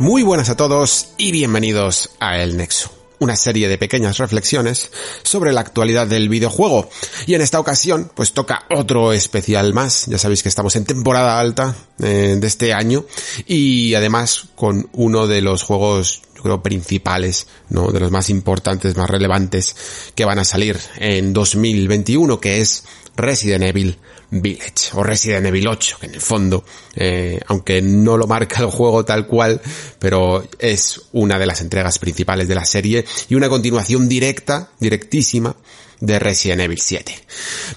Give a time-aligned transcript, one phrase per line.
[0.00, 4.90] Muy buenas a todos y bienvenidos a El Nexo, una serie de pequeñas reflexiones
[5.22, 6.88] sobre la actualidad del videojuego.
[7.26, 10.06] Y en esta ocasión, pues toca otro especial más.
[10.06, 13.04] Ya sabéis que estamos en temporada alta eh, de este año
[13.46, 17.92] y además con uno de los juegos creo principales, ¿no?
[17.92, 19.76] De los más importantes, más relevantes
[20.14, 22.84] que van a salir en 2021, que es
[23.16, 23.98] Resident Evil
[24.30, 28.70] Village o Resident Evil 8, que en el fondo, eh, aunque no lo marca el
[28.70, 29.60] juego tal cual,
[29.98, 35.54] pero es una de las entregas principales de la serie y una continuación directa, directísima
[36.00, 37.14] de Resident Evil 7.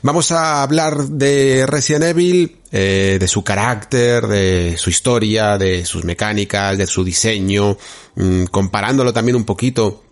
[0.01, 6.05] Vamos a hablar de Resident Evil, eh, de su carácter, de su historia, de sus
[6.05, 7.77] mecánicas, de su diseño,
[8.15, 10.03] mmm, comparándolo también un poquito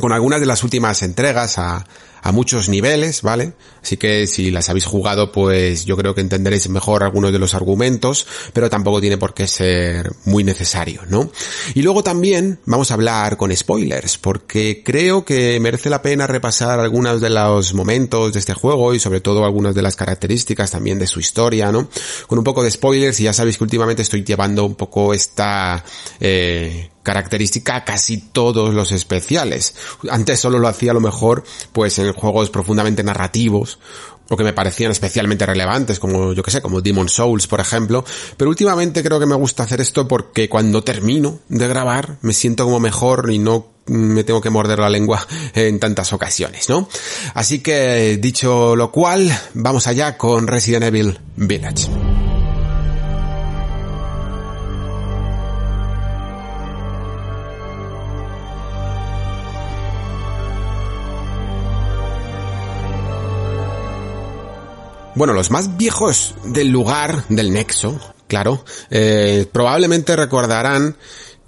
[0.00, 1.84] con algunas de las últimas entregas a,
[2.22, 3.52] a muchos niveles, ¿vale?
[3.82, 7.54] Así que si las habéis jugado, pues yo creo que entenderéis mejor algunos de los
[7.54, 11.30] argumentos, pero tampoco tiene por qué ser muy necesario, ¿no?
[11.74, 16.80] Y luego también vamos a hablar con spoilers, porque creo que merece la pena repasar
[16.80, 20.98] algunos de los momentos de este juego y sobre todo algunas de las características también
[20.98, 21.88] de su historia, ¿no?
[22.26, 25.84] Con un poco de spoilers y ya sabéis que últimamente estoy llevando un poco esta,
[26.20, 29.74] eh, característica a casi todos los especiales.
[30.10, 33.78] Antes solo lo hacía a lo mejor pues en juegos profundamente narrativos
[34.28, 38.04] o que me parecían especialmente relevantes, como yo que sé, como Demon Souls, por ejemplo,
[38.36, 42.64] pero últimamente creo que me gusta hacer esto porque cuando termino de grabar me siento
[42.64, 46.90] como mejor y no me tengo que morder la lengua en tantas ocasiones, ¿no?
[47.32, 51.88] Así que dicho lo cual, vamos allá con Resident Evil Village.
[65.14, 67.98] Bueno, los más viejos del lugar, del nexo,
[68.28, 70.96] claro, eh, probablemente recordarán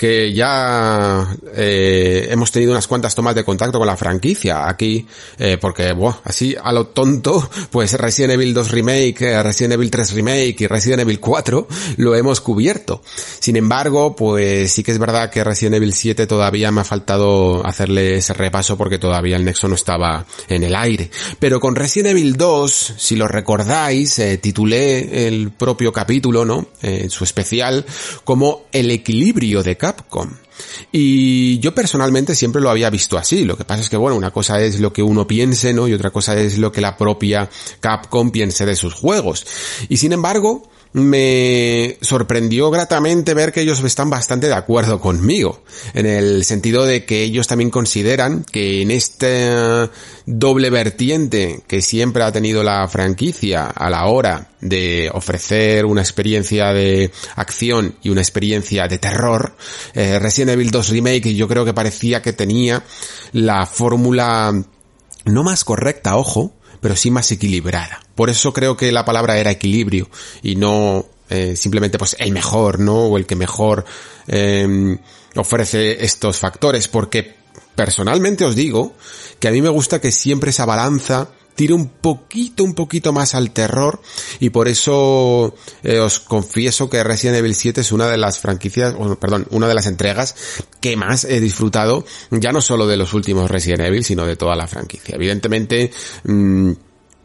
[0.00, 5.06] que ya eh, hemos tenido unas cuantas tomas de contacto con la franquicia aquí,
[5.38, 10.15] eh, porque, buah, así a lo tonto, pues Resident Evil 2 Remake, Resident Evil 3
[10.15, 11.69] Remake y Resident Evil 4
[11.99, 13.03] lo hemos cubierto.
[13.41, 17.62] Sin embargo, pues sí que es verdad que Resident Evil 7 todavía me ha faltado
[17.66, 21.10] hacerle ese repaso porque todavía el nexo no estaba en el aire.
[21.39, 26.69] Pero con Resident Evil 2, si lo recordáis, eh, titulé el propio capítulo, ¿no?
[26.81, 27.84] En su especial,
[28.25, 30.31] como el equilibrio de Capcom.
[30.93, 33.45] Y yo personalmente siempre lo había visto así.
[33.45, 35.89] Lo que pasa es que, bueno, una cosa es lo que uno piense, ¿no?
[35.89, 37.49] Y otra cosa es lo que la propia
[37.81, 39.47] Capcom piense de sus juegos.
[39.89, 40.62] Y sin embargo,
[40.93, 45.62] me sorprendió gratamente ver que ellos están bastante de acuerdo conmigo,
[45.95, 49.89] en el sentido de que ellos también consideran que en este
[50.27, 56.73] doble vertiente que siempre ha tenido la franquicia a la hora de ofrecer una experiencia
[56.73, 59.55] de acción y una experiencia de terror,
[59.95, 62.83] eh, Resident Evil 2 Remake yo creo que parecía que tenía
[63.33, 64.53] la fórmula
[65.25, 68.01] no más correcta, ojo, pero sí más equilibrada.
[68.15, 70.09] Por eso creo que la palabra era equilibrio
[70.43, 73.07] y no eh, simplemente pues el mejor, ¿no?
[73.07, 73.85] O el que mejor
[74.27, 74.97] eh,
[75.37, 77.37] ofrece estos factores, porque
[77.75, 78.95] personalmente os digo
[79.39, 83.34] que a mí me gusta que siempre esa balanza tire un poquito, un poquito más
[83.34, 84.00] al terror
[84.38, 88.95] y por eso eh, os confieso que Resident Evil 7 es una de las franquicias,
[88.98, 90.34] o, perdón, una de las entregas
[90.80, 94.57] que más he disfrutado, ya no solo de los últimos Resident Evil, sino de toda
[94.57, 95.16] la franquicia.
[95.16, 95.91] Evidentemente,
[96.24, 96.72] mmm,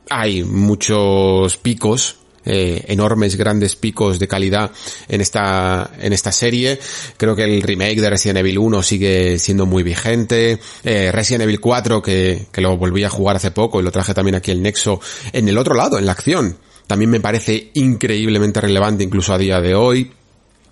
[0.09, 4.71] hay muchos picos eh, enormes, grandes picos de calidad
[5.07, 6.80] en esta, en esta serie.
[7.18, 10.59] Creo que el remake de Resident Evil 1 sigue siendo muy vigente.
[10.83, 14.13] Eh, Resident Evil 4, que, que lo volví a jugar hace poco y lo traje
[14.13, 15.00] también aquí el Nexo,
[15.33, 16.57] en el otro lado, en la acción.
[16.88, 20.12] También me parece increíblemente relevante incluso a día de hoy.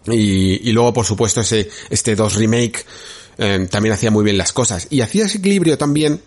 [0.07, 2.85] Y, y luego, por supuesto, ese, este 2 remake
[3.37, 4.87] eh, también hacía muy bien las cosas.
[4.89, 6.21] Y hacía ese equilibrio también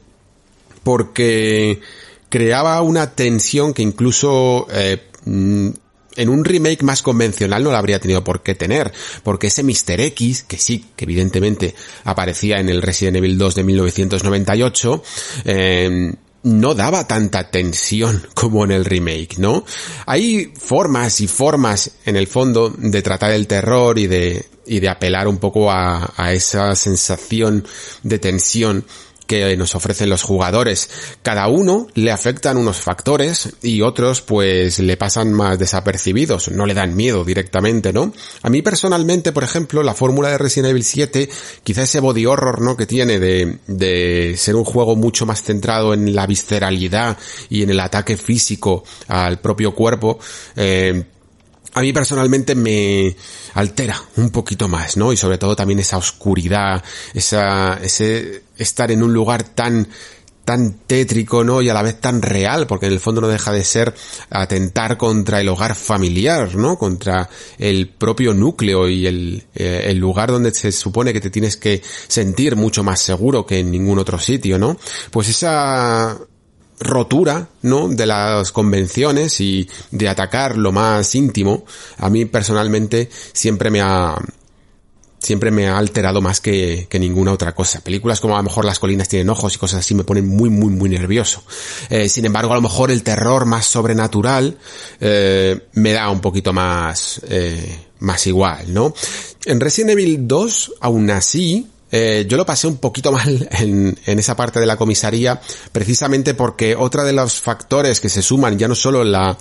[0.83, 1.81] porque
[2.29, 5.69] creaba una tensión que incluso eh, mm,
[6.17, 8.93] en un remake más convencional no la habría tenido por qué tener,
[9.23, 10.01] porque ese Mr.
[10.01, 11.75] X, que sí, que evidentemente
[12.05, 15.03] aparecía en el Resident Evil 2 de 1998,
[15.45, 19.65] eh, no daba tanta tensión como en el remake, ¿no?
[20.07, 24.89] Hay formas y formas en el fondo de tratar el terror y de, y de
[24.89, 27.67] apelar un poco a esa sensación
[28.03, 28.85] de tensión
[29.27, 30.89] que nos ofrecen los jugadores.
[31.23, 36.75] Cada uno le afectan unos factores y otros pues le pasan más desapercibidos, no le
[36.75, 38.13] dan miedo directamente, ¿no?
[38.43, 41.29] A mí personalmente, por ejemplo, la fórmula de Resident Evil 7,
[41.63, 42.77] quizá ese body horror, ¿no?
[42.77, 47.19] Que tiene de, de ser un juego mucho más centrado en la visceralidad
[47.49, 50.19] y en el ataque físico al propio cuerpo,
[50.57, 51.05] eh,
[51.77, 53.15] a mí personalmente me
[53.53, 55.13] altera un poquito más, ¿no?
[55.13, 56.83] Y sobre todo también esa oscuridad,
[57.13, 59.87] esa, ese estar en un lugar tan,
[60.47, 61.61] tan tétrico, ¿no?
[61.61, 63.95] Y a la vez tan real, porque en el fondo no deja de ser
[64.31, 66.79] atentar contra el hogar familiar, ¿no?
[66.79, 67.29] Contra
[67.59, 71.83] el propio núcleo y el, eh, el lugar donde se supone que te tienes que
[72.09, 74.79] sentir mucho más seguro que en ningún otro sitio, ¿no?
[75.11, 76.19] Pues esa,
[76.81, 77.89] rotura, ¿no?
[77.89, 81.65] De las convenciones y de atacar lo más íntimo,
[81.99, 84.17] a mí personalmente siempre me ha,
[85.19, 87.81] siempre me ha alterado más que, que, ninguna otra cosa.
[87.81, 90.51] Películas como a lo mejor Las colinas tienen ojos y cosas así me ponen muy,
[90.51, 91.43] muy, muy nervioso.
[91.89, 94.57] Eh, sin embargo, a lo mejor el terror más sobrenatural
[95.01, 98.95] eh, me da un poquito más, eh, más igual, ¿no?
[99.45, 104.19] En Resident Evil 2, aún así, eh, yo lo pasé un poquito mal en, en,
[104.19, 105.41] esa parte de la comisaría,
[105.73, 109.37] precisamente porque otra de los factores que se suman ya no solo la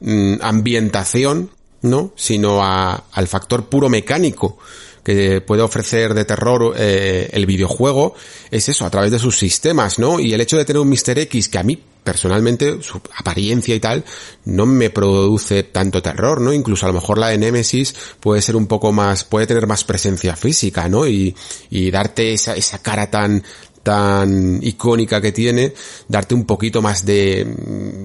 [0.00, 1.50] mm, ambientación,
[1.82, 2.12] ¿no?
[2.16, 4.58] Sino al factor puro mecánico
[5.02, 8.14] que puede ofrecer de terror eh, el videojuego
[8.50, 10.18] es eso, a través de sus sistemas, ¿no?
[10.18, 11.18] Y el hecho de tener un Mr.
[11.18, 14.04] X que a mí personalmente su apariencia y tal
[14.44, 16.52] no me produce tanto terror, ¿no?
[16.52, 19.84] Incluso a lo mejor la de Nemesis puede ser un poco más, puede tener más
[19.84, 21.06] presencia física, ¿no?
[21.06, 21.34] Y,
[21.70, 23.42] y darte esa, esa cara tan,
[23.82, 25.72] tan icónica que tiene,
[26.06, 27.46] darte un poquito más de,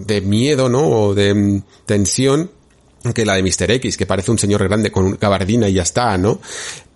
[0.05, 0.87] de miedo, ¿no?
[0.87, 2.49] O de tensión
[3.13, 3.71] que la de Mr.
[3.71, 6.39] X, que parece un señor grande con gabardina y ya está, ¿no?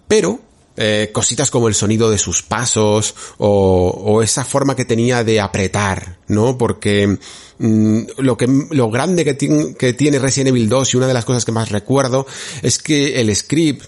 [0.07, 0.39] Pero
[0.75, 5.39] eh, cositas como el sonido de sus pasos o, o esa forma que tenía de
[5.39, 6.57] apretar, ¿no?
[6.57, 7.17] Porque
[7.59, 11.25] mmm, lo que lo grande que, que tiene Resident Evil 2 y una de las
[11.25, 12.25] cosas que más recuerdo
[12.61, 13.85] es que el script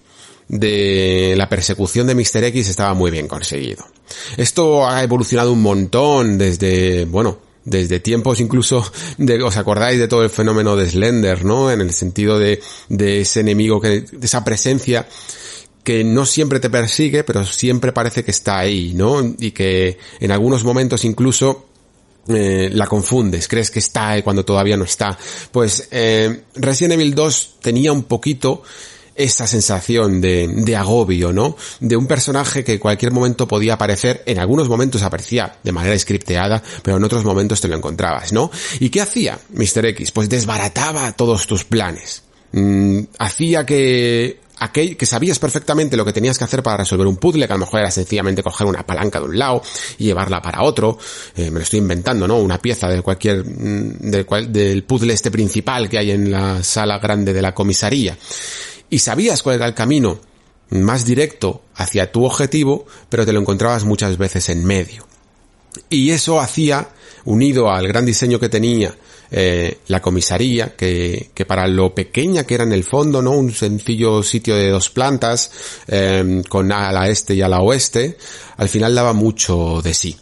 [0.48, 2.44] de la persecución de Mr.
[2.44, 3.86] X estaba muy bien conseguido.
[4.38, 8.86] Esto ha evolucionado un montón desde, bueno, desde tiempos incluso
[9.18, 11.72] de, os acordáis de todo el fenómeno de Slender, ¿no?
[11.72, 15.08] En el sentido de, de ese enemigo que, de esa presencia
[15.86, 19.36] que no siempre te persigue, pero siempre parece que está ahí, ¿no?
[19.38, 21.68] Y que en algunos momentos incluso
[22.28, 25.18] eh, la confundes, crees que está cuando todavía no está.
[25.52, 28.64] Pues eh, Resident Evil 2 tenía un poquito
[29.14, 31.56] esa sensación de, de, agobio, ¿no?
[31.80, 35.98] De un personaje que en cualquier momento podía aparecer, en algunos momentos aparecía de manera
[35.98, 38.50] scripteada, pero en otros momentos te lo encontrabas, ¿no?
[38.80, 39.86] ¿Y qué hacía Mr.
[39.86, 40.12] X?
[40.12, 42.24] Pues desbarataba todos tus planes.
[42.52, 47.18] Mm, hacía que aquel que sabías perfectamente lo que tenías que hacer para resolver un
[47.18, 49.62] puzzle, que a lo mejor era sencillamente coger una palanca de un lado
[49.98, 50.98] y llevarla para otro,
[51.36, 52.38] eh, me lo estoy inventando, ¿no?
[52.38, 57.00] Una pieza de cualquier, mm, cual, del puzzle este principal que hay en la sala
[57.00, 58.18] grande de la comisaría.
[58.90, 60.20] Y sabías cuál era el camino
[60.70, 65.08] más directo hacia tu objetivo, pero te lo encontrabas muchas veces en medio.
[65.90, 66.90] Y eso hacía,
[67.26, 68.96] unido al gran diseño que tenía
[69.38, 73.32] eh, la comisaría, que, que, para lo pequeña que era en el fondo, ¿no?
[73.32, 75.52] Un sencillo sitio de dos plantas,
[75.90, 78.18] eh, con a la este y a la oeste,
[78.56, 80.16] al final daba mucho de sí.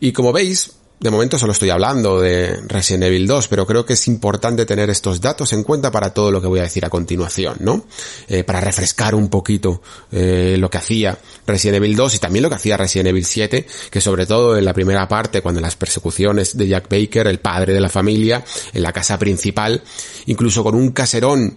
[0.00, 3.94] Y como veis, de momento solo estoy hablando de Resident Evil 2, pero creo que
[3.94, 6.90] es importante tener estos datos en cuenta para todo lo que voy a decir a
[6.90, 7.86] continuación, ¿no?
[8.28, 9.80] Eh, para refrescar un poquito
[10.12, 11.16] eh, lo que hacía
[11.46, 14.64] Resident Evil 2 y también lo que hacía Resident Evil 7, que sobre todo en
[14.66, 18.82] la primera parte, cuando las persecuciones de Jack Baker, el padre de la familia, en
[18.82, 19.82] la casa principal,
[20.26, 21.56] incluso con un caserón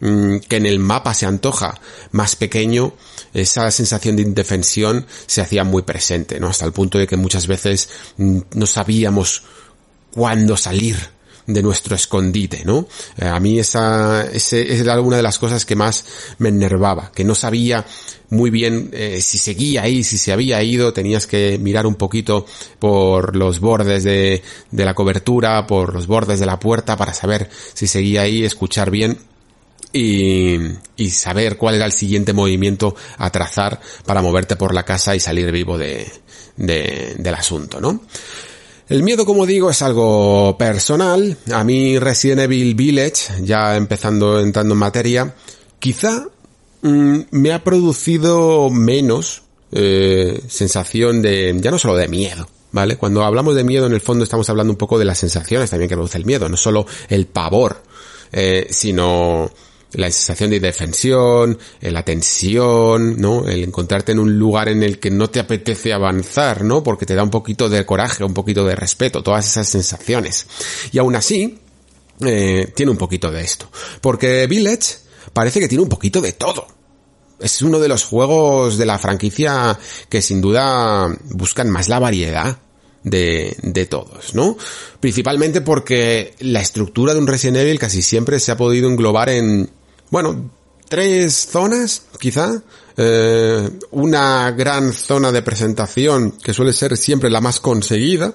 [0.00, 1.80] que en el mapa se antoja
[2.12, 2.94] más pequeño,
[3.34, 6.48] esa sensación de indefensión se hacía muy presente, ¿no?
[6.48, 9.42] Hasta el punto de que muchas veces mm, no sabíamos
[10.10, 10.96] cuándo salir
[11.46, 12.86] de nuestro escondite, ¿no?
[13.16, 16.04] Eh, a mí esa, ese, era una de las cosas que más
[16.38, 17.84] me enervaba, que no sabía
[18.30, 22.44] muy bien eh, si seguía ahí, si se había ido, tenías que mirar un poquito
[22.78, 27.48] por los bordes de, de la cobertura, por los bordes de la puerta para saber
[27.72, 29.18] si seguía ahí, escuchar bien
[29.92, 30.56] y,
[30.96, 35.20] y, saber cuál era el siguiente movimiento a trazar para moverte por la casa y
[35.20, 36.06] salir vivo de,
[36.56, 38.02] de, del asunto, ¿no?
[38.88, 41.36] El miedo, como digo, es algo personal.
[41.52, 45.34] A mí Resident Evil Village, ya empezando, entrando en materia,
[45.78, 46.26] quizá
[46.80, 49.42] mm, me ha producido menos
[49.72, 52.96] eh, sensación de, ya no solo de miedo, ¿vale?
[52.96, 55.90] Cuando hablamos de miedo, en el fondo estamos hablando un poco de las sensaciones también
[55.90, 57.82] que produce el miedo, no solo el pavor,
[58.32, 59.50] eh, sino
[59.92, 63.48] la sensación de indefensión, eh, la tensión, ¿no?
[63.48, 66.82] El encontrarte en un lugar en el que no te apetece avanzar, ¿no?
[66.82, 70.46] Porque te da un poquito de coraje, un poquito de respeto, todas esas sensaciones.
[70.92, 71.58] Y aún así,
[72.20, 73.70] eh, tiene un poquito de esto.
[74.00, 74.96] Porque Village
[75.32, 76.66] parece que tiene un poquito de todo.
[77.40, 79.78] Es uno de los juegos de la franquicia
[80.08, 82.58] que sin duda buscan más la variedad
[83.04, 84.56] de, de todos, ¿no?
[84.98, 89.70] Principalmente porque la estructura de un Resident Evil casi siempre se ha podido englobar en
[90.10, 90.50] bueno,
[90.88, 92.62] tres zonas, quizá.
[92.96, 98.34] Eh, una gran zona de presentación que suele ser siempre la más conseguida,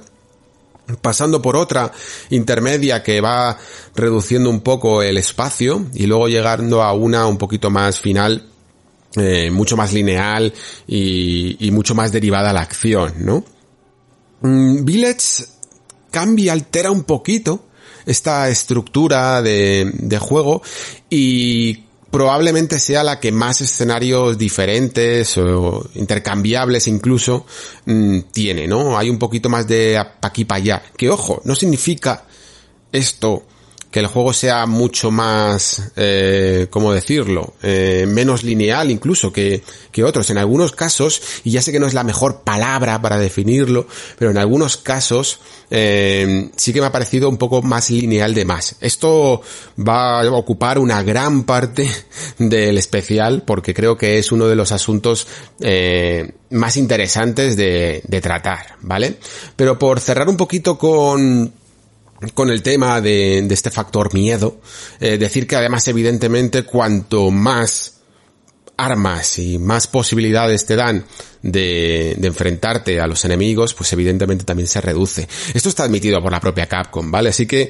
[1.01, 1.91] pasando por otra
[2.29, 3.57] intermedia que va
[3.95, 8.49] reduciendo un poco el espacio y luego llegando a una un poquito más final,
[9.15, 10.53] eh, mucho más lineal
[10.87, 13.43] y, mucho más derivada a la acción, ¿no?
[14.41, 15.45] Mm, Village
[16.09, 17.65] cambia, altera un poquito
[18.05, 20.61] esta estructura de, de juego
[21.09, 21.83] y
[22.13, 27.47] probablemente sea la que más escenarios diferentes o intercambiables incluso
[27.85, 28.99] mm, tiene, ¿no?
[28.99, 30.83] Hay un poquito más de pa' aquí para allá.
[30.95, 32.23] Que ojo, no significa
[32.91, 33.47] esto
[33.93, 37.53] que el juego sea mucho más, eh, ¿cómo decirlo?
[37.61, 40.31] Eh, menos lineal incluso que, que otros.
[40.31, 43.85] En algunos casos, y ya sé que no es la mejor palabra para definirlo,
[44.17, 48.45] pero en algunos casos eh, sí que me ha parecido un poco más lineal de
[48.45, 48.77] más.
[48.81, 49.43] Esto
[49.77, 51.87] va a ocupar una gran parte
[52.39, 55.27] del especial porque creo que es uno de los asuntos
[55.59, 59.19] eh, más interesantes de, de tratar, ¿vale?
[59.55, 61.61] Pero por cerrar un poquito con
[62.33, 64.59] con el tema de, este factor miedo,
[64.99, 67.93] eh, decir que además evidentemente cuanto más
[68.77, 71.05] armas y más posibilidades te dan
[71.41, 75.27] de, enfrentarte a los enemigos, pues evidentemente también se reduce.
[75.53, 77.29] Esto está admitido por la propia Capcom, ¿vale?
[77.29, 77.69] Así que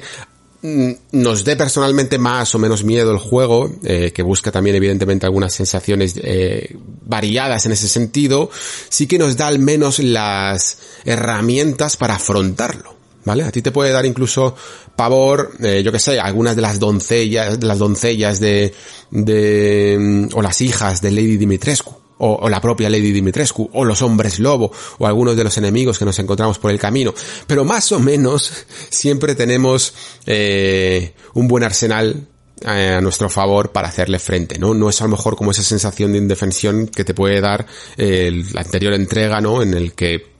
[0.62, 5.26] mm, nos dé personalmente más o menos miedo el juego, eh, que busca también evidentemente
[5.26, 8.50] algunas sensaciones eh, variadas en ese sentido,
[8.88, 12.93] sí que nos da al menos las herramientas para afrontarlo.
[13.24, 13.44] ¿Vale?
[13.44, 14.54] A ti te puede dar incluso
[14.96, 18.74] pavor, eh, yo que sé, algunas de las doncellas, de las doncellas de,
[19.10, 22.02] de, mm, o las hijas de Lady Dimitrescu.
[22.16, 26.04] O, la propia Lady Dimitrescu, o los hombres lobo, o algunos de los enemigos que
[26.04, 27.12] nos encontramos por el camino.
[27.46, 28.50] Pero más o menos
[28.88, 29.92] siempre tenemos
[30.24, 32.28] eh, un buen arsenal
[32.62, 34.72] eh, a nuestro favor para hacerle frente, ¿no?
[34.72, 37.66] No es a lo mejor como esa sensación de indefensión que te puede dar
[37.96, 39.60] la anterior entrega, ¿no?
[39.60, 40.33] En el que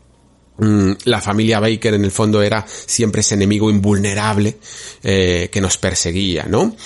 [0.58, 4.58] la familia Baker en el fondo era siempre ese enemigo invulnerable
[5.02, 6.76] eh, que nos perseguía, ¿no?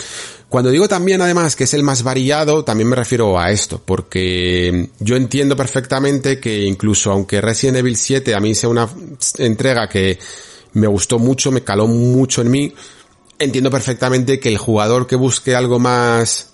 [0.48, 4.88] Cuando digo también además que es el más variado, también me refiero a esto, porque
[4.98, 8.88] yo entiendo perfectamente que incluso aunque Resident Evil 7 a mí sea una
[9.36, 10.18] entrega que
[10.72, 12.74] me gustó mucho, me caló mucho en mí,
[13.38, 16.52] entiendo perfectamente que el jugador que busque algo más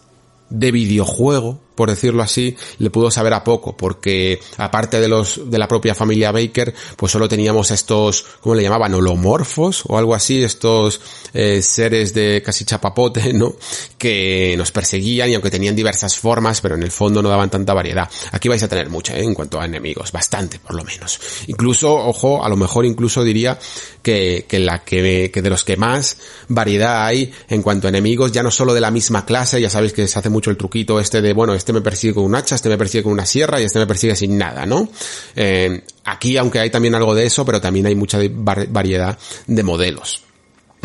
[0.51, 5.59] de videojuego, por decirlo así, le pudo saber a poco, porque aparte de los de
[5.59, 8.95] la propia familia Baker, pues solo teníamos estos, ¿cómo le llamaban?
[8.95, 11.01] holomorfos o algo así, estos
[11.33, 13.57] eh, seres de casi chapapote, ¿no?
[13.99, 17.75] Que nos perseguían y aunque tenían diversas formas, pero en el fondo no daban tanta
[17.75, 18.09] variedad.
[18.33, 19.25] Aquí vais a tener mucha, ¿eh?
[19.25, 21.21] En cuanto a enemigos, bastante por lo menos.
[21.47, 23.59] Incluso, ojo, a lo mejor incluso diría
[24.03, 28.33] que, que la que, que de los que más variedad hay en cuanto a enemigos,
[28.33, 31.01] ya no solo de la misma clase, ya sabéis que se hace mucho el truquito
[31.01, 33.59] este de, bueno, este me persigue con un hacha, este me persigue con una sierra
[33.59, 34.87] y este me persigue sin nada, ¿no?
[35.35, 40.23] Eh, aquí, aunque hay también algo de eso, pero también hay mucha variedad de modelos.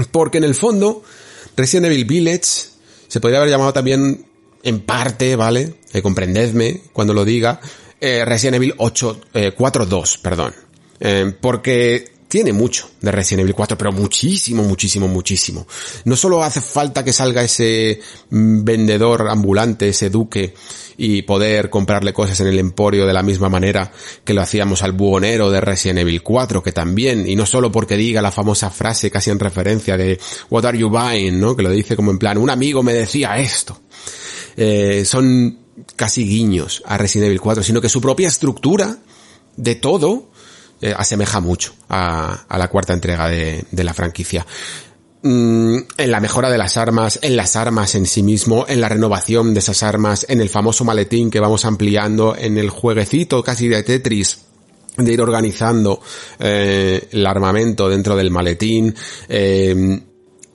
[0.10, 1.04] Porque en el fondo,
[1.58, 2.70] Resident Evil Village
[3.10, 4.26] se podría haber llamado también
[4.64, 5.76] en parte, ¿vale?
[5.92, 7.60] Eh, comprendedme cuando lo diga,
[8.00, 10.56] eh, Resident Evil 8, 4.2, perdón.
[11.42, 15.66] porque tiene mucho de Resident Evil 4, pero muchísimo, muchísimo, muchísimo.
[16.06, 20.54] No solo hace falta que salga ese mm, vendedor ambulante, ese duque,
[20.96, 23.92] y poder comprarle cosas en el emporio de la misma manera
[24.24, 27.98] que lo hacíamos al buhonero de Resident Evil 4, que también, y no solo porque
[27.98, 30.20] diga la famosa frase casi en referencia de
[30.52, 31.56] What are you buying, ¿no?
[31.56, 33.82] Que lo dice como en plan, un amigo me decía esto.
[34.56, 35.58] Eh, son
[35.96, 39.00] casi guiños a Resident Evil 4, sino que su propia estructura
[39.56, 40.29] de todo
[40.82, 44.46] eh, asemeja mucho a, la cuarta entrega de, de la franquicia.
[45.22, 48.88] Mm, en la mejora de las armas, en las armas en sí mismo, en la
[48.88, 53.68] renovación de esas armas, en el famoso maletín que vamos ampliando, en el jueguecito casi
[53.68, 54.46] de Tetris
[54.98, 56.02] de ir organizando
[56.40, 58.94] eh, el armamento dentro del maletín,
[59.28, 60.02] eh,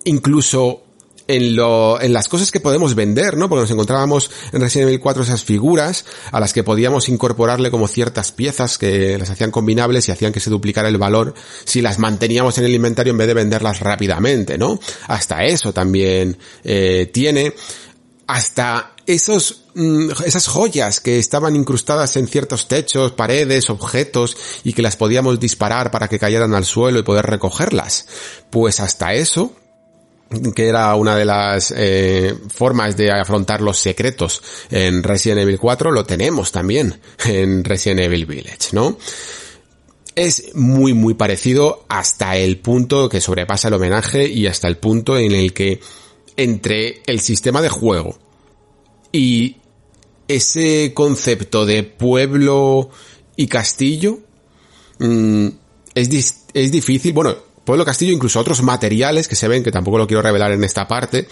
[0.05, 0.84] incluso
[1.27, 3.49] en, lo, en las cosas que podemos vender, ¿no?
[3.49, 7.89] Porque nos encontrábamos en Resident Evil 4 esas figuras a las que podíamos incorporarle como
[7.89, 11.99] ciertas piezas que las hacían combinables y hacían que se duplicara el valor si las
[11.99, 14.79] manteníamos en el inventario en vez de venderlas rápidamente, ¿no?
[15.09, 17.55] Hasta eso también eh, tiene.
[18.27, 24.83] Hasta esos, mm, esas joyas que estaban incrustadas en ciertos techos, paredes, objetos y que
[24.83, 28.07] las podíamos disparar para que cayeran al suelo y poder recogerlas.
[28.51, 29.53] Pues hasta eso
[30.55, 35.91] que era una de las eh, formas de afrontar los secretos en Resident Evil 4,
[35.93, 38.99] lo tenemos también en Resident Evil Village, ¿no?
[40.15, 45.19] Es muy muy parecido hasta el punto que sobrepasa el homenaje y hasta el punto
[45.19, 45.81] en el que
[46.37, 48.19] entre el sistema de juego
[49.11, 49.57] y
[50.29, 52.91] ese concepto de pueblo
[53.37, 54.21] y castillo
[54.99, 55.49] mmm,
[55.95, 60.07] es, es difícil, bueno, Pueblo Castillo, incluso otros materiales que se ven, que tampoco lo
[60.07, 61.29] quiero revelar en esta parte,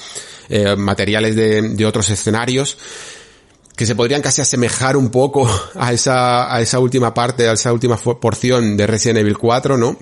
[0.49, 2.79] eh, materiales de, de, otros escenarios,
[3.77, 7.73] que se podrían casi asemejar un poco a esa, a esa última parte, a esa
[7.73, 9.99] última porción de Resident Evil 4, ¿no?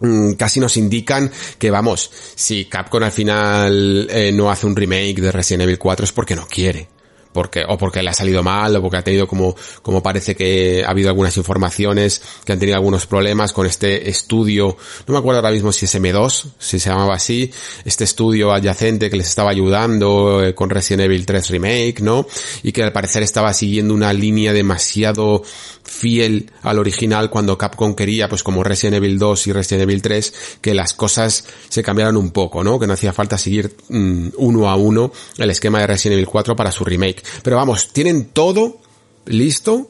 [0.00, 5.20] Mm, casi nos indican que vamos, si Capcom al final eh, no hace un remake
[5.20, 6.93] de Resident Evil 4 es porque no quiere
[7.34, 10.84] porque, o porque le ha salido mal, o porque ha tenido como, como parece que
[10.86, 14.76] ha habido algunas informaciones que han tenido algunos problemas con este estudio,
[15.06, 17.50] no me acuerdo ahora mismo si es M2, si se llamaba así,
[17.84, 22.24] este estudio adyacente que les estaba ayudando eh, con Resident Evil 3 Remake, ¿no?
[22.62, 25.42] Y que al parecer estaba siguiendo una línea demasiado
[25.82, 30.34] fiel al original cuando Capcom quería, pues como Resident Evil 2 y Resident Evil 3,
[30.60, 32.78] que las cosas se cambiaran un poco, ¿no?
[32.78, 36.54] Que no hacía falta seguir mm, uno a uno el esquema de Resident Evil 4
[36.54, 37.23] para su remake.
[37.42, 38.78] Pero vamos, tienen todo
[39.26, 39.88] listo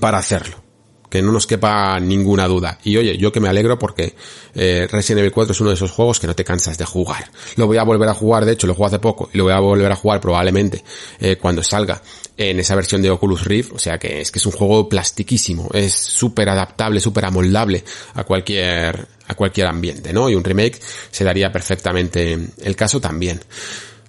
[0.00, 0.56] para hacerlo.
[1.08, 2.78] Que no nos quepa ninguna duda.
[2.84, 4.14] Y oye, yo que me alegro porque
[4.54, 7.30] eh, Resident Evil 4 es uno de esos juegos que no te cansas de jugar.
[7.56, 9.54] Lo voy a volver a jugar, de hecho lo juego hace poco, y lo voy
[9.54, 10.84] a volver a jugar probablemente
[11.18, 12.02] eh, cuando salga
[12.36, 13.72] en esa versión de Oculus Rift.
[13.72, 18.24] O sea que es que es un juego plastiquísimo, es súper adaptable, súper amoldable a
[18.24, 20.28] cualquier, a cualquier ambiente, ¿no?
[20.28, 20.78] Y un remake
[21.10, 23.40] se daría perfectamente el caso también.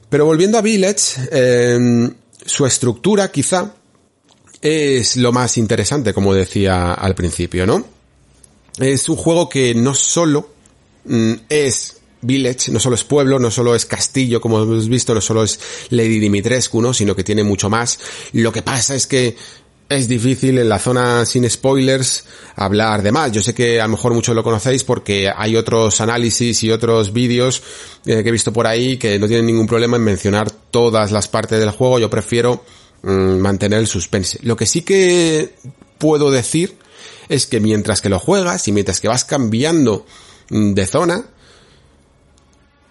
[0.09, 2.09] Pero volviendo a Village, eh,
[2.45, 3.75] su estructura quizá
[4.61, 7.85] es lo más interesante, como decía al principio, ¿no?
[8.79, 10.49] Es un juego que no solo
[11.05, 15.21] mm, es Village, no solo es pueblo, no solo es castillo, como hemos visto, no
[15.21, 16.93] solo es Lady Dimitrescu, ¿no?
[16.93, 17.99] Sino que tiene mucho más.
[18.33, 19.37] Lo que pasa es que
[19.89, 22.23] es difícil en la zona sin spoilers
[22.56, 23.32] hablar de más.
[23.32, 27.12] Yo sé que a lo mejor muchos lo conocéis porque hay otros análisis y otros
[27.12, 27.63] vídeos
[28.06, 31.28] eh, que he visto por ahí que no tienen ningún problema en mencionar todas las
[31.28, 31.97] partes del juego.
[31.97, 32.63] Yo prefiero
[33.02, 34.38] mmm, mantener el suspense.
[34.43, 35.56] Lo que sí que
[35.97, 36.78] puedo decir
[37.28, 40.06] es que mientras que lo juegas y mientras que vas cambiando
[40.52, 41.25] mm, de zona,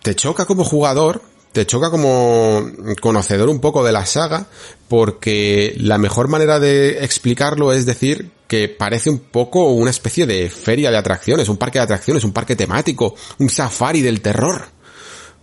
[0.03, 1.23] te choca como jugador
[1.59, 4.47] te choca como conocedor un poco de la saga,
[4.87, 10.51] porque la mejor manera de explicarlo es decir que parece un poco una especie de
[10.51, 14.67] feria de atracciones, un parque de atracciones, un parque temático, un safari del terror.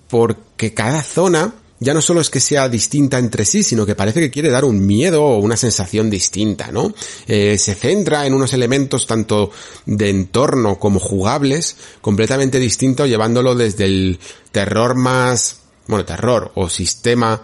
[0.08, 4.22] Porque cada zona ya no solo es que sea distinta entre sí, sino que parece
[4.22, 6.94] que quiere dar un miedo o una sensación distinta, ¿no?
[7.28, 9.52] Eh, se centra en unos elementos tanto
[9.86, 14.20] de entorno como jugables, completamente distintos, llevándolo desde el
[14.54, 17.42] terror más bueno, terror o sistema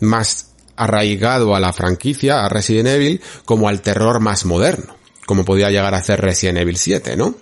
[0.00, 5.70] más arraigado a la franquicia, a Resident Evil, como al terror más moderno, como podía
[5.70, 7.34] llegar a hacer Resident Evil 7, ¿no?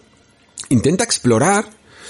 [0.69, 1.67] Intenta explorar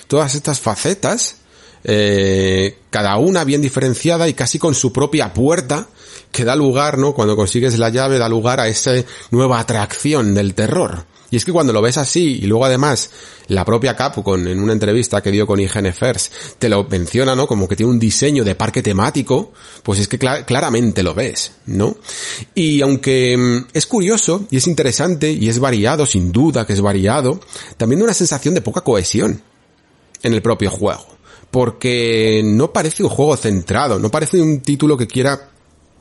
[0.07, 1.37] todas estas facetas,
[1.85, 5.89] eh, cada una bien diferenciada y casi con su propia puerta,
[6.31, 7.15] que da lugar, ¿no?
[7.15, 8.93] Cuando consigues la llave, da lugar a esa
[9.31, 11.07] nueva atracción del terror.
[11.33, 13.09] Y es que cuando lo ves así, y luego además
[13.49, 17.47] la propia Capcom en una entrevista que dio con IGN First te lo menciona, ¿no?
[17.47, 19.51] Como que tiene un diseño de parque temático,
[19.83, 21.97] pues es que cl claramente lo ves, ¿no?
[22.55, 26.83] Y aunque mm, es curioso y es interesante y es variado, sin duda que es
[26.83, 27.41] variado,
[27.79, 29.41] también da una sensación de poca cohesión
[30.23, 31.07] en el propio juego.
[31.51, 35.52] Porque no parece un juego centrado, no parece un título que quiera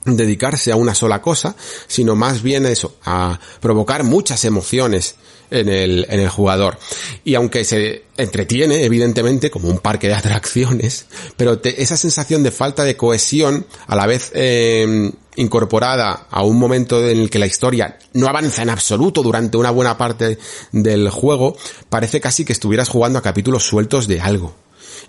[0.06, 1.56] dedicarse a una sola cosa,
[1.88, 5.16] sino más bien eso, a provocar muchas emociones
[5.52, 6.80] en el, en el jugador.
[7.24, 11.06] Y aunque se entretiene, evidentemente, como un parque de atracciones,
[11.38, 17.08] pero esa sensación de falta de cohesión, a la vez eh, incorporada a un momento
[17.08, 20.40] en el que la historia no avanza en absoluto durante una buena parte
[20.72, 21.58] del juego,
[21.90, 24.56] parece casi que estuvieras jugando a capítulos sueltos de algo.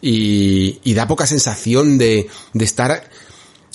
[0.00, 3.09] Y, y da poca sensación de, de estar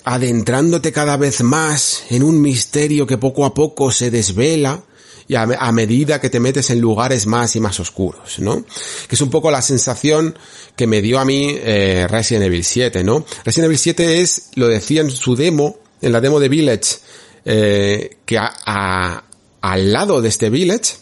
[0.07, 4.81] adentrándote cada vez más en un misterio que poco a poco se desvela
[5.27, 8.63] y a, medida que te metes en lugares más y más oscuros, ¿no?
[9.09, 10.39] Que es un poco la sensación
[10.77, 13.25] que me dio a mí eh, Resident Evil 7, ¿no?
[13.43, 16.99] Resident Evil 7 es, lo decía en su demo, en la demo de Village,
[17.43, 19.25] eh, que a,
[19.59, 20.93] al lado de este Village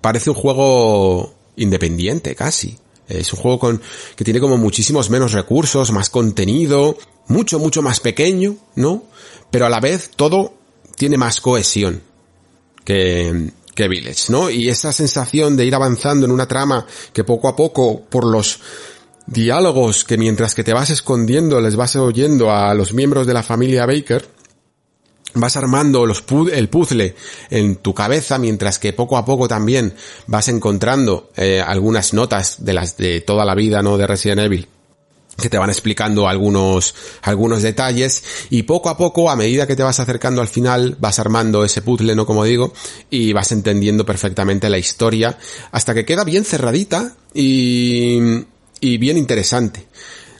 [0.00, 2.78] parece un juego independiente casi.
[3.08, 3.82] Es un juego con,
[4.16, 6.96] que tiene como muchísimos menos recursos, más contenido,
[7.28, 9.04] mucho, mucho más pequeño, ¿no?
[9.50, 10.54] Pero a la vez todo
[10.96, 12.02] tiene más cohesión
[12.84, 14.50] que, que Village, ¿no?
[14.50, 18.60] Y esa sensación de ir avanzando en una trama que poco a poco, por los
[19.26, 23.42] diálogos que mientras que te vas escondiendo les vas oyendo a los miembros de la
[23.42, 24.28] familia Baker,
[25.34, 27.14] vas armando el puzzle
[27.50, 29.94] en tu cabeza mientras que poco a poco también
[30.26, 34.68] vas encontrando eh, algunas notas de las de toda la vida no de Resident Evil
[35.36, 39.82] que te van explicando algunos algunos detalles y poco a poco a medida que te
[39.82, 42.72] vas acercando al final vas armando ese puzzle no como digo
[43.10, 45.36] y vas entendiendo perfectamente la historia
[45.72, 48.44] hasta que queda bien cerradita y
[48.80, 49.86] y bien interesante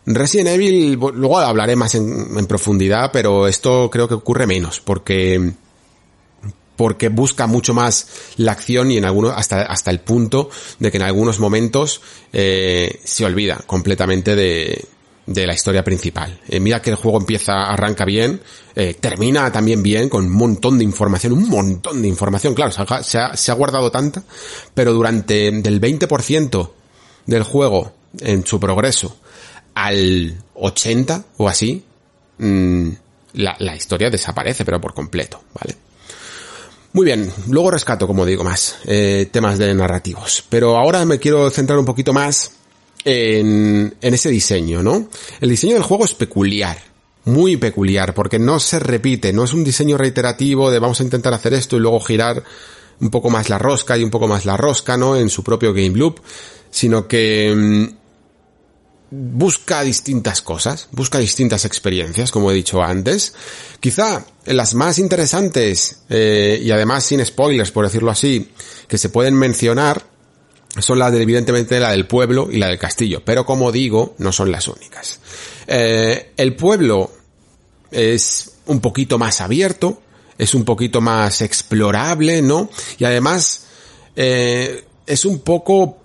[0.06, 5.52] Resident Evil, luego hablaré más en, profundidad, pero esto creo que ocurre menos, porque
[6.76, 10.96] porque busca mucho más la acción y en algunos hasta hasta el punto de que
[10.96, 14.84] en algunos momentos eh, se olvida completamente de,
[15.26, 16.40] de la historia principal.
[16.48, 18.40] Eh, mira que el juego empieza, arranca bien,
[18.74, 23.18] eh, termina también bien, con un montón de información, un montón de información, claro, se
[23.18, 24.22] ha, se ha guardado tanta,
[24.74, 26.70] pero durante del 20%
[27.26, 29.16] del juego en su progreso
[29.74, 31.84] al 80 o así,
[32.38, 32.88] mmm,
[33.34, 35.76] la, la, historia desaparece, pero por completo, ¿vale?
[36.92, 41.50] Muy bien, luego rescato, como digo, más eh, temas de narrativos, pero ahora me quiero
[41.50, 42.52] centrar un poquito más
[43.04, 45.08] en, en ese diseño, ¿no?
[45.40, 46.78] El diseño del juego es peculiar,
[47.24, 51.34] muy peculiar, porque no se repite, no es un diseño reiterativo de vamos a intentar
[51.34, 52.44] hacer esto y luego girar
[53.00, 55.16] un poco más la rosca y un poco más la rosca, ¿no?
[55.16, 56.20] En su propio game loop,
[56.70, 58.03] sino que mm,
[59.16, 63.34] busca distintas cosas, busca distintas experiencias, como he dicho antes.
[63.80, 68.50] Quizá las más interesantes, eh, y además sin spoilers, por decirlo así,
[68.88, 70.02] que se pueden mencionar,
[70.78, 74.32] son las de, evidentemente la del pueblo y la del castillo, pero como digo, no
[74.32, 75.20] son las únicas.
[75.66, 77.12] Eh, el pueblo
[77.90, 80.02] es un poquito más abierto,
[80.36, 82.68] es un poquito más explorable, ¿no?
[82.98, 83.66] Y además,
[84.16, 85.98] eh, es un poco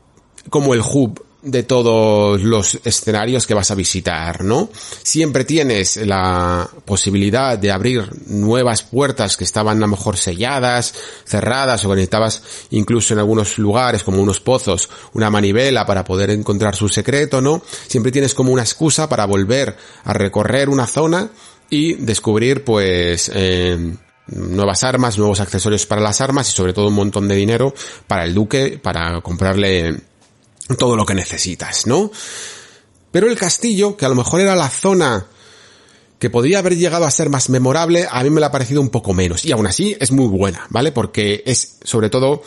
[0.52, 4.70] como el hub de todos los escenarios que vas a visitar, ¿no?
[5.04, 10.94] Siempre tienes la posibilidad de abrir nuevas puertas que estaban a lo mejor selladas,
[11.26, 16.30] cerradas, o que necesitabas incluso en algunos lugares, como unos pozos, una manivela para poder
[16.32, 17.62] encontrar su secreto, ¿no?
[17.88, 21.30] Siempre tienes como una excusa para volver a recorrer una zona
[21.70, 23.96] y descubrir, pues, eh,
[24.28, 27.74] nuevas armas, nuevos accesorios para las armas y sobre todo un montón de dinero
[28.08, 30.09] para el duque, para comprarle
[30.78, 32.12] todo lo que necesitas, ¿no?
[33.12, 35.26] Pero el castillo, que a lo mejor era la zona
[36.20, 38.90] que podría haber llegado a ser más memorable, a mí me la ha parecido un
[38.90, 39.46] poco menos.
[39.46, 40.92] Y aún así es muy buena, ¿vale?
[40.92, 42.44] Porque es, sobre todo,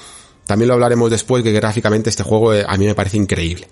[0.47, 3.69] también lo hablaremos después, que gráficamente este juego eh, a mí me parece increíble.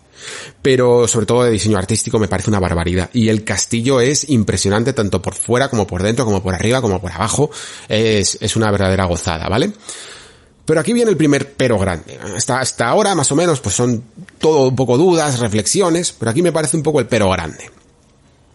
[0.62, 3.10] Pero sobre todo de diseño artístico me parece una barbaridad.
[3.12, 7.00] Y el castillo es impresionante tanto por fuera como por dentro, como por arriba, como
[7.00, 7.50] por abajo.
[7.88, 9.72] Es, es una verdadera gozada, ¿vale?
[10.64, 12.18] Pero aquí viene el primer pero grande.
[12.36, 14.04] Hasta, hasta ahora, más o menos, pues son
[14.38, 17.70] todo un poco dudas, reflexiones, pero aquí me parece un poco el pero grande.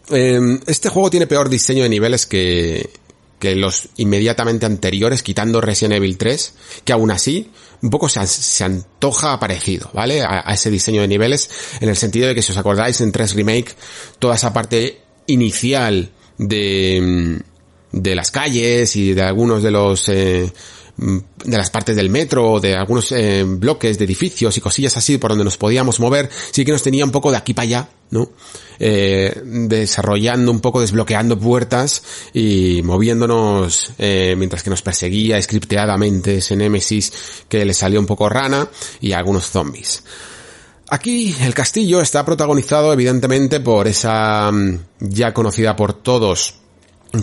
[0.08, 2.90] Em, este juego tiene peor diseño de niveles que,
[3.38, 7.50] que los inmediatamente anteriores, quitando Resident Evil 3, que aún así
[7.82, 10.22] un poco se, se antoja parecido, ¿vale?
[10.22, 13.34] A, ese diseño de niveles, en el sentido de que si os acordáis en 3
[13.34, 13.74] Remake,
[14.18, 17.42] toda esa parte inicial de,
[17.92, 22.58] de las calles y de algunos de los eh, Mm, de las partes del metro,
[22.58, 26.64] de algunos eh, bloques de edificios y cosillas así por donde nos podíamos mover, sí
[26.64, 28.30] que nos tenía un poco de aquí para allá, ¿no?
[28.78, 36.56] Eh, desarrollando un poco, desbloqueando puertas y moviéndonos eh, mientras que nos perseguía scripteadamente ese
[36.56, 37.12] Nemesis
[37.48, 38.68] que le salió un poco rana
[39.00, 40.02] y algunos zombies.
[40.88, 46.60] Aquí el castillo está protagonizado evidentemente por esa mm, ya conocida por todos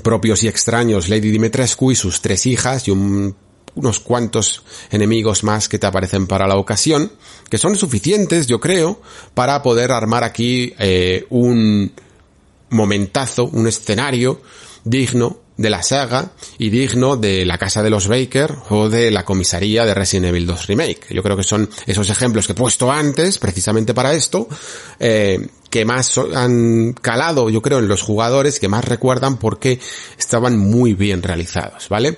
[0.04, 3.36] propios y extraños Lady Dimitrescu y sus tres hijas y un
[3.76, 7.12] unos cuantos enemigos más que te aparecen para la ocasión,
[7.50, 9.02] que son suficientes, yo creo,
[9.34, 11.92] para poder armar aquí eh, un
[12.70, 14.42] momentazo, un escenario
[14.84, 19.24] digno de la saga y digno de la casa de los Baker o de la
[19.24, 21.14] comisaría de Resident Evil 2 Remake.
[21.14, 24.48] Yo creo que son esos ejemplos que he puesto antes, precisamente para esto,
[25.00, 29.80] eh, que más han calado, yo creo, en los jugadores, que más recuerdan porque
[30.18, 32.18] estaban muy bien realizados, ¿vale?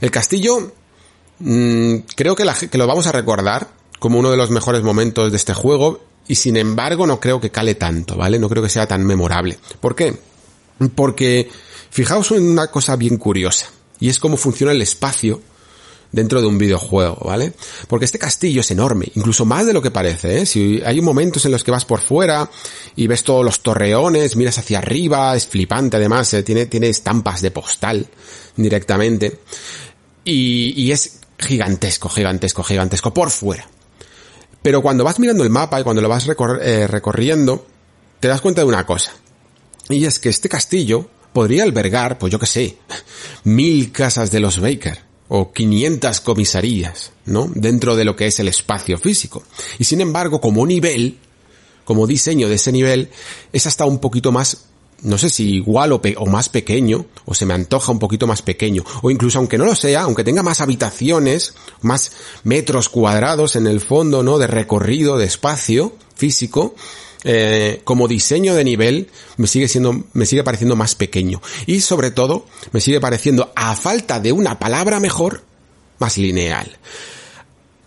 [0.00, 0.72] El castillo
[1.38, 3.68] Mm, creo que, lo vamos a recordar
[3.98, 7.50] como uno de los mejores momentos de este juego y sin embargo no creo que
[7.50, 8.38] cale tanto, ¿vale?
[8.38, 9.58] No creo que sea tan memorable.
[9.80, 10.16] ¿Por qué?
[10.94, 11.48] Porque
[11.90, 13.66] fijaos en una cosa bien curiosa
[14.00, 15.40] y es cómo funciona el espacio
[16.12, 17.52] dentro de un videojuego, ¿vale?
[17.88, 20.46] Porque este castillo es enorme, incluso más de lo que parece, ¿eh?
[20.46, 22.48] Si hay momentos en los que vas por fuera
[22.94, 26.42] y ves todos los torreones, miras hacia arriba, es flipante además, ¿eh?
[26.42, 28.06] tiene, tiene estampas de postal
[28.56, 29.40] directamente.
[30.24, 33.66] Y es gigantesco, gigantesco, gigantesco por fuera.
[34.62, 36.26] Pero cuando vas mirando el mapa y cuando lo vas
[36.60, 37.66] eh, recorriendo,
[38.20, 39.12] te das cuenta de una cosa.
[39.88, 42.78] Y es que este castillo podría albergar, pues yo que sé,
[43.44, 47.50] mil casas de los Baker o 500 comisarías, ¿no?
[47.54, 49.42] Dentro de lo que es el espacio físico.
[49.78, 51.18] Y sin embargo, como nivel,
[51.84, 53.10] como diseño de ese nivel,
[53.52, 54.66] es hasta un poquito más,
[55.02, 58.42] no sé si igual o, o, más pequeño, o se me antoja un poquito más
[58.42, 62.12] pequeño, o incluso aunque no lo sea, aunque tenga más habitaciones, más
[62.44, 64.38] metros cuadrados en el fondo, ¿no?
[64.38, 66.74] De recorrido, de espacio físico,
[67.24, 71.42] eh, como diseño de nivel me sigue siendo, me sigue pareciendo más pequeño.
[71.66, 75.42] Y sobre todo, me sigue pareciendo, a falta de una palabra mejor,
[75.98, 76.76] más lineal.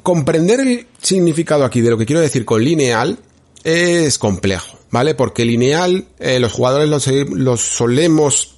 [0.03, 3.19] Comprender el significado aquí de lo que quiero decir con lineal
[3.63, 5.15] es complejo, ¿vale?
[5.15, 6.89] Porque lineal, eh, los jugadores
[7.29, 8.55] los, solemos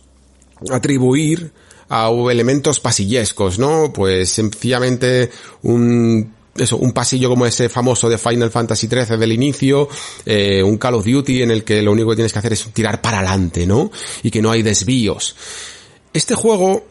[0.71, 1.51] atribuir
[1.89, 3.91] a elementos pasillescos, ¿no?
[3.93, 5.29] Pues sencillamente
[5.63, 9.87] un eso, un pasillo como ese famoso de Final Fantasy XIII del inicio,
[10.25, 12.65] eh, un Call of Duty en el que lo único que tienes que hacer es
[12.73, 13.91] tirar para adelante, ¿no?
[14.21, 15.35] Y que no hay desvíos.
[16.13, 16.85] Este juego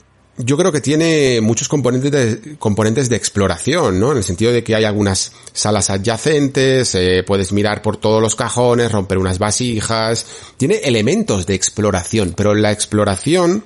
[0.44, 4.12] yo creo que tiene muchos componentes de, componentes de exploración, ¿no?
[4.12, 8.37] En el sentido de que hay algunas salas adyacentes, eh, puedes mirar por todos los
[8.37, 10.26] cajones, romper unas vasijas,
[10.57, 13.64] tiene elementos de exploración, pero la exploración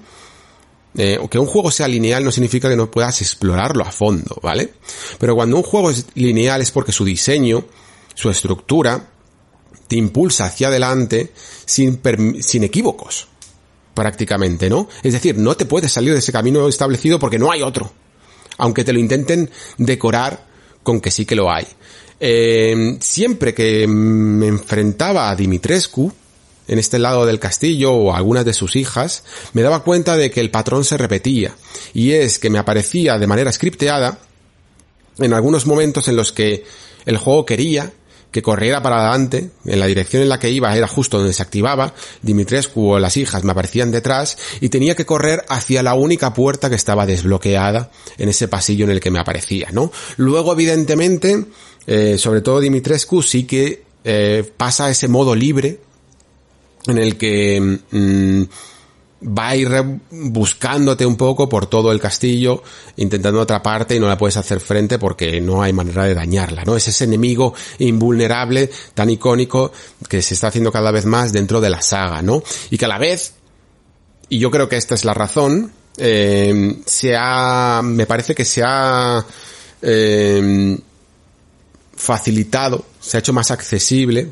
[0.96, 4.74] eh, que un juego sea lineal no significa que no puedas explorarlo a fondo, ¿vale?
[5.18, 7.64] Pero cuando un juego es lineal es porque su diseño,
[8.14, 9.10] su estructura,
[9.88, 11.32] te impulsa hacia adelante
[11.64, 12.00] sin,
[12.40, 13.28] sin equívocos,
[13.94, 14.88] prácticamente, ¿no?
[15.02, 17.92] Es decir, no te puedes salir de ese camino establecido porque no hay otro,
[18.58, 20.46] aunque te lo intenten decorar
[20.82, 21.66] con que sí que lo hay.
[22.20, 26.12] Eh, siempre que me enfrentaba a Dimitrescu,
[26.66, 30.40] en este lado del castillo o algunas de sus hijas, me daba cuenta de que
[30.40, 31.54] el patrón se repetía,
[31.92, 34.18] y es que me aparecía de manera scripteada
[35.18, 36.64] en algunos momentos en los que
[37.06, 37.92] el juego quería
[38.34, 41.40] que corriera para adelante, en la dirección en la que iba era justo donde se
[41.40, 46.34] activaba, Dimitrescu o las hijas me aparecían detrás y tenía que correr hacia la única
[46.34, 49.92] puerta que estaba desbloqueada en ese pasillo en el que me aparecía, ¿no?
[50.16, 51.44] Luego, evidentemente,
[51.86, 55.78] eh, sobre todo Dimitrescu sí que eh, pasa ese modo libre
[56.88, 58.42] en el que mm,
[59.22, 59.70] va a ir
[60.10, 62.62] buscándote un poco por todo el castillo,
[62.96, 66.76] intentando atraparte y no la puedes hacer frente porque no hay manera de dañarla, ¿no?
[66.76, 69.72] Es ese enemigo invulnerable, tan icónico,
[70.08, 72.42] que se está haciendo cada vez más dentro de la saga, ¿no?
[72.70, 73.34] Y que a la vez,
[74.28, 78.62] y yo creo que esta es la razón, eh, se ha, me parece que se
[78.64, 79.24] ha
[79.80, 80.78] eh,
[81.96, 84.30] facilitado, se ha hecho más accesible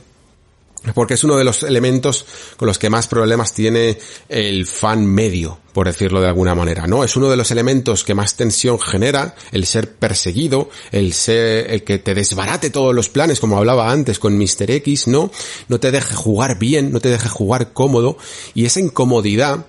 [0.95, 5.59] porque es uno de los elementos con los que más problemas tiene el fan medio,
[5.73, 7.05] por decirlo de alguna manera, ¿no?
[7.05, 11.85] Es uno de los elementos que más tensión genera, el ser perseguido, el ser, el
[11.85, 14.71] que te desbarate todos los planes, como hablaba antes con Mr.
[14.71, 15.31] X, ¿no?
[15.69, 18.17] No te deje jugar bien, no te deje jugar cómodo,
[18.55, 19.67] y esa incomodidad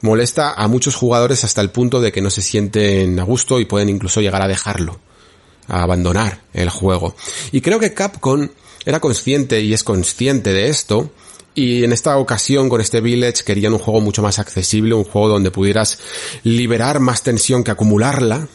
[0.00, 3.64] molesta a muchos jugadores hasta el punto de que no se sienten a gusto y
[3.64, 5.00] pueden incluso llegar a dejarlo,
[5.68, 7.14] a abandonar el juego.
[7.52, 8.48] Y creo que Capcom
[8.86, 11.10] era consciente y es consciente de esto.
[11.54, 15.28] Y en esta ocasión con este Village querían un juego mucho más accesible, un juego
[15.28, 15.98] donde pudieras
[16.44, 18.48] liberar más tensión que acumularla.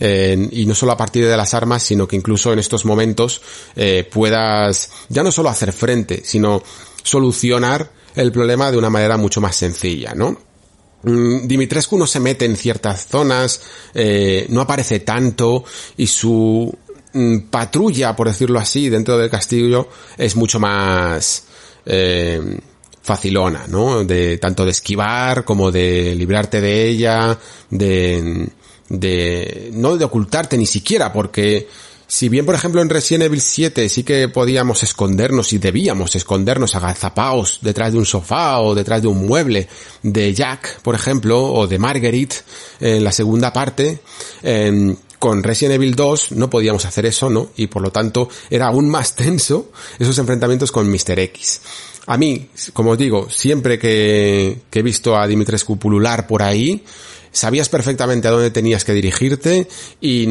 [0.00, 3.42] y no solo a partir de las armas, sino que incluso en estos momentos
[3.74, 6.62] eh, puedas ya no solo hacer frente, sino
[7.02, 10.38] solucionar el problema de una manera mucho más sencilla, ¿no?
[11.02, 13.60] Mm, Dimitrescu no se mete en ciertas zonas,
[13.94, 15.64] eh, no aparece tanto
[15.96, 16.76] y su
[17.50, 21.44] patrulla, por decirlo así, dentro del castillo es mucho más
[21.86, 22.60] eh,
[23.02, 24.04] facilona, ¿no?
[24.04, 27.38] De tanto de esquivar como de librarte de ella,
[27.70, 28.48] de,
[28.88, 31.68] de no de ocultarte ni siquiera, porque
[32.10, 36.74] si bien, por ejemplo, en Resident Evil 7 sí que podíamos escondernos y debíamos escondernos
[36.74, 39.68] agazapaos detrás de un sofá o detrás de un mueble
[40.02, 42.36] de Jack, por ejemplo, o de Marguerite
[42.80, 44.00] en la segunda parte,
[44.42, 47.50] eh, con Resident Evil 2 no podíamos hacer eso, ¿no?
[47.56, 51.18] Y por lo tanto era aún más tenso esos enfrentamientos con Mr.
[51.18, 51.60] X.
[52.06, 56.82] A mí, como os digo, siempre que, he visto a Dimitrescu pulular por ahí,
[57.32, 59.68] sabías perfectamente a dónde tenías que dirigirte
[60.00, 60.26] y,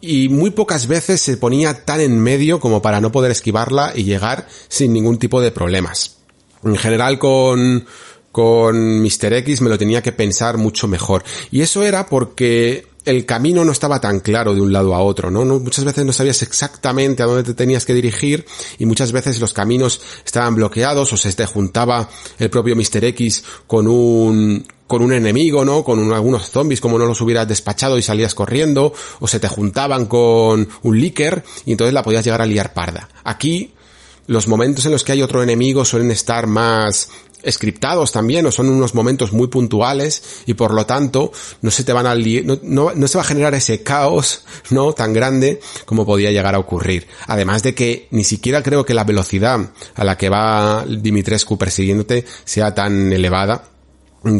[0.00, 4.02] y muy pocas veces se ponía tan en medio como para no poder esquivarla y
[4.02, 6.16] llegar sin ningún tipo de problemas.
[6.64, 7.86] En general con,
[8.32, 9.32] con Mr.
[9.34, 11.22] X me lo tenía que pensar mucho mejor.
[11.52, 15.30] Y eso era porque el camino no estaba tan claro de un lado a otro,
[15.30, 15.44] ¿no?
[15.44, 18.44] Muchas veces no sabías exactamente a dónde te tenías que dirigir
[18.78, 22.08] y muchas veces los caminos estaban bloqueados o se te juntaba
[22.38, 23.04] el propio Mr.
[23.04, 25.82] X con un, con un enemigo, ¿no?
[25.82, 30.06] Con algunos zombies como no los hubieras despachado y salías corriendo o se te juntaban
[30.06, 33.08] con un licker y entonces la podías llegar a liar parda.
[33.24, 33.72] Aquí
[34.26, 37.08] los momentos en los que hay otro enemigo suelen estar más
[37.48, 41.92] scriptados también o son unos momentos muy puntuales y por lo tanto no se te
[41.92, 46.30] van a no, no, se va a generar ese caos no tan grande como podía
[46.30, 50.28] llegar a ocurrir además de que ni siquiera creo que la velocidad a la que
[50.28, 53.64] va Dimitrescu persiguiéndote sea tan elevada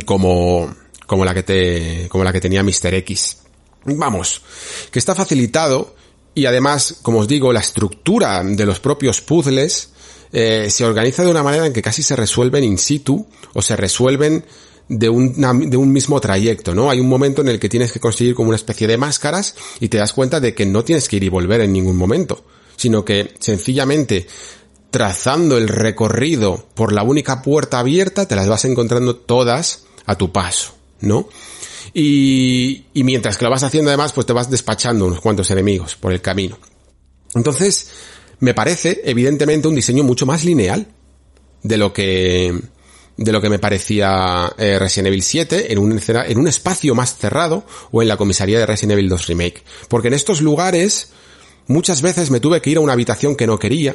[0.04, 0.74] como
[1.06, 2.94] como la que te como la que tenía Mr.
[2.94, 3.38] X
[3.84, 4.42] vamos
[4.90, 5.94] que está facilitado
[6.34, 9.90] y además como os digo la estructura de los propios puzzles
[10.33, 13.77] eh, se organiza de una manera en que casi se resuelven in situ o se
[13.77, 14.45] resuelven
[14.88, 16.90] de, de un mismo trayecto, ¿no?
[16.90, 19.88] Hay un momento en el que tienes que conseguir como una especie de máscaras y
[19.88, 22.45] te das cuenta de que no tienes que ir y volver en ningún momento,
[22.77, 24.27] sino que sencillamente
[24.90, 30.33] trazando el recorrido por la única puerta abierta te las vas encontrando todas a tu
[30.33, 31.29] paso, ¿no?
[31.95, 35.95] Y, y mientras que lo vas haciendo además, pues te vas despachando unos cuantos enemigos
[35.97, 36.59] por el camino.
[37.35, 37.88] Entonces,
[38.40, 40.88] me parece, evidentemente, un diseño mucho más lineal
[41.62, 42.59] de lo que
[43.16, 47.18] de lo que me parecía eh, Resident Evil 7 en un, en un espacio más
[47.18, 49.62] cerrado o en la comisaría de Resident Evil 2 Remake.
[49.88, 51.11] Porque en estos lugares
[51.66, 53.94] muchas veces me tuve que ir a una habitación que no quería,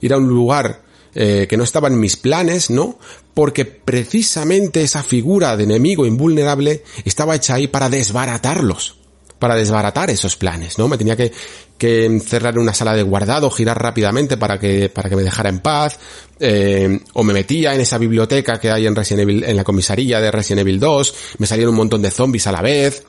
[0.00, 0.82] ir a un lugar
[1.14, 2.98] eh, que no estaba en mis planes, ¿no?
[3.32, 9.03] Porque precisamente esa figura de enemigo invulnerable estaba hecha ahí para desbaratarlos
[9.44, 10.88] para desbaratar esos planes, ¿no?
[10.88, 11.30] Me tenía que,
[11.76, 15.50] que cerrar en una sala de guardado, girar rápidamente para que, para que me dejara
[15.50, 15.98] en paz,
[16.40, 20.18] eh, o me metía en esa biblioteca que hay en Resident Evil, en la comisaría
[20.18, 23.04] de Resident Evil 2, me salían un montón de zombies a la vez,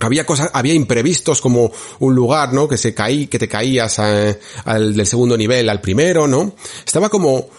[0.00, 2.66] había cosas, había imprevistos como un lugar, ¿no?
[2.66, 6.54] Que se caí, que te caías eh, al del segundo nivel al primero, ¿no?
[6.82, 7.50] Estaba como,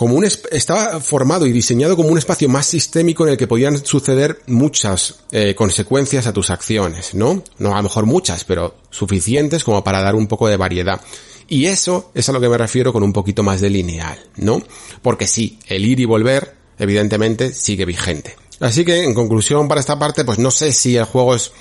[0.00, 3.84] como un estaba formado y diseñado como un espacio más sistémico en el que podían
[3.84, 7.44] suceder muchas eh, consecuencias a tus acciones, ¿no?
[7.58, 11.02] No a lo mejor muchas, pero suficientes como para dar un poco de variedad.
[11.48, 14.62] Y eso es a lo que me refiero con un poquito más de lineal, ¿no?
[15.02, 18.36] Porque sí, el ir y volver, evidentemente, sigue vigente.
[18.58, 21.52] Así que, en conclusión, para esta parte, pues no sé si el juego es,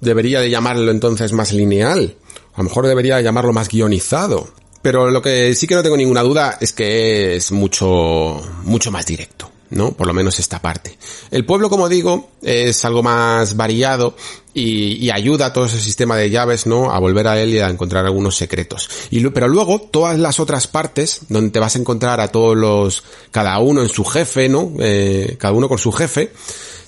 [0.00, 2.14] debería de llamarlo entonces más lineal.
[2.54, 4.52] A lo mejor debería llamarlo más guionizado.
[4.86, 9.04] Pero lo que sí que no tengo ninguna duda es que es mucho, mucho más
[9.04, 9.50] directo.
[9.70, 9.90] ¿no?
[9.90, 10.96] Por lo menos esta parte.
[11.32, 14.14] El pueblo, como digo, es algo más variado
[14.54, 16.92] y, ayuda a todo ese sistema de llaves, ¿no?
[16.92, 18.88] A volver a él y a encontrar algunos secretos.
[19.34, 23.58] Pero luego, todas las otras partes, donde te vas a encontrar a todos los, cada
[23.58, 24.70] uno en su jefe, ¿no?
[24.78, 26.30] Eh, cada uno con su jefe,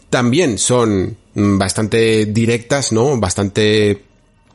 [0.09, 3.19] también son bastante directas, ¿no?
[3.19, 4.05] Bastante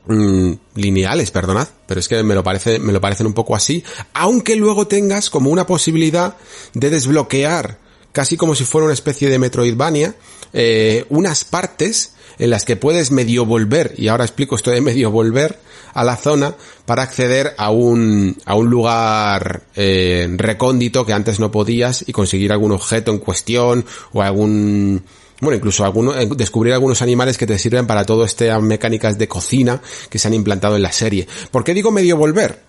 [0.06, 3.86] Mm, lineales, perdonad, pero es que me lo parece, me lo parecen un poco así,
[4.14, 6.36] aunque luego tengas como una posibilidad
[6.74, 7.78] de desbloquear,
[8.12, 10.14] casi como si fuera una especie de Metroidvania,
[10.52, 15.10] eh, unas partes en las que puedes medio volver, y ahora explico esto de medio
[15.10, 15.60] volver
[15.94, 16.54] a la zona
[16.86, 22.52] para acceder a un, a un lugar eh, recóndito que antes no podías y conseguir
[22.52, 25.04] algún objeto en cuestión o algún
[25.44, 29.28] bueno, incluso alguno, eh, descubrir algunos animales que te sirven para todo estas mecánicas de
[29.28, 31.28] cocina que se han implantado en la serie.
[31.52, 32.62] ¿Por qué digo medio volver?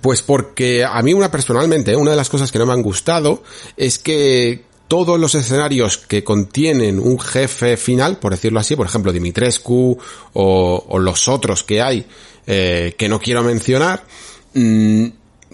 [0.00, 3.42] Pues porque a mí una personalmente, una de las cosas que no me han gustado
[3.76, 9.12] es que todos los escenarios que contienen un jefe final, por decirlo así, por ejemplo
[9.12, 9.98] Dimitrescu
[10.32, 12.06] o, los otros que hay
[12.46, 14.04] eh, que no quiero mencionar,
[14.54, 15.06] mm,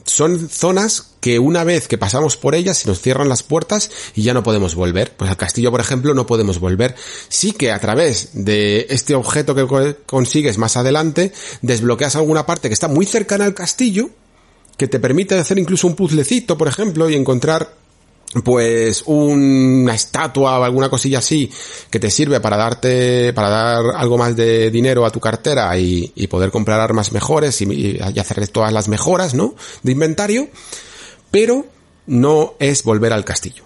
[0.05, 4.23] son zonas que una vez que pasamos por ellas se nos cierran las puertas y
[4.23, 5.12] ya no podemos volver.
[5.17, 6.95] Pues al castillo, por ejemplo, no podemos volver.
[7.29, 12.75] Sí que a través de este objeto que consigues más adelante, desbloqueas alguna parte que
[12.75, 14.11] está muy cercana al castillo,
[14.77, 17.83] que te permite hacer incluso un puzzlecito, por ejemplo, y encontrar
[18.42, 21.50] pues una estatua o alguna cosilla así
[21.90, 26.12] que te sirve para darte, para dar algo más de dinero a tu cartera y,
[26.28, 29.54] poder comprar armas mejores y, y, hacer todas las mejoras, ¿no?
[29.82, 30.48] De inventario,
[31.30, 31.66] pero
[32.06, 33.64] no es volver al castillo.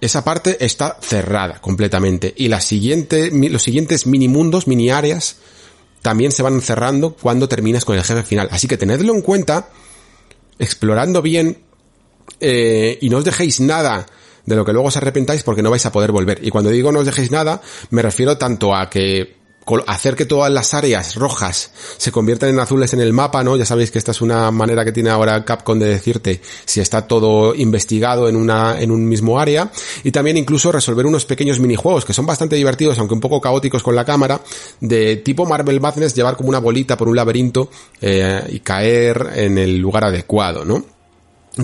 [0.00, 5.36] Esa parte está cerrada completamente y la siguiente, los siguientes mini mundos, mini áreas,
[6.02, 8.48] también se van cerrando cuando terminas con el jefe final.
[8.52, 9.70] Así que tenedlo en cuenta,
[10.58, 11.58] explorando bien
[12.40, 14.06] eh, y no os dejéis nada
[14.46, 16.40] de lo que luego os arrepentáis porque no vais a poder volver.
[16.42, 17.60] Y cuando digo no os dejéis nada,
[17.90, 19.44] me refiero tanto a que
[19.86, 23.56] hacer que todas las áreas rojas se conviertan en azules en el mapa, ¿no?
[23.56, 27.06] Ya sabéis que esta es una manera que tiene ahora Capcom de decirte si está
[27.06, 29.70] todo investigado en una, en un mismo área.
[30.02, 33.82] Y también incluso resolver unos pequeños minijuegos que son bastante divertidos, aunque un poco caóticos
[33.82, 34.40] con la cámara,
[34.80, 37.70] de tipo Marvel Madness, llevar como una bolita por un laberinto,
[38.00, 40.93] eh, y caer en el lugar adecuado, ¿no?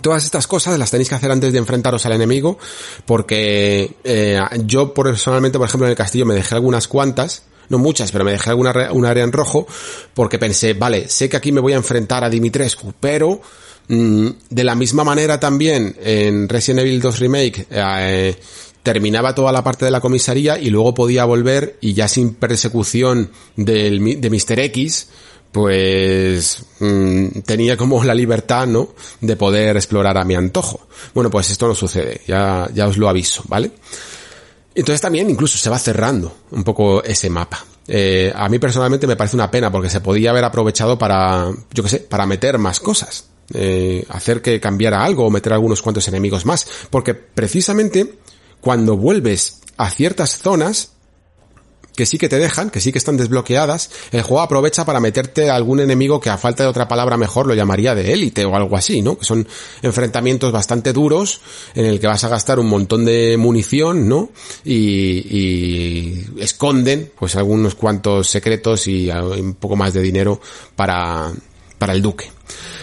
[0.02, 2.58] Todas estas cosas las tenéis que hacer antes de enfrentaros al enemigo,
[3.06, 8.12] porque eh, yo personalmente, por ejemplo, en el castillo me dejé algunas cuantas, no muchas,
[8.12, 9.66] pero me dejé alguna un área en rojo
[10.14, 13.40] porque pensé, vale, sé que aquí me voy a enfrentar a Dimitrescu, pero
[13.88, 18.36] mm, de la misma manera también en Resident Evil 2 Remake eh,
[18.82, 23.30] terminaba toda la parte de la comisaría y luego podía volver y ya sin persecución
[23.56, 24.60] del, de Mr.
[24.60, 25.08] X,
[25.52, 28.90] pues mm, tenía como la libertad, ¿no?
[29.20, 30.86] De poder explorar a mi antojo.
[31.14, 33.72] Bueno, pues esto no sucede, ya, ya os lo aviso, ¿vale?
[34.74, 37.64] Entonces también incluso se va cerrando un poco ese mapa.
[37.88, 41.82] Eh, a mí personalmente me parece una pena porque se podía haber aprovechado para, yo
[41.82, 43.24] qué sé, para meter más cosas.
[43.52, 46.66] Eh, hacer que cambiara algo o meter algunos cuantos enemigos más.
[46.88, 48.18] Porque precisamente
[48.60, 50.92] cuando vuelves a ciertas zonas,
[52.00, 55.50] que sí que te dejan, que sí que están desbloqueadas, el juego aprovecha para meterte
[55.50, 58.56] a algún enemigo que a falta de otra palabra mejor lo llamaría de élite o
[58.56, 59.18] algo así, ¿no?
[59.18, 59.46] Que son
[59.82, 61.42] enfrentamientos bastante duros
[61.74, 64.30] en el que vas a gastar un montón de munición, ¿no?
[64.64, 70.40] Y, esconden pues algunos cuantos secretos y un poco más de dinero
[70.74, 71.30] para,
[71.76, 72.32] para el duque.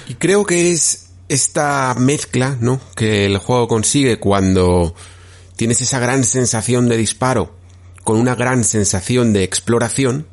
[0.09, 2.79] Y creo que es esta mezcla, ¿no?
[2.95, 4.93] Que el juego consigue cuando
[5.55, 7.56] tienes esa gran sensación de disparo
[8.07, 10.27] con una gran sensación de exploración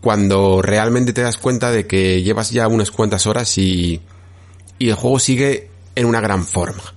[0.00, 4.00] cuando realmente te das cuenta de que llevas ya unas cuantas horas y,
[4.78, 6.94] y el juego sigue en una gran forma.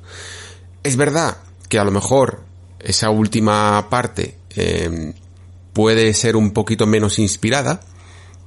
[0.83, 1.37] Es verdad
[1.69, 2.43] que a lo mejor
[2.79, 5.15] esa última parte eh,
[5.73, 7.81] puede ser un poquito menos inspirada,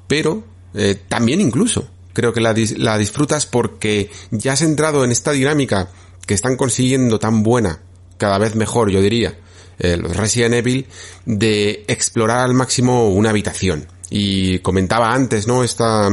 [0.07, 0.45] pero
[0.75, 5.89] eh, también incluso creo que la, la disfrutas porque ya has entrado en esta dinámica
[6.25, 7.81] que están consiguiendo tan buena,
[8.17, 9.37] cada vez mejor yo diría,
[9.79, 10.87] eh, los Resident Evil,
[11.25, 13.87] de explorar al máximo una habitación.
[14.11, 15.63] Y comentaba antes, ¿no?
[15.65, 16.11] Esta,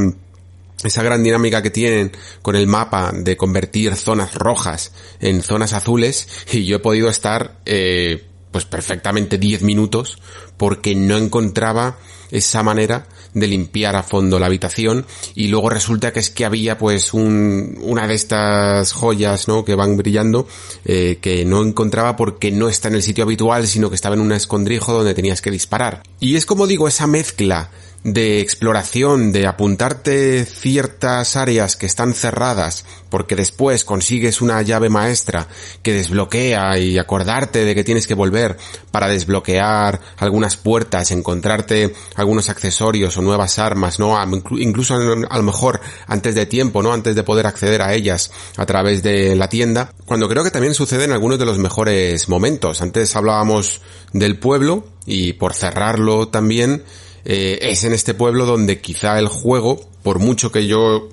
[0.84, 2.12] esa gran dinámica que tienen
[2.42, 7.60] con el mapa de convertir zonas rojas en zonas azules y yo he podido estar
[7.66, 10.18] eh, pues perfectamente 10 minutos
[10.58, 11.98] porque no encontraba
[12.32, 15.06] esa manera de limpiar a fondo la habitación
[15.36, 19.64] y luego resulta que es que había pues un, una de estas joyas, ¿no?
[19.64, 20.48] Que van brillando,
[20.86, 24.22] eh, que no encontraba porque no está en el sitio habitual, sino que estaba en
[24.22, 26.02] un escondrijo donde tenías que disparar.
[26.20, 27.70] Y es como digo, esa mezcla
[28.06, 35.48] de exploración, de apuntarte ciertas áreas que están cerradas, porque después consigues una llave maestra
[35.82, 38.58] que desbloquea y acordarte de que tienes que volver
[38.92, 44.16] para desbloquear algunas puertas, encontrarte algunos accesorios o nuevas armas, ¿no?
[44.52, 46.94] Incluso a lo mejor antes de tiempo, ¿no?
[46.94, 50.76] Antes de poder acceder a ellas a través de la tienda, cuando creo que también
[50.76, 52.84] suceden algunos de los mejores momentos.
[52.84, 53.82] Antes hablábamos
[54.14, 56.84] del pueblo y por cerrarlo también,
[57.26, 61.10] eh, es en este pueblo donde quizá el juego, por mucho que yo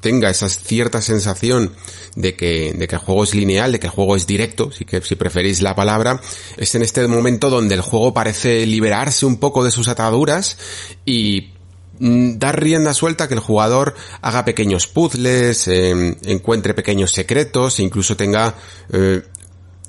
[0.00, 1.72] tenga esa cierta sensación
[2.14, 4.84] de que, de que el juego es lineal, de que el juego es directo, si,
[4.84, 6.20] que, si preferís la palabra,
[6.56, 10.56] es en este momento donde el juego parece liberarse un poco de sus ataduras
[11.04, 11.52] y
[11.98, 17.82] mm, dar rienda suelta que el jugador haga pequeños puzzles, em, encuentre pequeños secretos, e
[17.82, 18.54] incluso tenga
[18.92, 19.22] eh,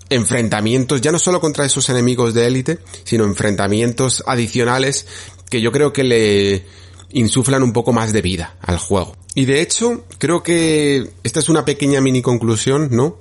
[0.09, 5.05] enfrentamientos, ya no solo contra esos enemigos de élite, sino enfrentamientos adicionales
[5.49, 6.65] que yo creo que le
[7.11, 9.15] insuflan un poco más de vida al juego.
[9.35, 13.17] Y de hecho, creo que esta es una pequeña mini conclusión, ¿no?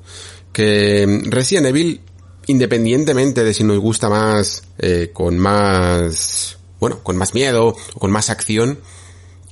[0.52, 2.00] Que Resident Evil,
[2.46, 8.10] independientemente de si nos gusta más, eh, con más, bueno, con más miedo o con
[8.10, 8.78] más acción,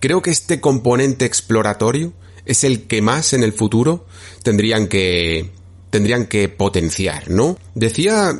[0.00, 2.12] creo que este componente exploratorio
[2.44, 4.06] es el que más en el futuro
[4.42, 5.50] tendrían que,
[5.90, 7.58] tendrían que potenciar, ¿no?
[7.74, 8.32] Decía,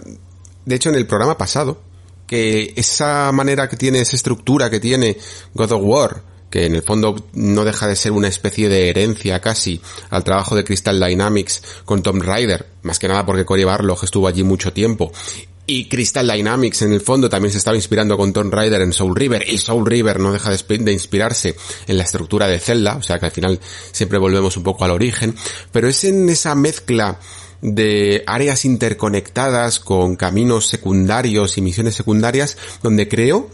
[0.64, 1.82] de hecho, en el programa pasado,
[2.26, 5.16] que esa manera que tiene, esa estructura que tiene
[5.54, 9.40] God of War, que en el fondo no deja de ser una especie de herencia
[9.40, 14.02] casi al trabajo de Crystal Dynamics con Tom Rider, más que nada porque Cory Barlog
[14.02, 15.12] estuvo allí mucho tiempo.
[15.68, 19.16] Y Crystal Dynamics en el fondo también se estaba inspirando con Tom Rider en Soul
[19.16, 21.56] River y Soul River no deja de inspirarse
[21.88, 23.58] en la estructura de Zelda, o sea que al final
[23.90, 25.34] siempre volvemos un poco al origen,
[25.72, 27.18] pero es en esa mezcla
[27.62, 33.50] de áreas interconectadas con caminos secundarios y misiones secundarias donde creo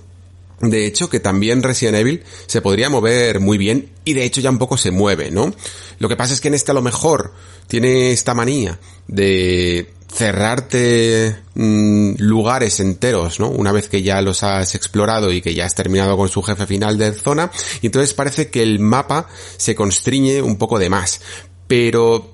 [0.63, 4.49] de hecho, que también Resident Evil se podría mover muy bien y de hecho ya
[4.49, 5.53] un poco se mueve, ¿no?
[5.99, 7.33] Lo que pasa es que en este a lo mejor
[7.67, 8.79] tiene esta manía
[9.09, 13.49] de cerrarte mm, lugares enteros, ¿no?
[13.49, 16.65] Una vez que ya los has explorado y que ya has terminado con su jefe
[16.67, 17.51] final de zona,
[17.81, 19.27] y entonces parece que el mapa
[19.57, 21.23] se constriñe un poco de más.
[21.67, 22.32] Pero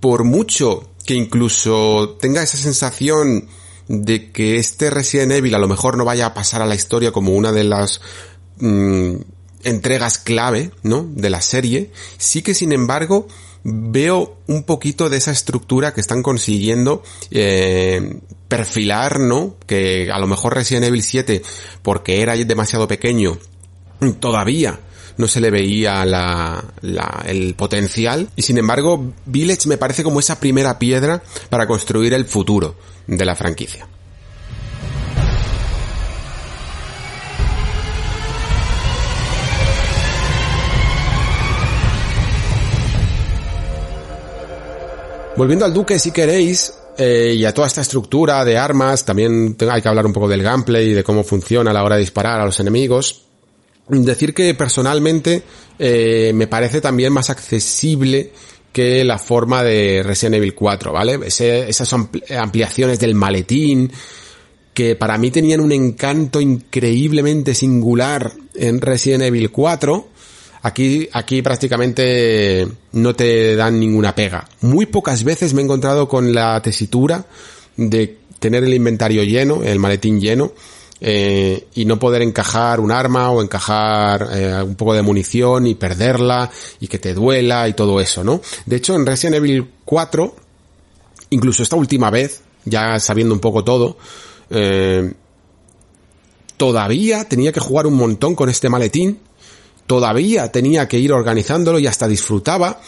[0.00, 3.48] por mucho que incluso tenga esa sensación
[3.88, 7.12] de que este Resident Evil a lo mejor no vaya a pasar a la historia
[7.12, 8.00] como una de las
[8.58, 9.16] mm,
[9.64, 11.06] entregas clave, ¿no?
[11.10, 13.26] De la serie, sí que sin embargo
[13.62, 19.56] veo un poquito de esa estructura que están consiguiendo eh, perfilar, ¿no?
[19.66, 21.42] Que a lo mejor Resident Evil 7,
[21.82, 23.38] porque era demasiado pequeño,
[24.20, 24.80] todavía
[25.20, 26.02] no se le veía
[27.26, 32.24] el potencial y sin embargo Village me parece como esa primera piedra para construir el
[32.24, 32.74] futuro
[33.06, 33.86] de la franquicia.
[45.36, 49.80] Volviendo al Duque, si queréis, eh, y a toda esta estructura de armas, también hay
[49.80, 52.40] que hablar un poco del gameplay y de cómo funciona a la hora de disparar
[52.40, 53.29] a los enemigos.
[53.90, 55.42] Decir que personalmente
[55.78, 58.32] eh, me parece también más accesible
[58.72, 61.18] que la forma de Resident Evil 4, ¿vale?
[61.26, 63.90] esas ampliaciones del maletín,
[64.72, 70.08] que para mí tenían un encanto increíblemente singular en Resident Evil 4,
[70.62, 74.46] Aquí, aquí prácticamente no te dan ninguna pega.
[74.60, 77.24] Muy pocas veces me he encontrado con la tesitura
[77.76, 80.52] de tener el inventario lleno, el maletín lleno,
[81.00, 85.74] eh, y no poder encajar un arma o encajar eh, un poco de munición y
[85.74, 88.40] perderla y que te duela y todo eso, ¿no?
[88.66, 90.36] De hecho, en Resident Evil 4,
[91.30, 93.96] incluso esta última vez, ya sabiendo un poco todo,
[94.50, 95.12] eh,
[96.56, 99.20] todavía tenía que jugar un montón con este maletín
[99.90, 102.80] todavía tenía que ir organizándolo y hasta disfrutaba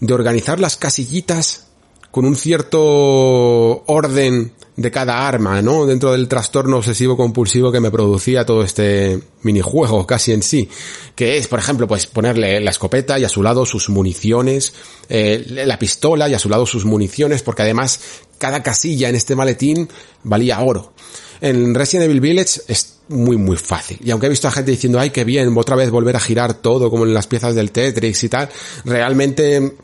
[0.00, 1.68] de organizar las casillitas
[2.14, 5.84] con un cierto orden de cada arma, ¿no?
[5.84, 10.68] Dentro del trastorno obsesivo compulsivo que me producía todo este minijuego casi en sí.
[11.16, 14.74] Que es, por ejemplo, pues ponerle la escopeta y a su lado sus municiones,
[15.08, 17.98] eh, la pistola y a su lado sus municiones, porque además
[18.38, 19.88] cada casilla en este maletín
[20.22, 20.92] valía oro.
[21.40, 23.98] En Resident Evil Village es muy muy fácil.
[24.04, 26.54] Y aunque he visto a gente diciendo, ay, qué bien, otra vez volver a girar
[26.54, 28.50] todo como en las piezas del Tetris y tal,
[28.84, 29.74] realmente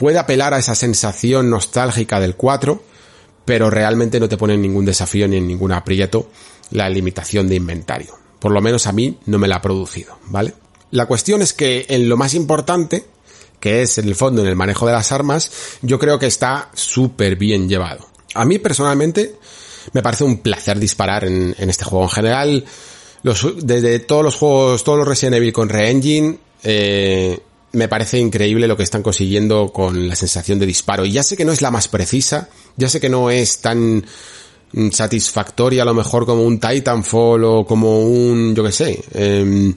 [0.00, 2.82] puede apelar a esa sensación nostálgica del 4,
[3.44, 6.30] pero realmente no te pone en ningún desafío ni en ningún aprieto
[6.70, 8.14] la limitación de inventario.
[8.38, 10.54] Por lo menos a mí no me la ha producido, ¿vale?
[10.90, 13.04] La cuestión es que en lo más importante,
[13.60, 16.70] que es en el fondo en el manejo de las armas, yo creo que está
[16.72, 18.08] súper bien llevado.
[18.32, 19.34] A mí personalmente
[19.92, 22.04] me parece un placer disparar en, este juego.
[22.04, 22.64] En general,
[23.22, 27.38] desde todos los juegos, todos los Resident Evil con Re-Engine, eh,
[27.72, 31.04] me parece increíble lo que están consiguiendo con la sensación de disparo.
[31.04, 34.04] Y ya sé que no es la más precisa, ya sé que no es tan
[34.72, 39.74] mm, satisfactoria a lo mejor como un Titanfall o como un, yo qué sé, em,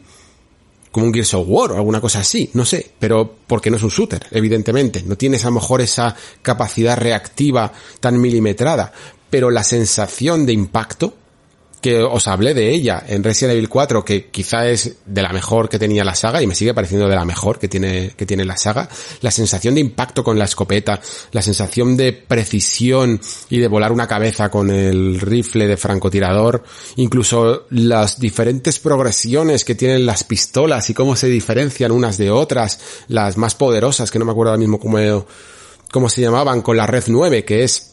[0.91, 3.84] como un Gears of War o alguna cosa así, no sé, pero porque no es
[3.84, 8.94] un shooter, evidentemente, no tienes a lo mejor esa capacidad reactiva tan milimetrada,
[9.30, 11.16] pero la sensación de impacto,
[11.84, 15.68] que os hablé de ella en Resident Evil 4, que quizá es de la mejor
[15.68, 18.46] que tenía la saga y me sigue pareciendo de la mejor que tiene, que tiene
[18.46, 18.88] la saga,
[19.20, 21.02] la sensación de impacto con la escopeta,
[21.34, 23.20] la sensación de precisión
[23.50, 26.64] y de volar una cabeza con el rifle de francotirador,
[26.96, 32.80] incluso las diferentes progresiones que tienen las pistolas y cómo se diferencian unas de otras,
[33.10, 35.26] las más poderosas, que no me acuerdo ahora mismo cómo,
[35.92, 37.93] cómo se llamaban, con la Red 9, que es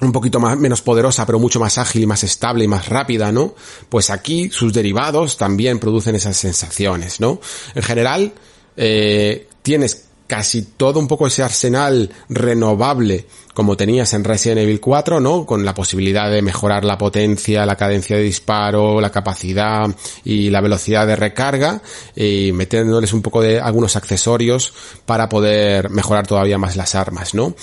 [0.00, 3.32] un poquito más, menos poderosa, pero mucho más ágil y más estable y más rápida,
[3.32, 3.54] ¿no?
[3.88, 7.40] Pues aquí sus derivados también producen esas sensaciones, ¿no?
[7.74, 8.32] En general,
[8.76, 15.18] eh, tienes casi todo un poco ese arsenal renovable como tenías en Resident Evil 4,
[15.18, 15.44] ¿no?
[15.44, 19.88] Con la posibilidad de mejorar la potencia, la cadencia de disparo, la capacidad
[20.22, 21.82] y la velocidad de recarga
[22.14, 24.72] y metiéndoles un poco de algunos accesorios
[25.04, 27.56] para poder mejorar todavía más las armas, ¿no?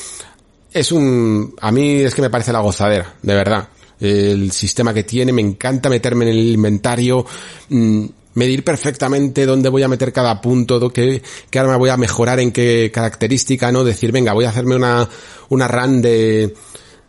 [0.75, 3.69] Es un, a mí es que me parece la gozadera, de verdad.
[3.97, 7.25] El sistema que tiene, me encanta meterme en el inventario,
[7.69, 12.41] mm, medir perfectamente dónde voy a meter cada punto, qué, qué arma voy a mejorar
[12.41, 13.85] en qué característica, ¿no?
[13.85, 15.07] Decir, venga, voy a hacerme una,
[15.47, 16.53] una run de,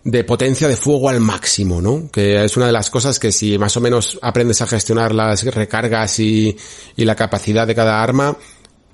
[0.05, 2.09] de potencia de fuego al máximo, ¿no?
[2.13, 5.43] Que es una de las cosas que si más o menos aprendes a gestionar las
[5.43, 6.57] recargas y,
[6.95, 8.39] y la capacidad de cada arma,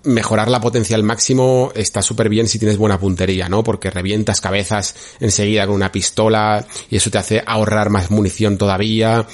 [0.04, 3.62] mejorar la potencia al máximo está súper bien si tienes buena puntería, ¿no?
[3.62, 9.26] Porque revientas cabezas enseguida con una pistola y eso te hace ahorrar más munición todavía.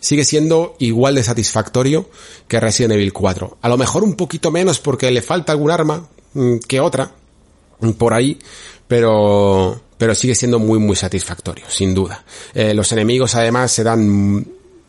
[0.00, 2.08] sigue siendo igual de satisfactorio
[2.48, 3.58] que Resident Evil 4.
[3.62, 7.12] A lo mejor un poquito menos porque le falta algún arma mm, que otra
[7.80, 8.38] mm, por ahí,
[8.88, 12.24] pero pero sigue siendo muy muy satisfactorio, sin duda.
[12.54, 14.44] Eh, los enemigos además se dan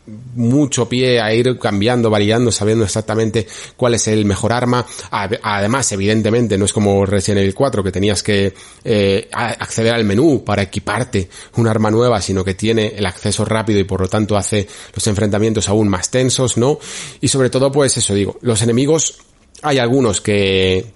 [0.06, 3.46] mucho pie a ir cambiando, variando, sabiendo exactamente
[3.76, 4.84] cuál es el mejor arma.
[5.10, 10.44] Además, evidentemente, no es como Resident Evil 4 que tenías que eh, acceder al menú
[10.44, 14.36] para equiparte un arma nueva, sino que tiene el acceso rápido y por lo tanto
[14.36, 16.78] hace los enfrentamientos aún más tensos, ¿no?
[17.20, 19.18] Y sobre todo, pues eso digo, los enemigos,
[19.62, 20.86] hay algunos que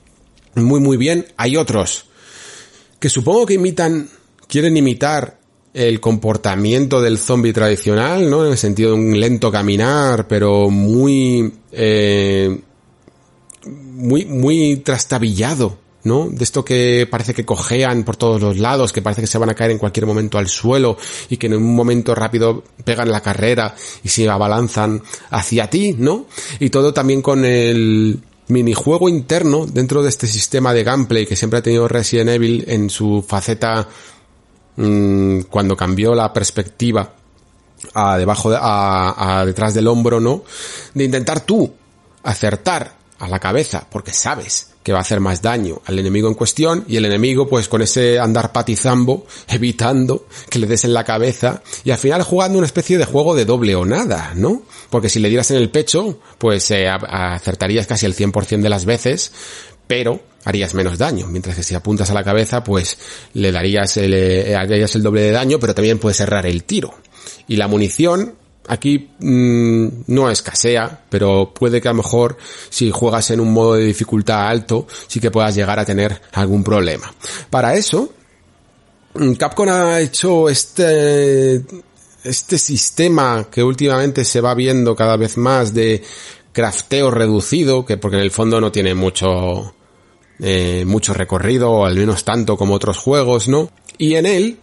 [0.54, 2.04] muy muy bien, hay otros
[2.98, 4.10] que supongo que imitan,
[4.48, 5.37] quieren imitar
[5.74, 8.44] el comportamiento del zombie tradicional, ¿no?
[8.44, 12.60] En el sentido de un lento caminar, pero muy, eh,
[13.66, 16.28] muy, muy trastabillado, ¿no?
[16.30, 19.50] De esto que parece que cojean por todos los lados, que parece que se van
[19.50, 20.96] a caer en cualquier momento al suelo
[21.28, 26.26] y que en un momento rápido pegan la carrera y se abalanzan hacia ti, ¿no?
[26.60, 31.58] Y todo también con el minijuego interno dentro de este sistema de gameplay que siempre
[31.58, 33.88] ha tenido Resident Evil en su faceta
[34.80, 37.12] Mm, cuando cambió la perspectiva
[37.94, 40.44] a debajo, a, detrás del hombro, ¿no?
[40.94, 41.74] De intentar tú
[42.22, 46.34] acertar a la cabeza, porque sabes que va a hacer más daño al enemigo en
[46.34, 51.02] cuestión y el enemigo pues con ese andar patizambo evitando que le des en la
[51.02, 54.62] cabeza y al final jugando una especie de juego de doble o nada, ¿no?
[54.90, 58.84] Porque si le dieras en el pecho pues eh, acertarías casi el 100% de las
[58.84, 59.32] veces,
[59.88, 62.96] pero harías menos daño, mientras que si apuntas a la cabeza, pues
[63.34, 66.94] le darías el, eh, harías el doble de daño, pero también puedes errar el tiro.
[67.48, 68.34] Y la munición,
[68.66, 72.38] aquí mmm, no escasea, pero puede que a lo mejor
[72.70, 76.64] si juegas en un modo de dificultad alto, sí que puedas llegar a tener algún
[76.64, 77.12] problema.
[77.50, 78.14] Para eso,
[79.14, 81.62] mm, Capcom ha hecho este,
[82.24, 86.02] este sistema que últimamente se va viendo cada vez más de
[86.52, 89.74] crafteo reducido, que porque en el fondo no tiene mucho,
[90.40, 93.70] eh, mucho recorrido, al menos tanto como otros juegos, ¿no?
[93.96, 94.58] Y en él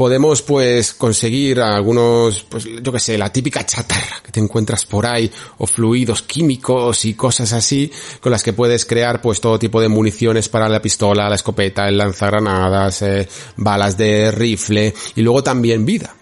[0.00, 5.04] podemos pues conseguir algunos, pues yo que sé, la típica chatarra que te encuentras por
[5.04, 9.78] ahí, o fluidos químicos y cosas así, con las que puedes crear pues todo tipo
[9.78, 15.42] de municiones para la pistola, la escopeta, el lanzagranadas, eh, balas de rifle, y luego
[15.42, 16.14] también vida.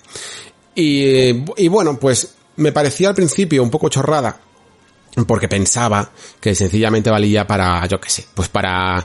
[0.75, 4.41] Y, y bueno, pues me parecía al principio un poco chorrada
[5.27, 6.11] porque pensaba
[6.41, 9.05] que sencillamente valía para, yo qué sé, pues para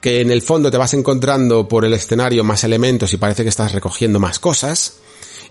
[0.00, 3.50] que en el fondo te vas encontrando por el escenario más elementos y parece que
[3.50, 4.98] estás recogiendo más cosas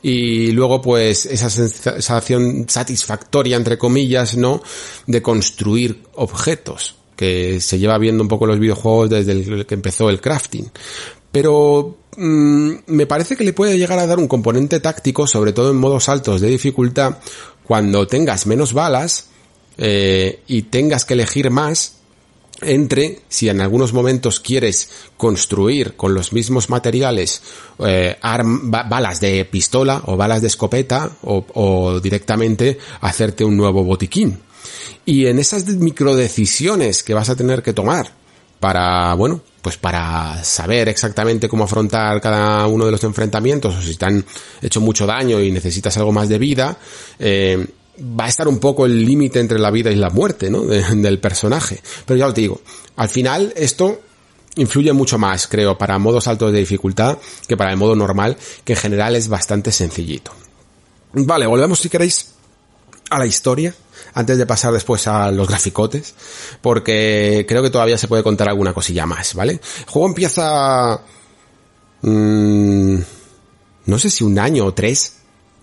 [0.02, 4.62] y luego pues esa sensación satisfactoria entre comillas, ¿no?
[5.06, 10.22] de construir objetos que se lleva viendo un poco los videojuegos desde que empezó el
[10.22, 10.72] crafting.
[11.32, 15.72] Pero mmm, me parece que le puede llegar a dar un componente táctico, sobre todo
[15.72, 17.18] en modos altos de dificultad,
[17.66, 19.26] cuando tengas menos balas
[19.80, 21.94] eh, y tengas que elegir más
[22.62, 27.42] entre si en algunos momentos quieres construir con los mismos materiales
[27.80, 34.40] eh, balas de pistola o balas de escopeta o, o, directamente hacerte un nuevo botiquín.
[35.06, 38.12] Y en esas microdecisiones que vas a tener que tomar
[38.60, 43.96] para, bueno, pues para saber exactamente cómo afrontar cada uno de los enfrentamientos o si
[43.96, 44.26] te han
[44.62, 46.78] hecho mucho daño y necesitas algo más de vida,
[47.18, 47.66] eh,
[48.02, 50.62] va a estar un poco el límite entre la vida y la muerte, ¿no?
[50.64, 51.82] del personaje.
[52.06, 52.62] Pero ya os digo,
[52.96, 54.02] al final esto
[54.56, 58.74] influye mucho más, creo, para modos altos de dificultad que para el modo normal, que
[58.74, 60.32] en general es bastante sencillito.
[61.14, 62.34] Vale, volvemos si queréis
[63.10, 63.74] a la historia,
[64.14, 66.14] antes de pasar después a los graficotes,
[66.62, 69.54] porque creo que todavía se puede contar alguna cosilla más, ¿vale?
[69.54, 71.02] El juego empieza...
[72.02, 72.98] Mmm,
[73.86, 75.14] no sé si un año o tres,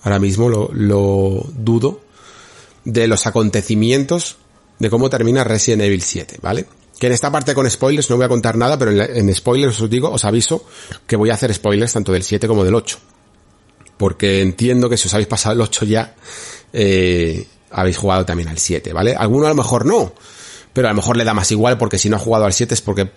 [0.02, 2.00] ahora mismo lo dudo,
[2.86, 4.36] de los acontecimientos
[4.78, 6.66] de cómo termina Resident Evil 7, ¿vale?
[6.98, 9.90] Que en esta parte con spoilers no voy a contar nada, pero en, spoilers os
[9.90, 10.64] digo, os aviso
[11.06, 12.98] que voy a hacer spoilers tanto del 7 como del 8.
[13.98, 16.14] Porque entiendo que si os habéis pasado el 8 ya,
[16.72, 19.14] eh, habéis jugado también al 7, ¿vale?
[19.14, 20.14] Alguno a lo mejor no,
[20.72, 22.72] pero a lo mejor le da más igual porque si no ha jugado al 7
[22.72, 23.10] es porque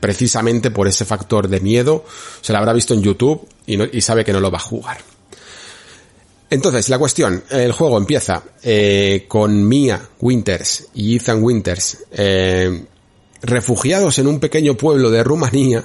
[0.00, 2.04] precisamente por ese factor de miedo
[2.40, 5.13] se lo habrá visto en YouTube y, y sabe que no lo va a jugar.
[6.54, 12.84] Entonces, la cuestión, el juego empieza eh, con Mia Winters y Ethan Winters eh,
[13.42, 15.84] refugiados en un pequeño pueblo de Rumanía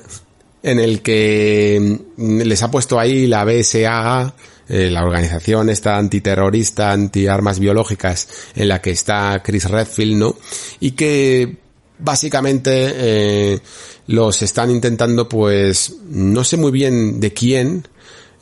[0.62, 4.36] en el que mm, les ha puesto ahí la BSAA,
[4.68, 10.36] eh, la organización esta antiterrorista, anti-armas biológicas en la que está Chris Redfield, ¿no?
[10.82, 11.58] Y que
[11.98, 13.60] básicamente eh,
[14.06, 17.88] los están intentando pues no sé muy bien de quién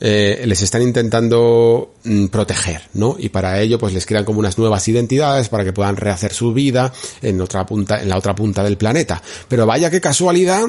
[0.00, 3.16] eh, les están intentando mm, proteger, ¿no?
[3.18, 6.52] Y para ello, pues les crean como unas nuevas identidades para que puedan rehacer su
[6.52, 9.22] vida en otra punta, en la otra punta del planeta.
[9.48, 10.64] Pero vaya qué casualidad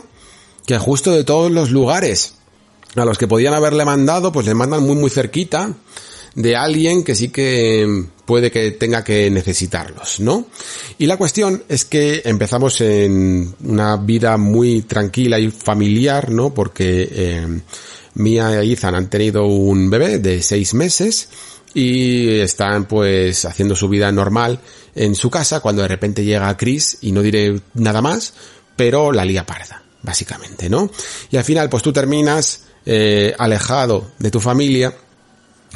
[0.65, 2.35] que justo de todos los lugares
[2.95, 5.73] a los que podían haberle mandado, pues le mandan muy muy cerquita
[6.35, 10.45] de alguien que sí que puede que tenga que necesitarlos, ¿no?
[10.97, 16.53] Y la cuestión es que empezamos en una vida muy tranquila y familiar, ¿no?
[16.53, 17.61] Porque eh,
[18.15, 21.29] Mia y Ethan han tenido un bebé de seis meses
[21.73, 24.59] y están pues haciendo su vida normal
[24.95, 28.33] en su casa cuando de repente llega Chris y no diré nada más,
[28.75, 30.89] pero la lía parda, básicamente, ¿no?
[31.29, 34.93] Y al final pues tú terminas eh, alejado de tu familia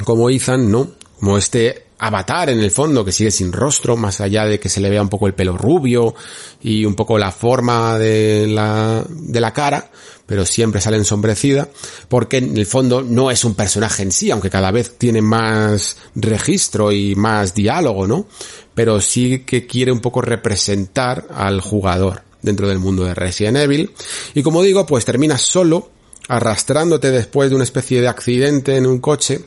[0.04, 0.92] como Ethan, ¿no?
[1.18, 4.80] Como este avatar en el fondo que sigue sin rostro, más allá de que se
[4.80, 6.14] le vea un poco el pelo rubio
[6.60, 9.90] y un poco la forma de la, de la cara,
[10.26, 11.68] pero siempre sale ensombrecida,
[12.08, 15.96] porque en el fondo no es un personaje en sí, aunque cada vez tiene más
[16.14, 18.26] registro y más diálogo, ¿no?
[18.74, 23.90] Pero sí que quiere un poco representar al jugador dentro del mundo de Resident Evil.
[24.34, 25.90] Y como digo, pues terminas solo,
[26.28, 29.44] arrastrándote después de una especie de accidente en un coche,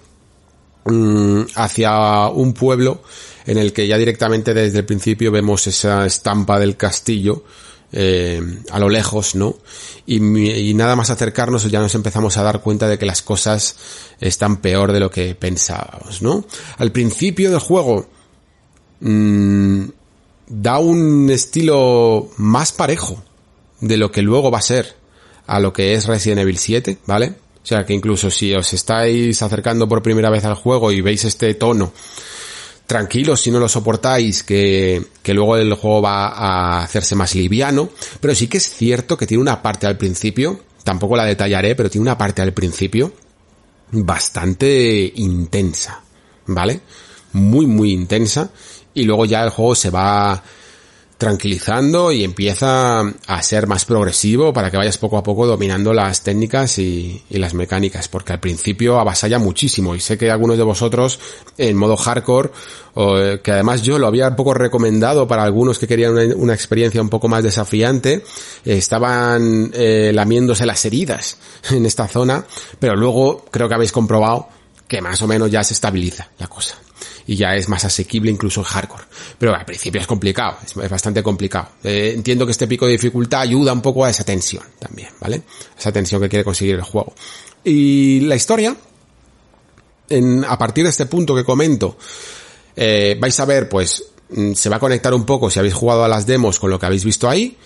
[0.90, 3.02] Mm, hacia un pueblo
[3.46, 7.44] en el que ya directamente desde el principio vemos esa estampa del castillo
[7.92, 9.56] eh, a lo lejos, ¿no?
[10.06, 10.20] Y,
[10.74, 13.76] nada más acercarnos ya nos empezamos a dar cuenta de que las cosas
[14.20, 16.46] están peor de lo que pensábamos, ¿no?
[16.78, 18.08] Al principio del juego
[19.00, 19.86] mm,
[20.48, 23.24] da un estilo más parejo
[23.80, 24.96] de lo que luego va a ser
[25.46, 27.36] a lo que es Resident Evil 7, ¿vale?
[27.64, 31.26] O sea que incluso si os estáis acercando por primera vez al juego y veis
[31.26, 31.92] este tono,
[32.88, 37.90] tranquilos si no lo soportáis, que, que luego el juego va a hacerse más liviano,
[38.20, 41.90] pero sí que es cierto que tiene una parte al principio, tampoco la detallaré, pero
[41.90, 43.14] tiene una parte al principio
[43.92, 46.02] bastante intensa,
[46.48, 46.80] ¿vale?
[47.34, 48.50] Muy, muy intensa,
[48.94, 50.42] y luego ya el juego se va
[51.18, 56.22] tranquilizando y empieza a ser más progresivo para que vayas poco a poco dominando las
[56.22, 59.96] técnicas y, las mecánicas, porque al principio avasalla muchísimo.
[59.96, 61.20] Y sé que algunos de vosotros
[61.58, 62.52] en modo hardcore,
[62.94, 67.02] o, que además yo lo había un poco recomendado para algunos que querían una, experiencia
[67.02, 68.24] un poco más desafiante,
[68.64, 71.38] estaban eh, lamiéndose las heridas
[71.72, 72.46] en esta zona,
[72.80, 74.50] pero luego creo que habéis comprobado
[74.88, 76.78] que más o menos ya se estabiliza la cosa
[77.28, 79.04] y ya es más asequible incluso en hardcore.
[79.38, 81.70] Pero al principio es complicado, es, bastante complicado.
[81.84, 85.44] Eh, entiendo que este pico de dificultad ayuda un poco a esa tensión también, ¿vale?
[85.78, 87.14] Esa tensión que quiere conseguir el juego.
[87.66, 88.76] Y la historia,
[90.10, 91.98] en, a partir de este punto que comento,
[92.78, 96.06] eh, vais a ver, pues, mm, se va a conectar un poco si habéis jugado
[96.06, 97.58] a las demos con lo que habéis visto ahí,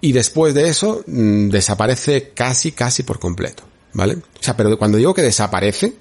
[0.00, 4.14] y después de eso, mm, desaparece casi, casi por completo, ¿vale?
[4.14, 5.92] O sea, pero cuando digo que desaparece,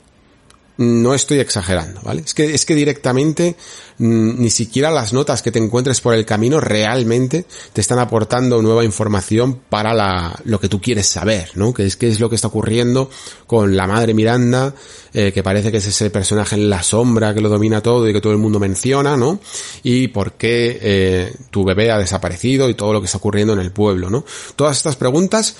[0.80, 2.22] no estoy exagerando, ¿vale?
[2.26, 3.58] Es que, es que directamente
[3.98, 8.62] mm, ni siquiera las notas que te encuentres por el camino realmente te están aportando
[8.62, 11.74] nueva información para la, lo que tú quieres saber, ¿no?
[11.74, 13.10] Que es qué es lo que está ocurriendo
[13.46, 14.74] con la madre Miranda,
[15.14, 18.14] eh, que parece que es ese personaje en la sombra que lo domina todo y
[18.14, 19.42] que todo el mundo menciona, ¿no?
[19.84, 23.60] Y por qué eh, tu bebé ha desaparecido y todo lo que está ocurriendo en
[23.60, 24.24] el pueblo, ¿no?
[24.56, 25.58] Todas estas preguntas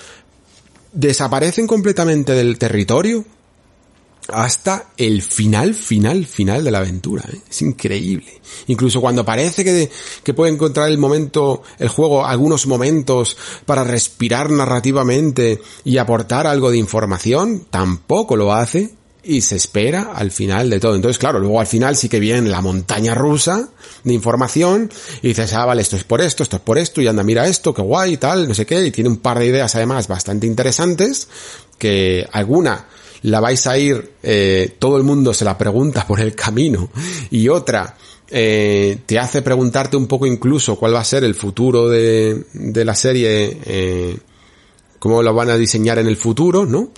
[0.94, 3.26] desaparecen completamente del territorio
[4.32, 7.24] hasta el final, final, final de la aventura.
[7.32, 7.38] ¿eh?
[7.48, 8.40] Es increíble.
[8.66, 9.90] Incluso cuando parece que,
[10.22, 16.70] que puede encontrar el momento, el juego, algunos momentos para respirar narrativamente y aportar algo
[16.70, 20.94] de información, tampoco lo hace y se espera al final de todo.
[20.94, 23.68] Entonces, claro, luego al final sí que viene la montaña rusa
[24.04, 24.90] de información
[25.22, 27.46] y dices, ah, vale, esto es por esto, esto es por esto, y anda, mira
[27.46, 30.46] esto, qué guay, tal, no sé qué, y tiene un par de ideas además bastante
[30.46, 31.28] interesantes,
[31.78, 32.86] que alguna
[33.22, 36.90] la vais a ir, eh, todo el mundo se la pregunta por el camino,
[37.30, 37.96] y otra,
[38.28, 42.84] eh, te hace preguntarte un poco incluso cuál va a ser el futuro de, de
[42.84, 44.16] la serie, eh,
[44.98, 46.78] cómo lo van a diseñar en el futuro, ¿no?
[46.80, 46.92] O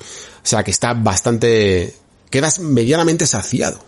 [0.45, 1.95] sea que está bastante,
[2.31, 3.83] quedas medianamente saciado,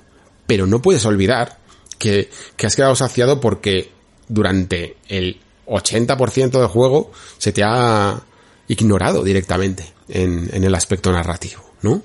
[0.47, 1.59] pero no puedes olvidar
[1.99, 3.91] que, que has quedado saciado porque
[4.28, 8.22] durante el 80% del juego se te ha
[8.68, 11.73] ignorado directamente en, en el aspecto narrativo.
[11.85, 12.03] ¿No?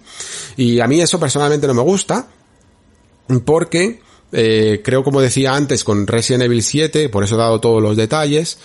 [0.58, 2.28] Y a mí eso personalmente no me gusta,
[3.46, 4.02] porque
[4.32, 7.98] eh, creo como decía antes con Resident Evil 7, por eso he dado todos los
[7.98, 8.60] detalles,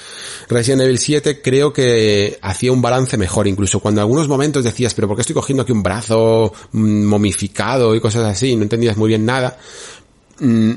[0.48, 4.92] Resident Evil 7 creo que hacía un balance mejor, incluso cuando en algunos momentos decías,
[4.92, 8.54] pero ¿por qué estoy cogiendo aquí un brazo mm, momificado y cosas así?
[8.56, 9.58] No entendías muy bien nada.
[10.40, 10.72] Mm,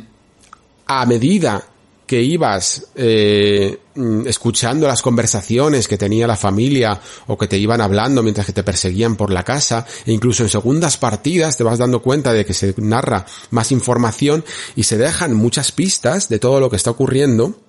[0.88, 1.68] a medida
[2.08, 7.82] que ibas eh, mm, escuchando las conversaciones que tenía la familia o que te iban
[7.82, 11.78] hablando mientras que te perseguían por la casa e incluso en segundas partidas te vas
[11.78, 14.44] dando cuenta de que se narra más información
[14.76, 17.60] y se dejan muchas pistas de todo lo que está ocurriendo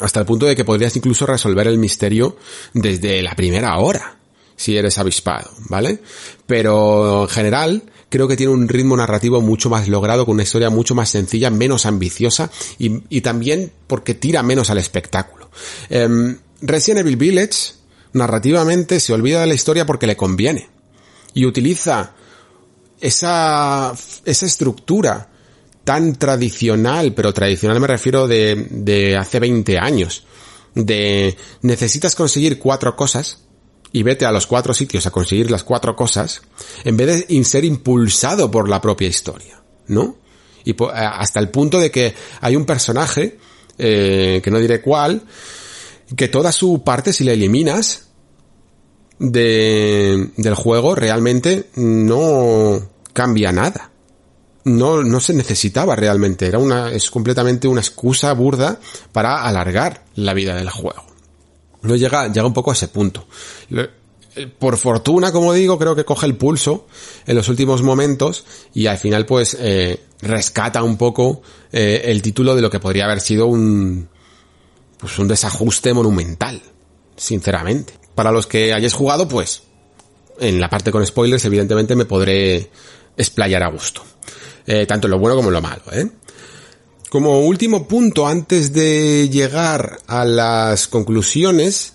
[0.00, 2.36] hasta el punto de que podrías incluso resolver el misterio
[2.72, 4.16] desde la primera hora
[4.56, 6.00] si eres avispado, ¿vale?
[6.46, 10.70] Pero en general creo que tiene un ritmo narrativo mucho más logrado, con una historia
[10.70, 15.50] mucho más sencilla, menos ambiciosa y, también porque tira menos al espectáculo.
[15.90, 17.74] Eh, Resident Evil Village
[18.12, 20.68] narrativamente se olvida de la historia porque le conviene
[21.34, 22.14] y utiliza
[23.00, 23.94] esa,
[24.24, 25.30] esa estructura
[25.84, 30.24] tan tradicional, pero tradicional me refiero de, de hace 20 años,
[30.74, 33.45] de necesitas conseguir cuatro cosas
[33.96, 36.42] y vete a los cuatro sitios a conseguir las cuatro cosas,
[36.84, 40.18] en vez de ser impulsado por la propia historia, ¿no?
[40.64, 43.38] Y eh, hasta el punto de que hay un personaje,
[43.78, 45.22] eh, que no diré cuál,
[46.14, 48.08] que toda su parte, si la eliminas
[49.18, 52.78] de, del juego, realmente no
[53.14, 53.92] cambia nada.
[54.64, 56.46] No, no se necesitaba realmente.
[56.46, 58.78] Era una, es completamente una excusa burda
[59.12, 61.15] para alargar la vida del juego
[61.86, 63.26] no llega, llega un poco a ese punto.
[64.58, 66.86] Por fortuna, como digo, creo que coge el pulso
[67.26, 71.40] en los últimos momentos y al final pues eh, rescata un poco
[71.72, 74.08] eh, el título de lo que podría haber sido un
[74.98, 76.60] pues un desajuste monumental,
[77.16, 77.94] sinceramente.
[78.14, 79.62] Para los que hayáis jugado, pues
[80.38, 82.70] en la parte con spoilers, evidentemente me podré
[83.16, 84.02] explayar a gusto.
[84.66, 86.10] Eh, tanto lo bueno como lo malo, ¿eh?
[87.08, 91.94] Como último punto, antes de llegar a las conclusiones,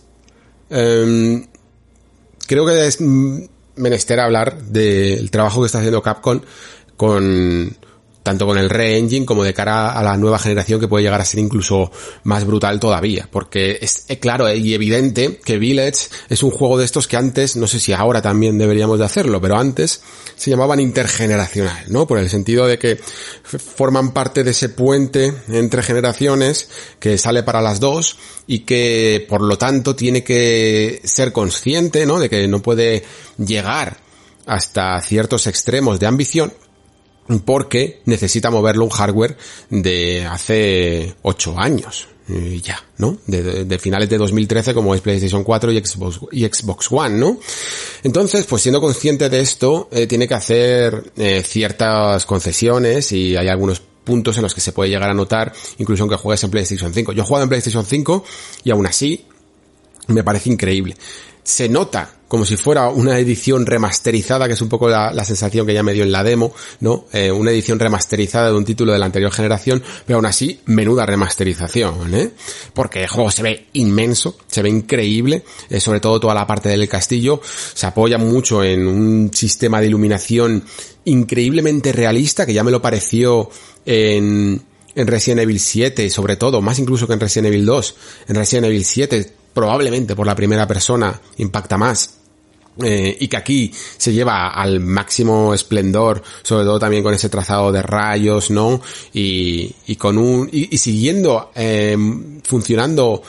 [0.69, 1.47] em,
[2.47, 2.99] creo que es
[3.75, 6.41] menester hablar del trabajo que está haciendo Capcom
[6.95, 7.77] con
[8.23, 11.25] tanto con el re-engine como de cara a la nueva generación que puede llegar a
[11.25, 11.91] ser incluso
[12.23, 16.85] más brutal todavía, porque es eh, claro y evidente que Village es un juego de
[16.85, 20.01] estos que antes, no sé si ahora también deberíamos de hacerlo, pero antes
[20.35, 22.07] se llamaban intergeneracional, ¿no?
[22.07, 22.97] Por el sentido de que
[23.43, 26.69] forman parte de ese puente entre generaciones
[26.99, 28.17] que sale para las dos
[28.47, 32.19] y que por lo tanto tiene que ser consciente, ¿no?
[32.19, 33.03] De que no puede
[33.37, 33.97] llegar
[34.45, 36.53] hasta ciertos extremos de ambición
[37.39, 39.37] porque necesita moverlo un hardware
[39.69, 42.07] de hace 8 años
[42.63, 43.17] ya, ¿no?
[43.27, 47.37] De, finales de 2013 como es PlayStation 4 y Xbox, y Xbox One, ¿no?
[48.03, 53.47] Entonces, pues siendo consciente de esto, eh, tiene que hacer eh, ciertas concesiones y hay
[53.47, 56.93] algunos puntos en los que se puede llegar a notar, incluso aunque juegues en PlayStation
[56.93, 57.13] 5.
[57.13, 58.23] Yo he jugado en PlayStation 5
[58.63, 59.25] y aún así
[60.07, 60.95] me parece increíble.
[61.43, 65.73] Se nota como si fuera una edición remasterizada, que es un poco la, sensación que
[65.73, 67.03] ya me dio en la demo, ¿no?
[67.11, 71.05] Eh, una edición remasterizada de un título de la anterior generación, pero aún así, menuda
[71.05, 72.31] remasterización, ¿eh?
[72.73, 76.69] Porque el juego se ve inmenso, se ve increíble, eh, sobre todo toda la parte
[76.69, 80.63] del castillo, se apoya mucho en un sistema de iluminación
[81.03, 83.49] increíblemente realista, que ya me lo pareció
[83.85, 84.61] en,
[84.95, 87.95] en Resident Evil 7, sobre todo, más incluso que en Resident Evil 2.
[88.29, 92.21] En Resident Evil 7, probablemente por la primera persona, impacta más
[92.83, 97.71] eh, y que aquí se lleva al máximo esplendor, sobre todo también con ese trazado
[97.71, 98.81] de rayos, ¿no?
[99.13, 101.97] Y, y con un, y, siguiendo, eh,
[102.43, 103.21] funcionando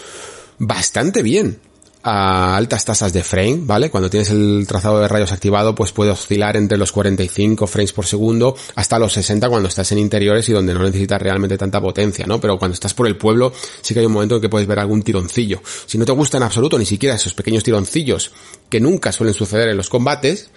[0.59, 1.59] bastante bien
[2.05, 3.91] a altas tasas de frame, ¿vale?
[3.91, 8.07] Cuando tienes el trazado de rayos activado, pues puede oscilar entre los 45 frames por
[8.07, 12.27] segundo hasta los 60 cuando estás en interiores y donde no necesitas realmente tanta potencia,
[12.27, 12.41] ¿no?
[12.41, 14.81] Pero cuando estás por el pueblo, sí que hay un momento en que puedes ver
[14.81, 15.63] algún tironcillo.
[15.87, 18.33] Si no te gusta en absoluto ni siquiera esos pequeños tironcillos
[18.69, 20.51] que nunca suelen suceder en los combates,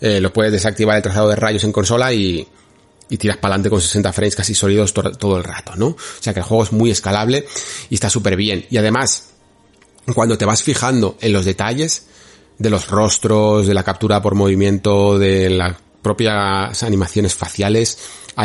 [0.00, 2.46] eh, lo puedes desactivar el trazado de rayos en consola y,
[3.10, 5.88] y tiras para adelante con 60 frames casi sólidos todo el rato, ¿no?
[5.88, 7.46] O sea que el juego es muy escalable
[7.90, 8.66] y está súper bien.
[8.70, 9.33] Y además,
[10.12, 12.06] cuando te vas fijando en los detalles
[12.58, 17.98] de los rostros, de la captura por movimiento, de las propias animaciones faciales,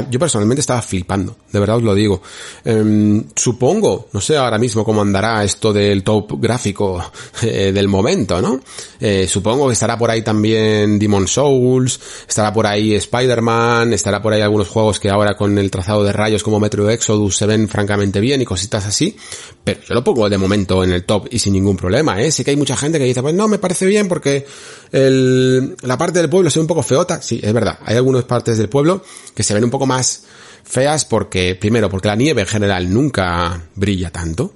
[0.10, 2.22] yo personalmente estaba flipando, de verdad os lo digo.
[2.64, 7.04] Em, supongo, no sé ahora mismo cómo andará esto del top gráfico
[7.42, 8.62] eh, del momento, ¿no?
[9.00, 14.34] Eh, supongo que estará por ahí también Demon Souls, estará por ahí Spider-Man, estará por
[14.34, 17.68] ahí algunos juegos que ahora con el trazado de rayos como Metro Exodus se ven
[17.68, 19.16] francamente bien y cositas así,
[19.64, 22.32] pero yo lo pongo de momento en el top y sin ningún problema, ¿eh?
[22.32, 24.46] Sé que hay mucha gente que dice, pues no, me parece bien porque
[24.92, 28.58] la parte del pueblo se ve un poco feota, sí, es verdad, hay algunas partes
[28.58, 30.24] del pueblo que se ven un poco más
[30.64, 34.54] feas porque, primero, porque la nieve en general nunca brilla tanto,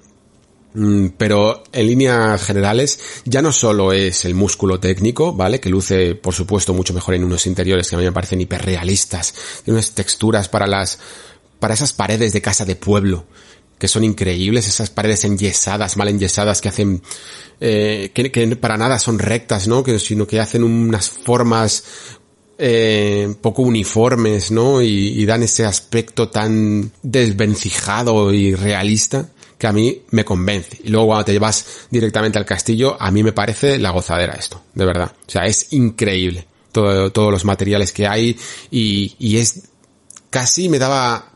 [0.73, 5.59] mm, pero en líneas generales ya no solo es el músculo técnico, ¿vale?
[5.59, 9.33] Que luce, por supuesto, mucho mejor en unos interiores que a mí me parecen hiperrealistas,
[9.63, 10.99] tiene unas texturas para las,
[11.59, 13.25] para esas paredes de casa de pueblo
[13.83, 17.01] que son increíbles, esas paredes enyesadas, mal enyesadas que hacen,
[17.59, 19.83] eh, que, para nada son rectas, ¿no?
[19.99, 21.83] Sino que hacen unas formas
[22.57, 24.81] eh, poco uniformes, ¿no?
[24.81, 30.79] Y, y, dan ese aspecto tan desvencijado y realista que a mí me convence.
[30.83, 34.61] Y luego cuando te llevas directamente al castillo, a mí me parece la gozadera esto,
[34.73, 35.13] de verdad.
[35.27, 38.37] O sea, es increíble todo, todos los materiales que hay
[38.69, 39.69] y, y es
[40.29, 41.31] casi me daba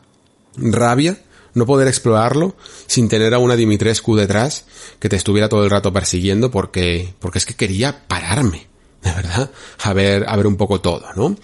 [0.56, 1.16] rabia
[1.54, 2.56] no poder explorarlo
[2.86, 4.64] sin tener a una Dimitrescu detrás
[4.98, 8.66] que te estuviera todo el rato persiguiendo porque, porque es que quería pararme,
[9.14, 9.50] verdad,
[9.82, 11.36] a ver, a ver un poco todo, ¿no?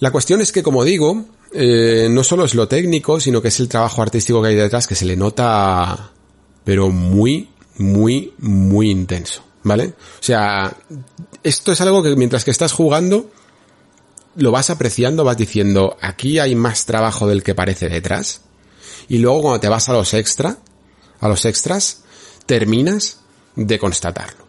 [0.00, 3.60] La cuestión es que, como digo, eh, no solo es lo técnico, sino que es
[3.60, 6.10] el trabajo artístico que hay detrás que se le nota,
[6.64, 9.86] pero muy, muy, muy intenso, ¿vale?
[9.88, 10.74] O sea,
[11.42, 13.30] esto es algo que mientras que estás jugando,
[14.36, 18.42] lo vas apreciando, vas diciendo, aquí hay más trabajo del que parece detrás,
[19.08, 20.58] y luego cuando te vas a los extra,
[21.20, 22.04] a los extras,
[22.46, 23.20] terminas
[23.54, 24.46] de constatarlo.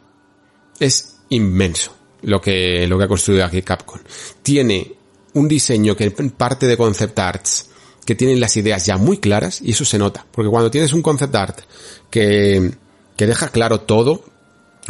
[0.80, 4.00] Es inmenso lo que, lo que ha construido aquí Capcom.
[4.42, 4.96] Tiene
[5.34, 7.70] un diseño que parte de concept arts
[8.06, 10.26] que tienen las ideas ya muy claras y eso se nota.
[10.32, 11.60] Porque cuando tienes un concept art
[12.10, 12.72] que,
[13.16, 14.24] que deja claro todo,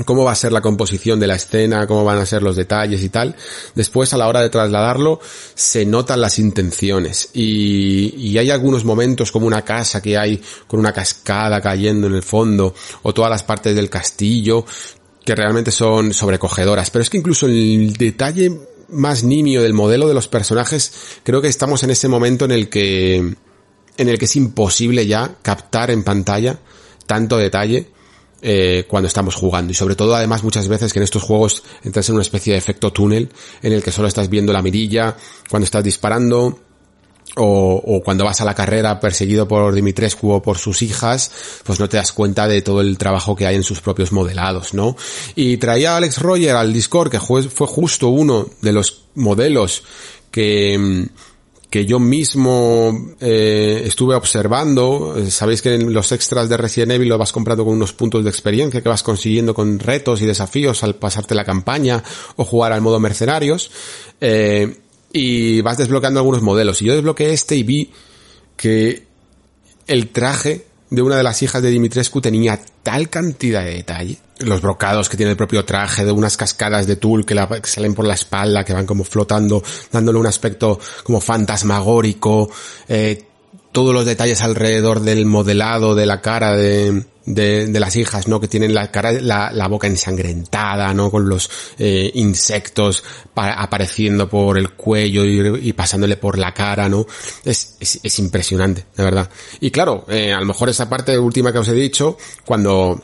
[0.05, 3.03] cómo va a ser la composición de la escena, cómo van a ser los detalles
[3.03, 3.35] y tal.
[3.75, 5.19] Después a la hora de trasladarlo
[5.53, 10.79] se notan las intenciones y, y, hay algunos momentos como una casa que hay con
[10.79, 12.73] una cascada cayendo en el fondo
[13.03, 14.65] o todas las partes del castillo
[15.25, 16.89] que realmente son sobrecogedoras.
[16.89, 18.51] Pero es que incluso el detalle
[18.89, 22.69] más nimio del modelo de los personajes creo que estamos en ese momento en el
[22.69, 23.35] que
[23.97, 26.59] en el que es imposible ya captar en pantalla
[27.05, 27.87] tanto detalle
[28.41, 29.71] eh, cuando estamos jugando.
[29.71, 32.59] Y sobre todo, además, muchas veces que en estos juegos entras en una especie de
[32.59, 33.29] efecto túnel
[33.61, 35.15] en el que solo estás viendo la mirilla
[35.49, 36.59] cuando estás disparando.
[37.37, 41.31] O, cuando vas a la carrera perseguido por Dimitrescu o por sus hijas,
[41.63, 44.73] pues no te das cuenta de todo el trabajo que hay en sus propios modelados,
[44.73, 44.97] ¿no?
[45.35, 49.83] Y traía a Alex Roger al Discord, que fue justo uno de los modelos
[50.29, 51.07] que,
[51.71, 55.15] que yo mismo eh, estuve observando.
[55.29, 58.29] Sabéis que en los extras de Resident Evil lo vas comprando con unos puntos de
[58.29, 62.03] experiencia que vas consiguiendo con retos y desafíos al pasarte la campaña
[62.35, 63.71] o jugar al modo mercenarios.
[64.19, 64.81] Eh,
[65.13, 66.81] y vas desbloqueando algunos modelos.
[66.81, 67.91] Y yo desbloqueé este y vi
[68.55, 69.07] que
[69.87, 74.17] el traje de una de las hijas de Dimitrescu tenía tal cantidad de detalle.
[74.39, 77.93] Los brocados que tiene el propio traje, de unas cascadas de tul que, la, salen
[77.93, 82.49] por la espalda, que van como flotando, dándole un aspecto como fantasmagórico,
[82.89, 83.23] eh,
[83.71, 88.39] todos los detalles alrededor del modelado de la cara de, de, de, las hijas, ¿no?
[88.39, 91.11] Que tienen la cara, la, la boca ensangrentada, ¿no?
[91.11, 93.03] Con los eh, insectos
[93.35, 97.05] apareciendo por el cuello y, pasándole por la cara, ¿no?
[97.43, 99.29] Es, es, es impresionante, de verdad.
[99.59, 103.01] Y claro, eh, a lo mejor esa parte última que os he dicho, cuando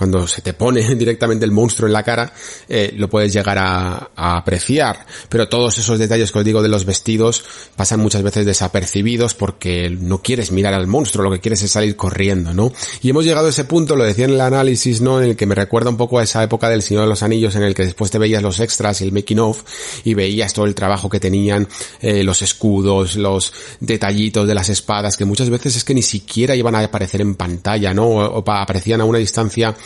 [0.00, 2.32] cuando se te pone directamente el monstruo en la cara,
[2.70, 5.04] eh, lo puedes llegar a, a, apreciar.
[5.28, 7.44] Pero todos esos detalles que os digo de los vestidos
[7.76, 11.96] pasan muchas veces desapercibidos porque no quieres mirar al monstruo, lo que quieres es salir
[11.96, 12.72] corriendo, ¿no?
[13.02, 15.20] Y hemos llegado a ese punto, lo decía en el análisis, ¿no?
[15.20, 17.54] En el que me recuerda un poco a esa época del Señor de los Anillos
[17.56, 19.62] en el que después te veías los extras y el making of
[20.04, 21.68] y veías todo el trabajo que tenían,
[22.00, 26.56] eh, los escudos, los detallitos de las espadas, que muchas veces es que ni siquiera
[26.56, 28.06] iban a aparecer en pantalla, ¿no?
[28.06, 29.76] O, o aparecían a una distancia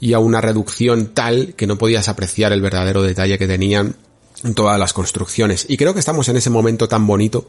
[0.00, 3.96] y a una reducción tal que no podías apreciar el verdadero detalle que tenían
[4.42, 5.66] en todas las construcciones.
[5.68, 7.46] Y creo que estamos en ese momento tan bonito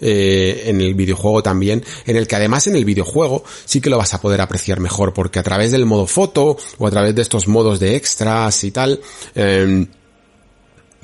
[0.00, 3.98] eh, en el videojuego también, en el que además en el videojuego sí que lo
[3.98, 7.22] vas a poder apreciar mejor, porque a través del modo foto o a través de
[7.22, 9.00] estos modos de extras y tal,
[9.34, 9.86] eh,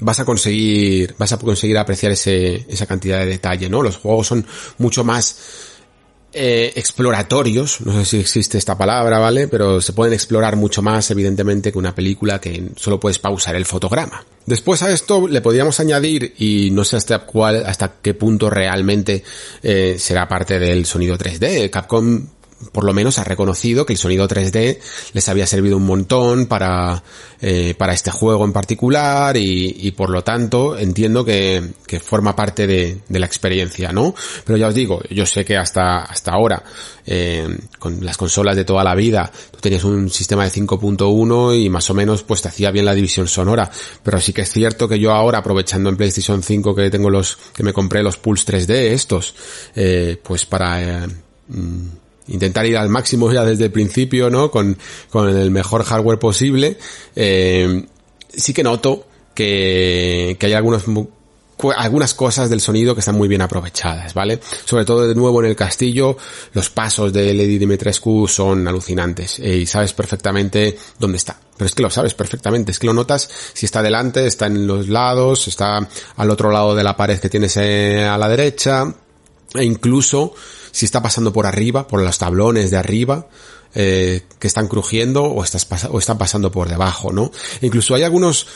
[0.00, 3.82] vas a conseguir, vas a conseguir apreciar ese, esa cantidad de detalle, ¿no?
[3.82, 4.46] Los juegos son
[4.78, 5.36] mucho más
[6.32, 9.48] eh, exploratorios, no sé si existe esta palabra, ¿vale?
[9.48, 13.64] Pero se pueden explorar mucho más, evidentemente, que una película que solo puedes pausar el
[13.64, 14.24] fotograma.
[14.46, 19.24] Después a esto le podríamos añadir, y no sé hasta cuál, hasta qué punto realmente
[19.62, 21.68] eh, será parte del sonido 3D.
[21.70, 22.26] Capcom
[22.72, 24.78] por lo menos ha reconocido que el sonido 3D
[25.12, 27.02] les había servido un montón para,
[27.40, 32.36] eh, para este juego en particular y, y por lo tanto entiendo que, que forma
[32.36, 34.14] parte de, de, la experiencia, ¿no?
[34.44, 36.62] Pero ya os digo, yo sé que hasta, hasta ahora,
[37.06, 37.48] eh,
[37.78, 41.88] con las consolas de toda la vida, tú tenías un sistema de 5.1 y más
[41.90, 43.70] o menos pues te hacía bien la división sonora,
[44.02, 47.38] pero sí que es cierto que yo ahora aprovechando en PlayStation 5 que tengo los,
[47.54, 49.34] que me compré los Pulse 3D estos,
[49.74, 51.08] eh, pues para,
[52.30, 54.50] intentar ir al máximo ya desde el principio, ¿no?
[54.50, 54.78] Con,
[55.10, 56.78] con el mejor hardware posible.
[57.14, 57.84] Eh,
[58.28, 60.84] sí que noto que, que hay algunos
[61.76, 64.40] algunas cosas del sonido que están muy bien aprovechadas, ¿vale?
[64.64, 66.16] Sobre todo de nuevo en el castillo,
[66.52, 71.38] los pasos de Lady Dimitrescu son alucinantes eh, y sabes perfectamente dónde está.
[71.56, 74.66] Pero es que lo sabes perfectamente, es que lo notas si está delante, está en
[74.66, 78.94] los lados, está al otro lado de la pared que tienes eh, a la derecha,
[79.54, 80.34] e incluso
[80.72, 83.26] si está pasando por arriba, por los tablones de arriba,
[83.74, 87.30] eh, que están crujiendo o, estás o están pasando por debajo, ¿no?
[87.60, 88.46] Incluso hay algunos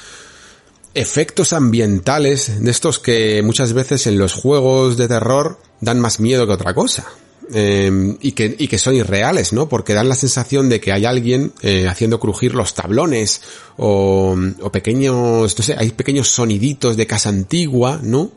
[0.94, 6.46] efectos ambientales de estos que muchas veces en los juegos de terror dan más miedo
[6.46, 7.06] que otra cosa.
[7.52, 9.68] Eh, y, que, y que son irreales, ¿no?
[9.68, 13.42] Porque dan la sensación de que hay alguien eh, haciendo crujir los tablones
[13.76, 18.32] o, o pequeños, no sé, hay pequeños soniditos de casa antigua, ¿no?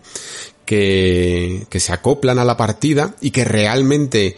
[0.68, 4.36] Que, que se acoplan a la partida y que realmente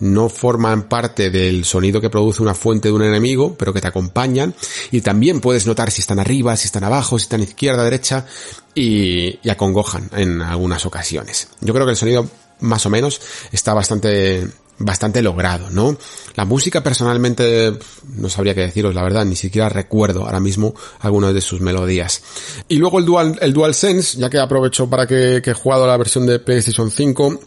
[0.00, 3.88] no forman parte del sonido que produce una fuente de un enemigo, pero que te
[3.88, 4.54] acompañan.
[4.90, 8.26] Y también puedes notar si están arriba, si están abajo, si están izquierda, derecha,
[8.74, 11.48] y, y acongojan en algunas ocasiones.
[11.60, 12.28] Yo creo que el sonido,
[12.60, 13.20] más o menos,
[13.52, 14.48] está bastante
[14.80, 15.96] bastante logrado, ¿no?
[16.34, 17.72] La música personalmente
[18.16, 22.22] no sabría qué deciros, la verdad, ni siquiera recuerdo ahora mismo algunas de sus melodías.
[22.66, 26.26] Y luego el Dual, el DualSense, ya que aprovecho para que, he jugado la versión
[26.26, 27.40] de PlayStation 5,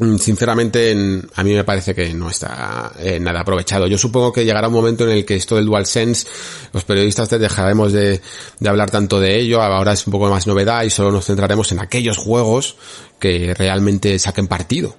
[0.00, 0.92] Mm, sinceramente
[1.34, 3.86] a mí me parece que no está eh, nada aprovechado.
[3.86, 6.26] Yo supongo que llegará un momento en el que esto del DualSense,
[6.72, 8.22] los periodistas dejaremos de,
[8.60, 11.70] de, hablar tanto de ello, ahora es un poco más novedad y solo nos centraremos
[11.72, 12.76] en aquellos juegos
[13.18, 14.96] que realmente saquen partido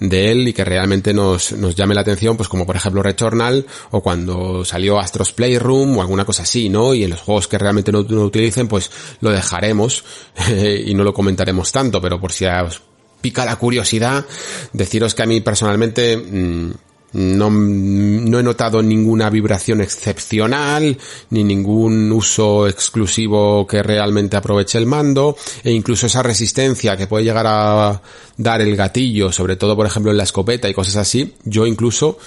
[0.00, 3.66] de él y que realmente nos, nos llame la atención, pues como por ejemplo Returnal
[3.90, 6.94] o cuando salió Astros Playroom o alguna cosa así, ¿no?
[6.94, 8.90] Y en los juegos que realmente no, no utilicen, pues
[9.20, 10.04] lo dejaremos
[10.86, 12.82] y no lo comentaremos tanto, pero por si os
[13.20, 14.26] pica la curiosidad,
[14.72, 16.72] deciros que a mí personalmente mmm,
[17.14, 20.98] no, no, he notado ninguna vibración excepcional,
[21.30, 27.24] ni ningún uso exclusivo que realmente aproveche el mando, e incluso esa resistencia que puede
[27.24, 28.02] llegar a
[28.36, 32.18] dar el gatillo, sobre todo por ejemplo en la escopeta y cosas así, yo incluso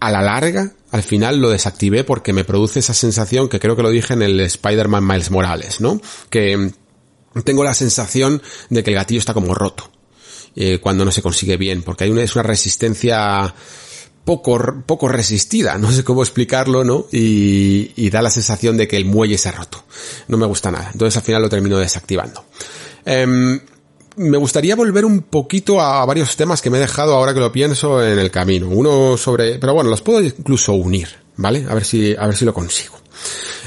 [0.00, 3.82] a la larga, al final lo desactivé porque me produce esa sensación que creo que
[3.82, 6.00] lo dije en el Spider-Man Miles Morales, ¿no?
[6.30, 6.72] Que
[7.44, 8.40] tengo la sensación
[8.70, 9.90] de que el gatillo está como roto
[10.56, 13.54] eh, cuando no se consigue bien, porque hay una, es una resistencia
[14.24, 17.06] poco, poco resistida, no sé cómo explicarlo, ¿no?
[17.12, 19.84] Y, y, da la sensación de que el muelle se ha roto.
[20.28, 20.90] No me gusta nada.
[20.92, 22.44] Entonces al final lo termino desactivando.
[23.04, 23.60] Eh,
[24.16, 27.52] me gustaría volver un poquito a varios temas que me he dejado ahora que lo
[27.52, 28.68] pienso en el camino.
[28.68, 31.64] Uno sobre, pero bueno, los puedo incluso unir, ¿vale?
[31.68, 32.98] A ver si, a ver si lo consigo.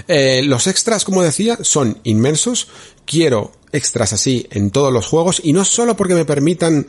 [0.08, 2.68] Eh, los extras, como decía, son inmensos.
[3.06, 6.88] Quiero extras así en todos los juegos y no solo porque me permitan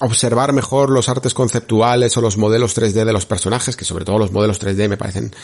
[0.00, 4.18] observar mejor los artes conceptuales o los modelos 3D de los personajes, que sobre todo
[4.18, 5.34] los modelos 3D me parecen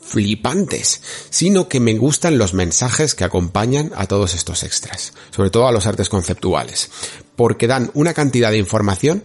[0.00, 5.66] flipantes, sino que me gustan los mensajes que acompañan a todos estos extras, sobre todo
[5.66, 6.90] a los artes conceptuales,
[7.36, 9.24] porque dan una cantidad de información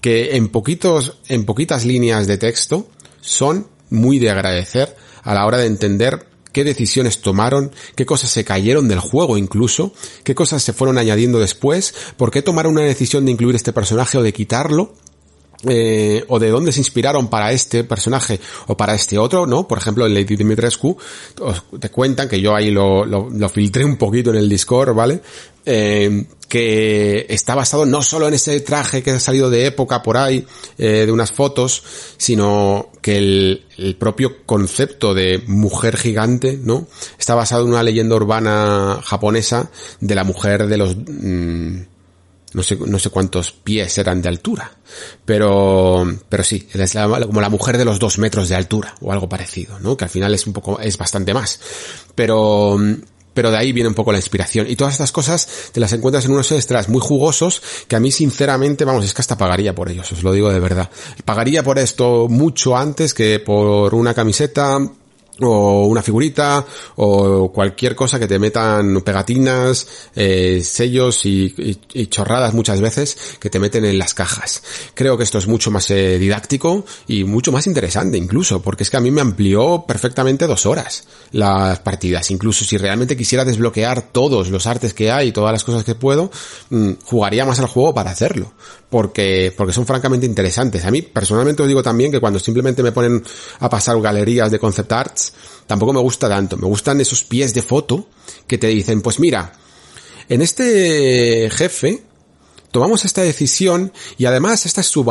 [0.00, 2.88] que en poquitos, en poquitas líneas de texto
[3.20, 8.44] son muy de agradecer a la hora de entender qué decisiones tomaron, qué cosas se
[8.44, 9.92] cayeron del juego incluso,
[10.24, 14.18] qué cosas se fueron añadiendo después, por qué tomaron una decisión de incluir este personaje
[14.18, 14.94] o de quitarlo,
[15.68, 19.68] eh, o de dónde se inspiraron para este personaje o para este otro, ¿no?
[19.68, 20.96] Por ejemplo, en Lady Dimitrescu
[21.40, 24.94] os, te cuentan que yo ahí lo, lo, lo, filtré un poquito en el Discord,
[24.94, 25.20] ¿vale?
[25.64, 30.18] Eh, que está basado no solo en ese traje que ha salido de época por
[30.18, 30.44] ahí,
[30.76, 31.82] eh, de unas fotos,
[32.18, 36.88] sino que el, el, propio concepto de mujer gigante, ¿no?
[37.18, 40.96] Está basado en una leyenda urbana japonesa de la mujer de los...
[40.96, 41.91] Mmm,
[42.54, 44.72] no sé, no sé cuántos pies eran de altura,
[45.24, 49.12] pero, pero sí, es la, como la mujer de los dos metros de altura, o
[49.12, 49.96] algo parecido, ¿no?
[49.96, 51.60] Que al final es un poco, es bastante más.
[52.14, 52.78] Pero,
[53.34, 54.68] pero de ahí viene un poco la inspiración.
[54.68, 58.10] Y todas estas cosas te las encuentras en unos extras muy jugosos que a mí
[58.10, 60.90] sinceramente, vamos, es que hasta pagaría por ellos, os lo digo de verdad.
[61.24, 64.78] Pagaría por esto mucho antes que por una camiseta,
[65.40, 66.64] o una figurita
[66.96, 73.16] o cualquier cosa que te metan pegatinas, eh, sellos y, y, y, chorradas muchas veces
[73.40, 74.62] que te meten en las cajas.
[74.94, 78.90] Creo que esto es mucho más eh, didáctico y mucho más interesante incluso, porque es
[78.90, 82.30] que a mí me amplió perfectamente dos horas las partidas.
[82.30, 86.30] Incluso si realmente quisiera desbloquear todos los artes que hay, todas las cosas que puedo,
[86.70, 88.52] mmm, jugaría más al juego para hacerlo.
[88.90, 90.84] Porque, porque son francamente interesantes.
[90.84, 93.24] A mí personalmente os digo también que cuando simplemente me ponen
[93.60, 95.21] a pasar galerías de concept arts,
[95.66, 96.56] tampoco me gusta tanto.
[96.56, 98.08] Me gustan esos pies de foto
[98.46, 99.52] que te dicen, pues mira,
[100.28, 102.02] en este jefe
[102.70, 105.04] tomamos esta decisión y además esta es su,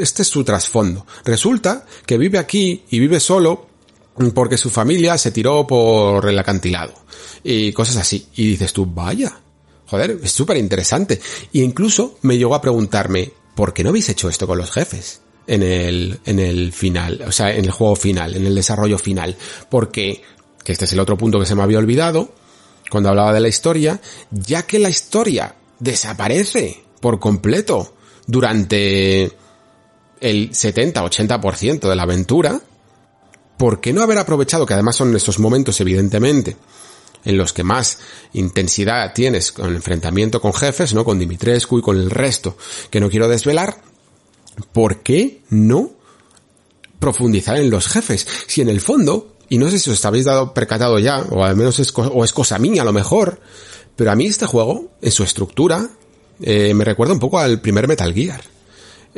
[0.00, 1.06] este es su trasfondo.
[1.24, 3.68] Resulta que vive aquí y vive solo
[4.34, 6.94] porque su familia se tiró por el acantilado
[7.44, 8.26] y cosas así.
[8.34, 9.40] Y dices tú, vaya,
[9.86, 11.20] joder, es súper interesante.
[11.52, 15.20] Y incluso me llegó a preguntarme, ¿por qué no habéis hecho esto con los jefes?
[15.48, 19.36] En el, en el final, o sea, en el juego final, en el desarrollo final.
[19.68, 20.22] Porque,
[20.64, 22.30] que este es el otro punto que se me había olvidado,
[22.90, 24.00] cuando hablaba de la historia,
[24.30, 27.94] ya que la historia desaparece por completo
[28.26, 29.30] durante
[30.20, 32.60] el 70-80% de la aventura,
[33.56, 36.56] ¿por qué no haber aprovechado, que además son estos momentos evidentemente,
[37.24, 37.98] en los que más
[38.34, 41.04] intensidad tienes con el enfrentamiento con jefes, ¿no?
[41.04, 42.56] Con Dimitrescu y con el resto,
[42.90, 43.76] que no quiero desvelar,
[44.72, 45.92] ¿por qué no
[46.98, 48.26] profundizar en los jefes?
[48.46, 51.56] Si en el fondo, y no sé si os habéis dado percatado ya, o al
[51.56, 53.40] menos es, o es cosa mía a lo mejor,
[53.94, 55.88] pero a mí este juego, en su estructura,
[56.42, 58.42] eh, me recuerda un poco al primer Metal Gear.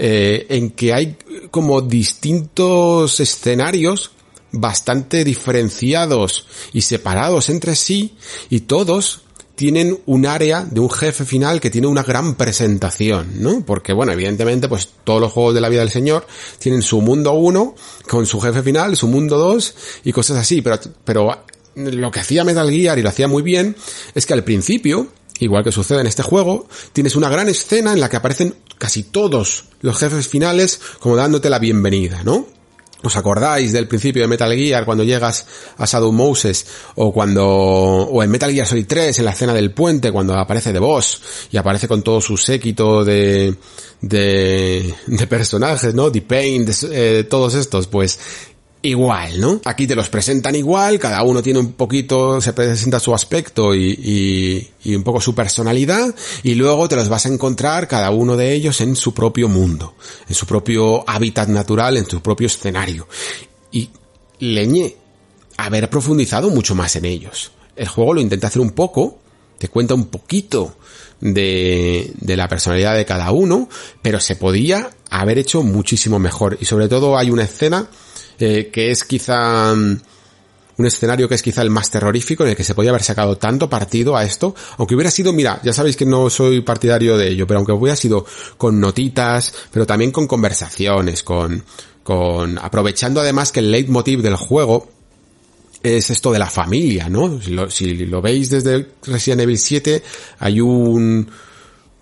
[0.01, 1.16] Eh, en que hay
[1.51, 4.12] como distintos escenarios
[4.52, 8.16] bastante diferenciados y separados entre sí
[8.48, 9.23] y todos
[9.59, 13.65] tienen un área de un jefe final que tiene una gran presentación, ¿no?
[13.67, 16.25] Porque, bueno, evidentemente, pues todos los juegos de la vida del Señor
[16.61, 17.75] tienen su mundo 1
[18.09, 19.75] con su jefe final, su mundo 2
[20.05, 21.43] y cosas así, pero, pero
[21.75, 23.75] lo que hacía Metal Gear y lo hacía muy bien
[24.15, 25.09] es que al principio,
[25.41, 29.03] igual que sucede en este juego, tienes una gran escena en la que aparecen casi
[29.03, 32.47] todos los jefes finales como dándote la bienvenida, ¿no?
[33.01, 35.47] ¿Os acordáis del principio de Metal Gear cuando llegas
[35.77, 36.66] a Shadow Moses?
[36.97, 40.73] O cuando, o en Metal Gear Solid 3 en la escena del puente cuando aparece
[40.73, 41.23] The Boss
[41.53, 43.55] y aparece con todo su séquito de,
[44.01, 46.11] de, de personajes, ¿no?
[46.11, 48.19] The Pain, de, eh, todos estos, pues
[48.83, 49.61] igual, ¿no?
[49.65, 53.91] Aquí te los presentan igual, cada uno tiene un poquito, se presenta su aspecto y,
[53.91, 58.37] y, y, un poco su personalidad, y luego te los vas a encontrar cada uno
[58.37, 59.95] de ellos en su propio mundo,
[60.29, 63.09] en su propio hábitat natural, en su propio escenario.
[63.73, 63.91] Y
[64.39, 64.97] leñé
[65.57, 67.51] haber profundizado mucho más en ellos.
[67.75, 69.19] El juego lo intenta hacer un poco,
[69.59, 70.77] te cuenta un poquito
[71.21, 73.69] de, de la personalidad de cada uno,
[74.03, 76.59] pero se podía haber hecho muchísimo mejor.
[76.61, 77.89] Y sobre todo hay una escena
[78.39, 79.98] eh, que es quizá um,
[80.78, 83.36] un escenario que es quizá el más terrorífico en el que se podía haber sacado
[83.36, 87.28] tanto partido a esto, aunque hubiera sido, mira, ya sabéis que no soy partidario de
[87.28, 88.24] ello, pero aunque hubiera sido
[88.56, 91.65] con notitas, pero también con conversaciones, con,
[92.05, 94.89] con, aprovechando además que el leitmotiv del juego
[95.82, 97.40] es esto de la familia, ¿no?
[97.40, 100.02] Si lo, si lo veis desde Resident Evil 7,
[100.39, 101.28] hay un,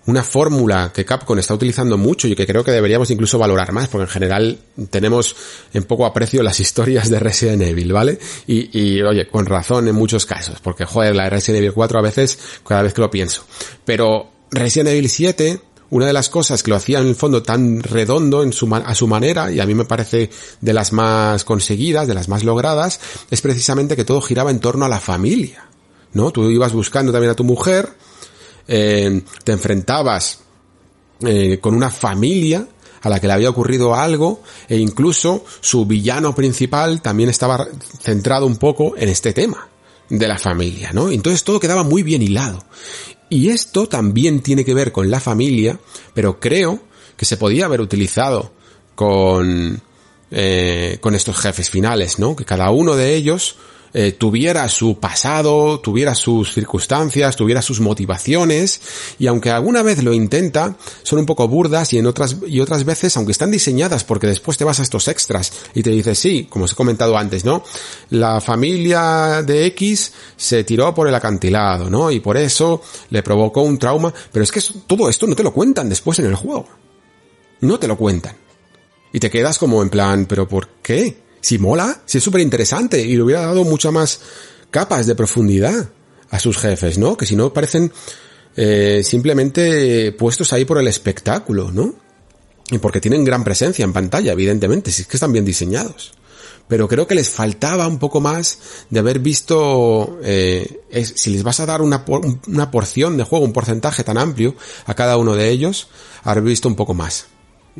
[0.06, 3.88] una fórmula que Capcom está utilizando mucho y que creo que deberíamos incluso valorar más,
[3.88, 4.58] porque en general
[4.90, 5.36] tenemos
[5.72, 8.18] en poco aprecio las historias de Resident Evil, ¿vale?
[8.46, 11.98] Y, y oye, con razón en muchos casos, porque joder, la de Resident Evil 4
[11.98, 13.44] a veces, cada vez que lo pienso.
[13.84, 15.60] Pero Resident Evil 7,
[15.90, 18.94] una de las cosas que lo hacía en el fondo tan redondo en su, a
[18.94, 20.30] su manera, y a mí me parece
[20.60, 23.00] de las más conseguidas, de las más logradas,
[23.30, 25.68] es precisamente que todo giraba en torno a la familia,
[26.12, 26.30] ¿no?
[26.30, 27.90] Tú ibas buscando también a tu mujer,
[28.68, 30.40] eh, te enfrentabas
[31.20, 32.66] eh, con una familia
[33.02, 37.66] a la que le había ocurrido algo e incluso su villano principal también estaba
[38.00, 39.68] centrado un poco en este tema
[40.08, 41.10] de la familia, ¿no?
[41.10, 42.64] Entonces todo quedaba muy bien hilado.
[43.28, 45.78] Y esto también tiene que ver con la familia,
[46.14, 46.80] pero creo
[47.16, 48.52] que se podía haber utilizado
[48.94, 49.80] con,
[50.30, 52.36] eh, con estos jefes finales, ¿no?
[52.36, 53.56] Que cada uno de ellos
[53.98, 58.82] eh, tuviera su pasado, tuviera sus circunstancias, tuviera sus motivaciones,
[59.18, 62.84] y aunque alguna vez lo intenta, son un poco burdas y en otras, y otras
[62.84, 66.44] veces, aunque están diseñadas porque después te vas a estos extras y te dices, sí,
[66.44, 67.64] como os he comentado antes, ¿no?
[68.10, 72.10] La familia de X se tiró por el acantilado, ¿no?
[72.10, 75.54] Y por eso le provocó un trauma, pero es que todo esto no te lo
[75.54, 76.68] cuentan después en el juego.
[77.62, 78.36] No te lo cuentan.
[79.10, 81.25] Y te quedas como en plan, pero ¿por qué?
[81.40, 84.20] Si mola, si es súper interesante y le hubiera dado muchas más
[84.70, 85.88] capas de profundidad
[86.30, 87.16] a sus jefes, ¿no?
[87.16, 87.92] Que si no parecen
[88.56, 91.94] eh, simplemente puestos ahí por el espectáculo, ¿no?
[92.70, 96.14] Y porque tienen gran presencia en pantalla, evidentemente, si es que están bien diseñados.
[96.68, 98.58] Pero creo que les faltaba un poco más
[98.90, 100.80] de haber visto, eh,
[101.14, 102.04] si les vas a dar una,
[102.48, 105.88] una porción de juego, un porcentaje tan amplio a cada uno de ellos,
[106.24, 107.26] haber visto un poco más.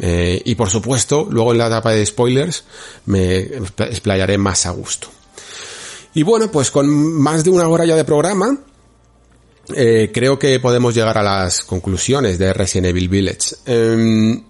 [0.01, 2.65] Eh, y por supuesto, luego en la etapa de spoilers
[3.07, 5.09] me explayaré más a gusto.
[6.15, 8.59] Y bueno, pues con más de una hora ya de programa,
[9.75, 13.57] eh, creo que podemos llegar a las conclusiones de Resident Evil Village.
[13.67, 14.43] Eh,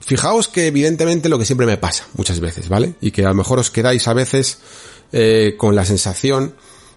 [0.00, 2.94] fijaos que evidentemente lo que siempre me pasa muchas veces, ¿vale?
[3.00, 4.58] Y que a lo mejor os quedáis a veces
[5.12, 6.54] eh, con la sensación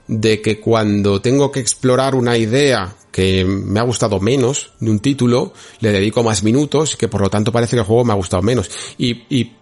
[0.08, 5.00] de que cuando tengo que explorar una idea que me ha gustado menos de un
[5.00, 8.18] título, le dedico más minutos, que por lo tanto parece que el juego me ha
[8.18, 8.70] gustado menos.
[8.98, 9.54] Y, y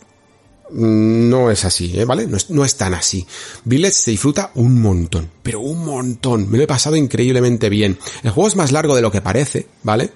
[0.72, 2.04] no es así, ¿eh?
[2.04, 2.26] ¿vale?
[2.26, 3.28] No es, no es tan así.
[3.64, 6.50] Village se disfruta un montón, pero un montón.
[6.50, 8.00] Me lo he pasado increíblemente bien.
[8.24, 10.10] El juego es más largo de lo que parece, ¿vale?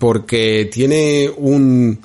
[0.00, 2.00] Porque tiene un...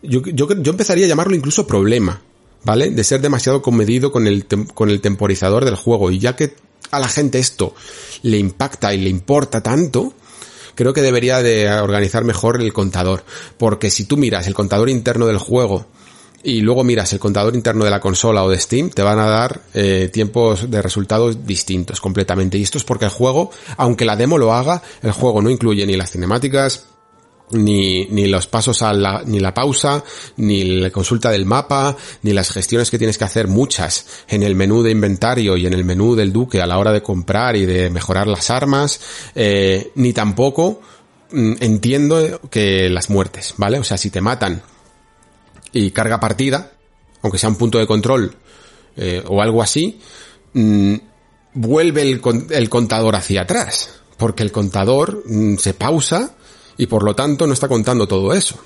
[0.00, 2.22] Yo, yo, empezaría a llamarlo incluso problema,
[2.62, 2.90] ¿vale?
[2.90, 6.12] De ser demasiado comedido con el, con el temporizador del juego.
[6.12, 6.54] Y ya que
[6.92, 7.74] a la gente esto
[8.22, 10.14] le impacta y le importa tanto,
[10.80, 13.22] creo que debería de organizar mejor el contador.
[13.58, 15.84] Porque si tú miras el contador interno del juego
[16.42, 19.26] y luego miras el contador interno de la consola o de Steam, te van a
[19.26, 22.56] dar eh, tiempos de resultados distintos completamente.
[22.56, 25.86] Y esto es porque el juego, aunque la demo lo haga, el juego no incluye
[25.86, 26.86] ni las cinemáticas,
[27.52, 30.04] ni, ni los pasos a la, ni la pausa,
[30.36, 34.54] ni la consulta del mapa, ni las gestiones que tienes que hacer muchas en el
[34.54, 37.66] menú de inventario y en el menú del duque a la hora de comprar y
[37.66, 39.00] de mejorar las armas,
[39.34, 40.80] eh, ni tampoco
[41.32, 43.78] mm, entiendo que las muertes, ¿vale?
[43.78, 44.62] O sea, si te matan
[45.72, 46.72] y carga partida,
[47.22, 48.34] aunque sea un punto de control
[48.96, 50.00] eh, o algo así,
[50.54, 50.94] mm,
[51.54, 52.20] vuelve el,
[52.50, 56.34] el, contador hacia atrás, porque el contador mm, se pausa
[56.80, 58.58] y por lo tanto no está contando todo eso.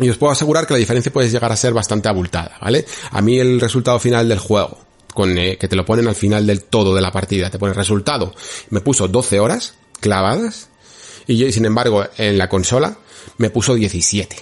[0.00, 2.84] Y os puedo asegurar que la diferencia puede llegar a ser bastante abultada, ¿vale?
[3.12, 4.78] A mí el resultado final del juego,
[5.14, 7.72] con eh, que te lo ponen al final del todo de la partida, te pone
[7.72, 8.34] resultado,
[8.70, 10.70] me puso 12 horas clavadas
[11.28, 12.98] y yo, sin embargo, en la consola
[13.38, 14.36] me puso 17.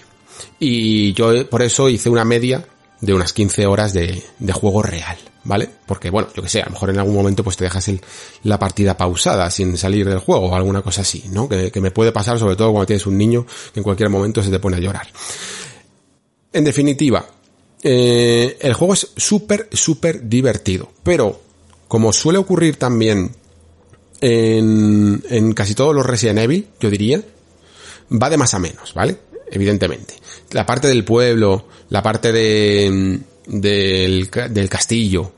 [0.59, 2.67] Y yo por eso hice una media
[3.01, 5.69] de unas 15 horas de, de juego real, ¿vale?
[5.87, 8.01] Porque, bueno, yo que sé, a lo mejor en algún momento pues te dejas el,
[8.43, 11.49] la partida pausada sin salir del juego o alguna cosa así, ¿no?
[11.49, 14.43] Que, que me puede pasar sobre todo cuando tienes un niño que en cualquier momento
[14.43, 15.09] se te pone a llorar.
[16.53, 17.25] En definitiva,
[17.83, 21.41] eh, el juego es súper, súper divertido, pero
[21.87, 23.31] como suele ocurrir también
[24.21, 27.23] en, en casi todos los Resident Evil, yo diría,
[28.11, 29.17] va de más a menos, ¿vale?
[29.51, 30.15] Evidentemente.
[30.53, 35.33] La parte del pueblo, la parte de, del, del castillo,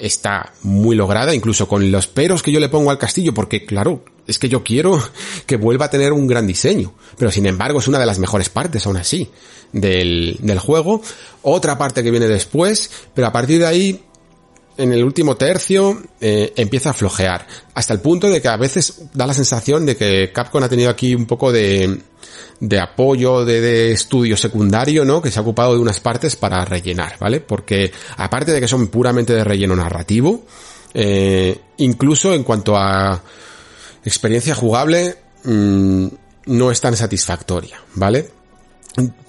[0.00, 4.04] está muy lograda, incluso con los peros que yo le pongo al castillo, porque claro,
[4.26, 5.02] es que yo quiero
[5.46, 8.48] que vuelva a tener un gran diseño, pero sin embargo es una de las mejores
[8.48, 9.30] partes aún así
[9.72, 11.02] del, del juego.
[11.42, 14.04] Otra parte que viene después, pero a partir de ahí
[14.76, 17.46] en el último tercio eh, empieza a flojear.
[17.74, 20.90] Hasta el punto de que a veces da la sensación de que Capcom ha tenido
[20.90, 22.00] aquí un poco de,
[22.60, 25.20] de apoyo de, estudio secundario, ¿no?
[25.20, 27.40] Que se ha ocupado de unas partes para rellenar, ¿vale?
[27.40, 30.44] Porque aparte de que son puramente de relleno narrativo,
[30.94, 33.22] eh, incluso en cuanto a
[34.04, 36.06] experiencia jugable, mmm,
[36.46, 38.39] no es tan satisfactoria, ¿vale?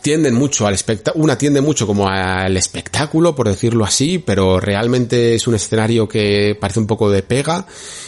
[0.02, 5.36] Tienden mucho al espectáculo, una tiende mucho como al espectáculo, por decirlo así, pero realmente
[5.36, 7.66] es un escenario que parece un poco de pega,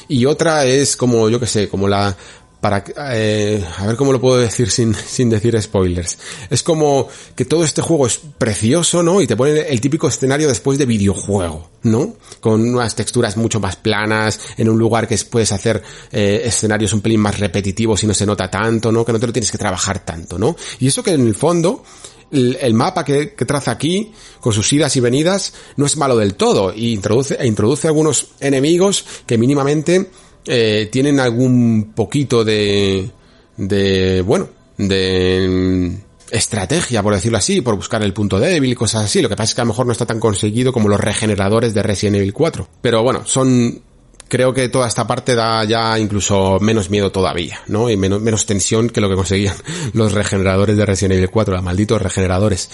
[0.08, 2.16] y otra es como, yo que sé, como la,
[2.64, 2.82] para
[3.12, 6.18] eh, a ver cómo lo puedo decir sin, sin decir spoilers.
[6.50, 9.20] Es como que todo este juego es precioso, ¿no?
[9.20, 12.16] Y te pone el típico escenario después de videojuego, ¿no?
[12.40, 17.02] Con unas texturas mucho más planas, en un lugar que puedes hacer eh, escenarios un
[17.02, 19.04] pelín más repetitivos y no se nota tanto, ¿no?
[19.04, 20.56] Que no te lo tienes que trabajar tanto, ¿no?
[20.80, 21.84] Y eso que en el fondo
[22.32, 26.16] el, el mapa que, que, traza aquí, con sus idas y venidas, no es malo
[26.16, 30.10] del todo, y introduce, e introduce algunos enemigos que mínimamente
[30.46, 33.10] eh, tienen algún poquito de,
[33.58, 35.98] de, bueno, de
[36.34, 39.22] estrategia, por decirlo así, por buscar el punto débil cosas así.
[39.22, 41.74] Lo que pasa es que a lo mejor no está tan conseguido como los regeneradores
[41.74, 42.68] de Resident Evil 4.
[42.82, 43.82] Pero bueno, son,
[44.28, 47.90] creo que toda esta parte da ya incluso menos miedo todavía, ¿no?
[47.90, 49.56] Y menos, menos tensión que lo que conseguían
[49.94, 52.70] los regeneradores de Resident Evil 4, los malditos regeneradores.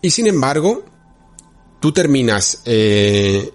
[0.00, 0.84] Y sin embargo,
[1.80, 3.50] tú terminas eh,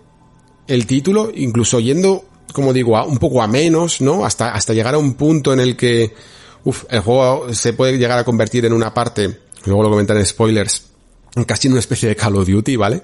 [0.68, 4.26] el título incluso yendo como digo, un poco a menos, ¿no?
[4.26, 6.14] Hasta, hasta llegar a un punto en el que,
[6.64, 10.26] uf, el juego se puede llegar a convertir en una parte, luego lo comentaré en
[10.26, 10.84] spoilers,
[11.46, 13.04] casi en una especie de Call of Duty, ¿vale?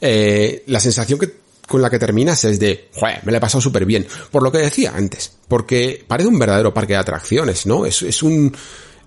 [0.00, 3.60] Eh, la sensación que, con la que terminas es de, joder, me la he pasado
[3.60, 4.06] súper bien.
[4.30, 7.86] Por lo que decía antes, porque parece un verdadero parque de atracciones, ¿no?
[7.86, 8.54] Es, es un,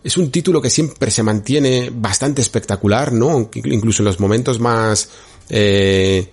[0.03, 3.49] es un título que siempre se mantiene bastante espectacular, ¿no?
[3.53, 5.09] Incluso en los momentos más,
[5.49, 6.31] eh,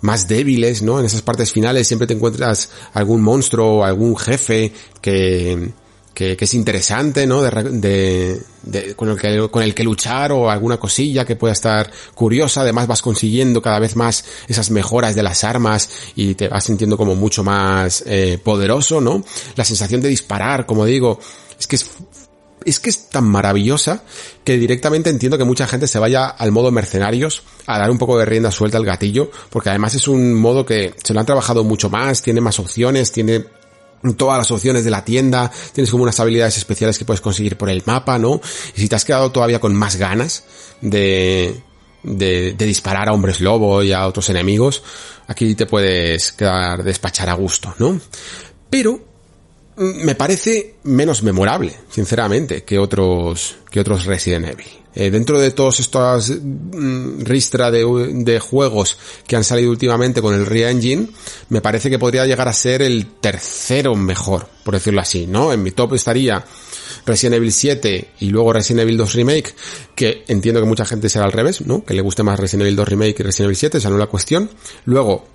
[0.00, 1.00] más débiles, ¿no?
[1.00, 5.70] En esas partes finales siempre te encuentras algún monstruo o algún jefe que,
[6.14, 7.42] que, que es interesante, ¿no?
[7.42, 11.52] De, de, de, con, el que, con el que luchar o alguna cosilla que pueda
[11.52, 12.62] estar curiosa.
[12.62, 16.96] Además vas consiguiendo cada vez más esas mejoras de las armas y te vas sintiendo
[16.96, 19.22] como mucho más eh, poderoso, ¿no?
[19.56, 21.20] La sensación de disparar, como digo,
[21.58, 21.86] es que es
[22.66, 24.02] es que es tan maravillosa
[24.44, 28.18] que directamente entiendo que mucha gente se vaya al modo mercenarios a dar un poco
[28.18, 31.62] de rienda suelta al gatillo, porque además es un modo que se lo han trabajado
[31.62, 33.46] mucho más, tiene más opciones, tiene
[34.16, 37.70] todas las opciones de la tienda, tienes como unas habilidades especiales que puedes conseguir por
[37.70, 38.40] el mapa, ¿no?
[38.76, 40.44] Y si te has quedado todavía con más ganas
[40.80, 41.60] de,
[42.02, 44.82] de, de disparar a hombres lobo y a otros enemigos,
[45.28, 48.00] aquí te puedes quedar despachar a gusto, ¿no?
[48.68, 49.15] Pero
[49.76, 54.66] me parece menos memorable, sinceramente, que otros, que otros Resident Evil.
[54.94, 57.84] Eh, dentro de todos estos mm, ristra de,
[58.14, 58.96] de, juegos
[59.26, 61.08] que han salido últimamente con el Re-Engine,
[61.50, 65.52] me parece que podría llegar a ser el tercero mejor, por decirlo así, ¿no?
[65.52, 66.42] En mi top estaría
[67.04, 69.54] Resident Evil 7 y luego Resident Evil 2 Remake,
[69.94, 71.84] que entiendo que mucha gente será al revés, ¿no?
[71.84, 74.00] Que le guste más Resident Evil 2 Remake que Resident Evil 7, esa no es
[74.00, 74.48] la cuestión.
[74.86, 75.26] Luego,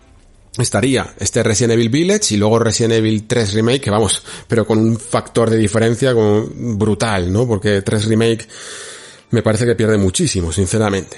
[0.57, 4.79] estaría este Resident Evil Village y luego Resident Evil 3 Remake, que vamos, pero con
[4.79, 7.47] un factor de diferencia brutal, ¿no?
[7.47, 8.47] Porque 3 Remake
[9.31, 11.17] me parece que pierde muchísimo, sinceramente.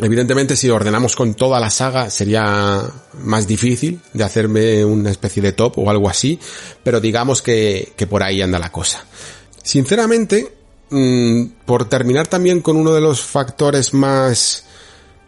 [0.00, 2.82] Evidentemente, si ordenamos con toda la saga, sería
[3.24, 6.38] más difícil de hacerme una especie de top o algo así,
[6.84, 9.04] pero digamos que, que por ahí anda la cosa.
[9.60, 10.52] Sinceramente,
[10.90, 14.64] mmm, por terminar también con uno de los factores más,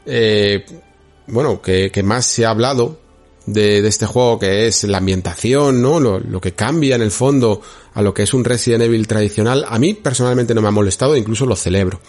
[0.06, 0.64] eh,
[1.31, 2.98] bueno, que, que, más se ha hablado
[3.47, 6.01] de, de, este juego, que es la ambientación, ¿no?
[6.01, 7.62] Lo, lo que cambia en el fondo
[7.94, 11.16] a lo que es un Resident Evil tradicional, a mí personalmente no me ha molestado,
[11.16, 12.01] incluso lo celebro.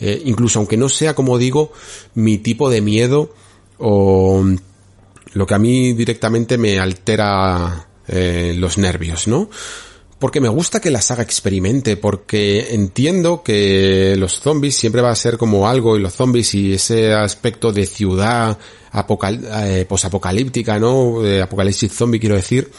[0.00, 1.72] Eh, incluso aunque no sea, como digo,
[2.14, 3.34] mi tipo de miedo
[3.78, 4.44] o
[5.32, 9.50] lo que a mí directamente me altera eh, los nervios, ¿no?
[10.20, 15.16] Porque me gusta que la saga experimente, porque entiendo que los zombies siempre va a
[15.16, 18.58] ser como algo, y los zombies y ese aspecto de ciudad
[18.92, 21.22] eh, posapocalíptica, ¿no?
[21.42, 22.70] Apocalipsis zombie, quiero decir,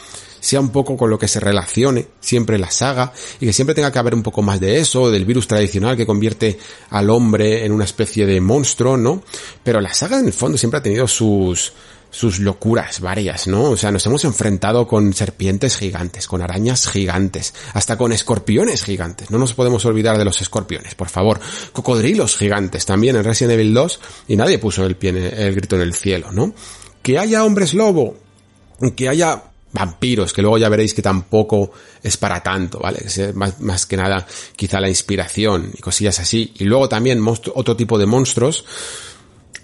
[0.42, 3.92] sea un poco con lo que se relacione siempre la saga y que siempre tenga
[3.92, 6.60] que haber un poco más de eso, del virus tradicional que convierte
[6.90, 9.24] al hombre en una especie de monstruo, ¿no?
[9.64, 11.74] Pero la saga en el fondo siempre ha tenido sus
[12.12, 13.72] sus locuras varias, ¿no?
[13.72, 19.32] O sea, nos hemos enfrentado con serpientes gigantes, con arañas gigantes, hasta con escorpiones gigantes.
[19.32, 21.40] No nos podemos olvidar de los escorpiones, por favor.
[21.72, 25.82] Cocodrilos gigantes también en Resident Evil 2 y nadie puso el, pie, el grito en
[25.82, 26.54] el cielo, ¿no?
[27.02, 28.18] Que haya hombres lobo,
[28.96, 31.72] que haya vampiros, que luego ya veréis que tampoco
[32.04, 33.00] es para tanto, ¿vale?
[33.06, 36.54] Es más, más que nada quizá la inspiración y cosillas así.
[36.60, 38.66] Y luego también otro tipo de monstruos.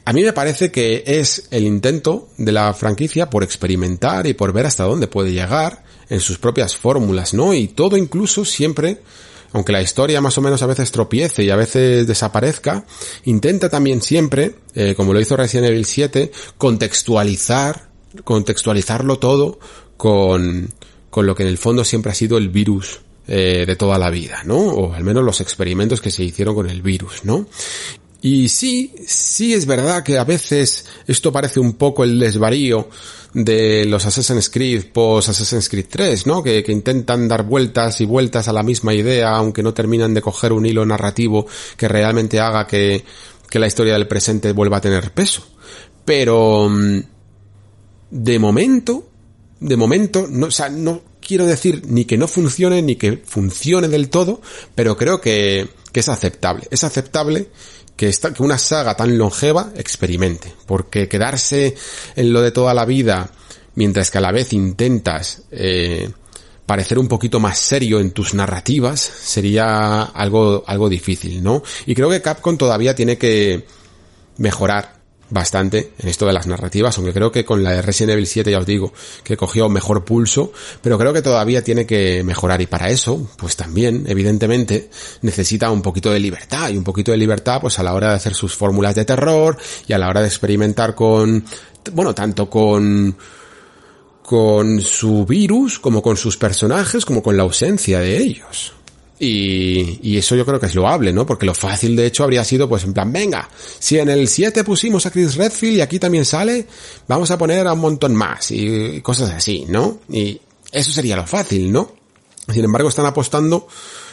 [0.08, 4.54] A mí me parece que es el intento de la franquicia por experimentar y por
[4.54, 7.54] ver hasta dónde puede llegar en sus propias fórmulas, ¿no?
[7.54, 9.02] Y todo incluso siempre,
[9.52, 12.86] aunque la historia más o menos a veces tropiece y a veces desaparezca,
[13.26, 17.90] intenta también siempre, eh, como lo hizo Resident Evil 7, contextualizar,
[18.24, 19.60] contextualizarlo todo
[19.98, 20.70] con,
[21.10, 24.10] con lo que en el fondo siempre ha sido el virus eh, de toda la
[24.10, 24.56] vida, ¿no?
[24.56, 27.46] O al menos los experimentos que se hicieron con el virus, ¿no?
[28.22, 32.90] Y sí, sí es verdad que a veces esto parece un poco el desvarío
[33.34, 36.42] de los Assassin's Creed post Assassin's Creed 3, ¿no?
[36.42, 40.22] Que, que, intentan dar vueltas y vueltas a la misma idea, aunque no terminan de
[40.22, 41.46] coger un hilo narrativo
[41.76, 43.04] que realmente haga que,
[43.50, 45.44] que la historia del presente vuelva a tener peso.
[46.04, 47.00] Pero, mm,
[48.10, 49.10] de momento,
[49.60, 53.88] de momento, no, o sea, no quiero decir ni que no funcione ni que funcione
[53.90, 54.42] del todo,
[54.74, 56.68] pero creo que, que es aceptable.
[56.72, 57.50] Es aceptable
[57.98, 61.76] que, esta, que una saga tan longeva experimente, porque quedarse
[62.16, 63.30] en lo de toda la vida,
[63.76, 66.10] mientras que a la vez intentas eh,
[66.66, 71.64] parecer un poquito más serio en tus narrativas, sería algo, algo difícil, ¿no?
[71.86, 73.66] Y creo que Capcom todavía tiene que
[74.38, 74.97] mejorar
[75.30, 78.52] bastante en esto de las narrativas, aunque creo que con la de Resident Evil 7
[78.52, 78.94] ya os digo
[79.24, 80.52] que cogió mejor pulso,
[80.82, 84.90] pero creo que todavía tiene que mejorar y para eso, pues también, evidentemente,
[85.22, 88.16] necesita un poquito de libertad y un poquito de libertad pues a la hora de
[88.16, 91.44] hacer sus fórmulas de terror y a la hora de experimentar con,
[91.92, 93.16] bueno, tanto con
[94.28, 98.74] con su virus, como con sus personajes, como con la ausencia de ellos.
[99.20, 101.26] Y, y, eso yo creo que es loable, ¿no?
[101.26, 103.50] Porque lo fácil de hecho habría sido pues en plan, venga,
[103.80, 106.68] si en el 7 pusimos a Chris Redfield y aquí también sale,
[107.08, 110.02] vamos a poner a un montón más y, cosas así, ¿no?
[110.10, 110.40] Y
[110.72, 111.94] eso sería lo fácil, ¿no?
[112.48, 113.68] Sin embargo, están apostando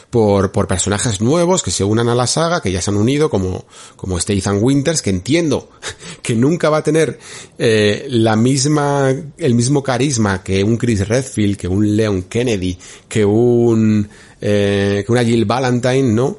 [0.09, 3.29] por, por personajes nuevos que se unan a la saga, que ya se han unido,
[3.29, 3.65] como,
[3.95, 5.69] como este Ethan Winters, que entiendo
[6.21, 7.19] que nunca va a tener
[7.57, 12.77] eh, la misma, el mismo carisma que un Chris Redfield, que un Leon Kennedy,
[13.07, 14.07] que un,
[14.47, 16.37] eh, que una Jill Valentine, ¿no?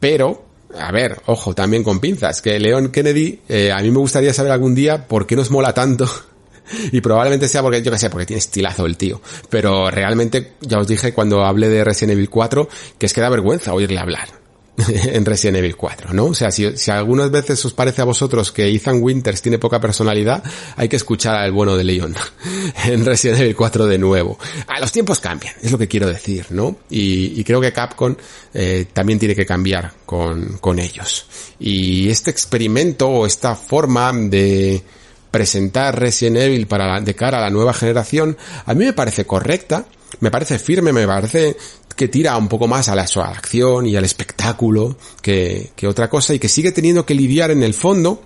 [0.00, 0.46] Pero,
[0.78, 4.50] a ver, ojo, también con pinzas, que Leon Kennedy, eh, a mí me gustaría saber
[4.50, 6.08] algún día por qué nos mola tanto
[6.92, 9.20] y probablemente sea porque, yo que sé, porque tiene estilazo el tío.
[9.50, 12.66] Pero realmente, ya os dije cuando hablé de Resident Evil 4,
[12.96, 14.45] que es que da vergüenza oírle hablar.
[14.88, 16.26] en Resident Evil 4, ¿no?
[16.26, 19.80] O sea, si, si algunas veces os parece a vosotros que Ethan Winters tiene poca
[19.80, 20.42] personalidad,
[20.76, 22.14] hay que escuchar al bueno de Leon
[22.84, 24.38] en Resident Evil 4 de nuevo.
[24.66, 26.76] A los tiempos cambian, es lo que quiero decir, ¿no?
[26.90, 28.14] Y, y creo que Capcom
[28.54, 31.26] eh, también tiene que cambiar con, con ellos.
[31.58, 34.82] Y este experimento o esta forma de
[35.30, 39.86] presentar Resident Evil para de cara a la nueva generación, a mí me parece correcta,
[40.20, 41.56] me parece firme, me parece
[41.94, 46.34] que tira un poco más a la, acción y al espectáculo que, que otra cosa
[46.34, 48.22] y que sigue teniendo que lidiar en el fondo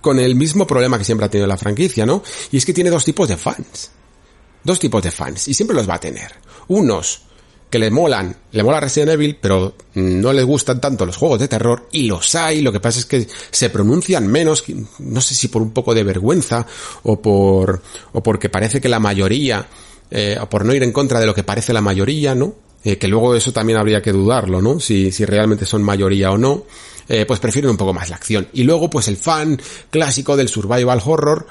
[0.00, 2.22] con el mismo problema que siempre ha tenido la franquicia, ¿no?
[2.50, 3.90] Y es que tiene dos tipos de fans.
[4.62, 5.48] Dos tipos de fans.
[5.48, 6.32] Y siempre los va a tener.
[6.68, 7.22] Unos
[7.70, 11.48] que le molan, le mola Resident Evil, pero no les gustan tanto los juegos de
[11.48, 14.64] terror, y los hay, lo que pasa es que se pronuncian menos,
[15.00, 16.64] no sé si por un poco de vergüenza,
[17.02, 17.82] o por,
[18.12, 19.66] o porque parece que la mayoría
[20.10, 22.54] eh, por no ir en contra de lo que parece la mayoría, ¿no?
[22.84, 24.78] Eh, que luego eso también habría que dudarlo, ¿no?
[24.78, 26.64] Si, si realmente son mayoría o no,
[27.08, 28.48] eh, pues prefieren un poco más la acción.
[28.52, 29.60] Y luego, pues el fan
[29.90, 31.46] clásico del survival horror,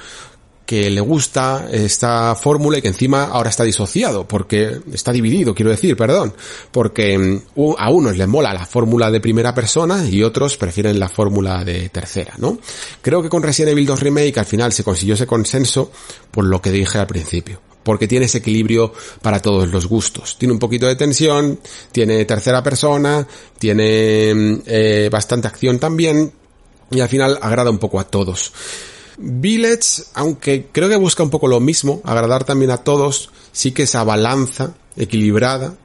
[0.65, 5.72] que le gusta esta fórmula y que encima ahora está disociado, porque está dividido, quiero
[5.72, 6.34] decir, perdón,
[6.72, 11.10] porque mm, a unos les mola la fórmula de primera persona y otros prefieren la
[11.10, 12.57] fórmula de tercera, ¿no?
[13.02, 15.91] Creo que con Resident Evil 2 Remake al final se consiguió ese consenso
[16.32, 18.91] por lo que dije al principio porque tiene ese equilibrio
[19.22, 20.38] para todos los gustos.
[20.38, 21.60] Tiene un poquito de tensión,
[21.91, 23.26] tiene tercera persona,
[23.60, 26.34] tiene mm, eh, bastante acción también
[26.90, 28.52] y al final agrada un poco a todos.
[29.18, 33.84] Village, aunque creo que busca un poco lo mismo, agradar también a todos, sí que
[33.84, 35.78] esa balanza equilibrada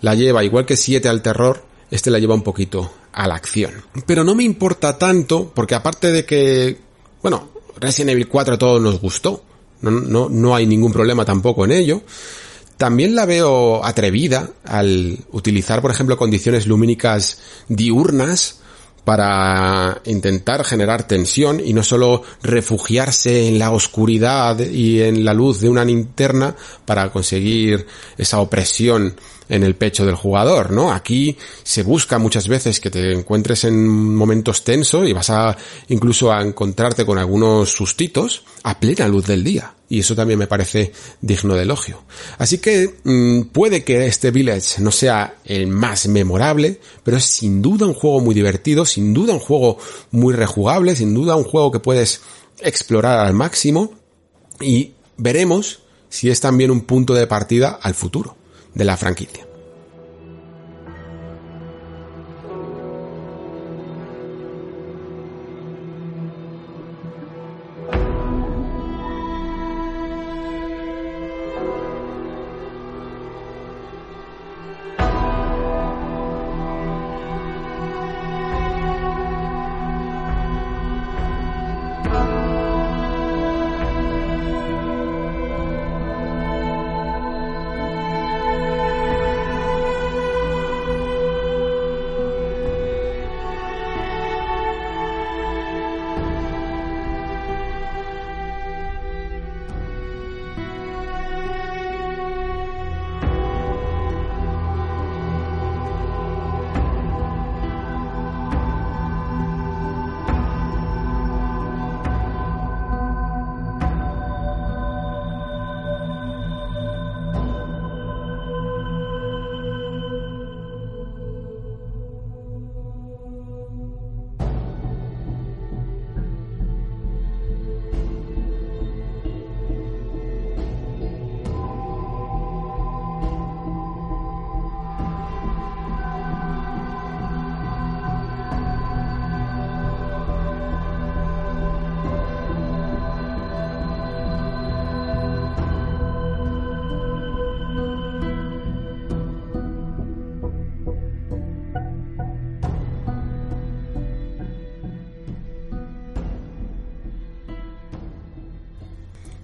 [0.00, 3.72] la lleva, igual que 7 al terror, este la lleva un poquito a la acción.
[4.06, 6.78] Pero no me importa tanto, porque aparte de que,
[7.20, 9.42] bueno, Resident Evil 4 a todos nos gustó,
[9.80, 12.02] no, no, no hay ningún problema tampoco en ello.
[12.76, 18.60] También la veo atrevida al utilizar, por ejemplo, condiciones lumínicas diurnas
[19.08, 25.62] para intentar generar tensión y no solo refugiarse en la oscuridad y en la luz
[25.62, 26.54] de una linterna
[26.84, 27.86] para conseguir
[28.18, 29.16] esa opresión
[29.48, 30.92] en el pecho del jugador, ¿no?
[30.92, 35.56] Aquí se busca muchas veces que te encuentres en momentos tensos y vas a
[35.88, 39.72] incluso a encontrarte con algunos sustitos a plena luz del día.
[39.88, 42.02] Y eso también me parece digno de elogio.
[42.36, 47.62] Así que mm, puede que este Village no sea el más memorable, pero es sin
[47.62, 49.78] duda un juego muy divertido, sin duda un juego
[50.10, 52.20] muy rejugable, sin duda un juego que puedes
[52.60, 53.92] explorar al máximo
[54.60, 58.36] y veremos si es también un punto de partida al futuro
[58.74, 59.47] de la franquicia.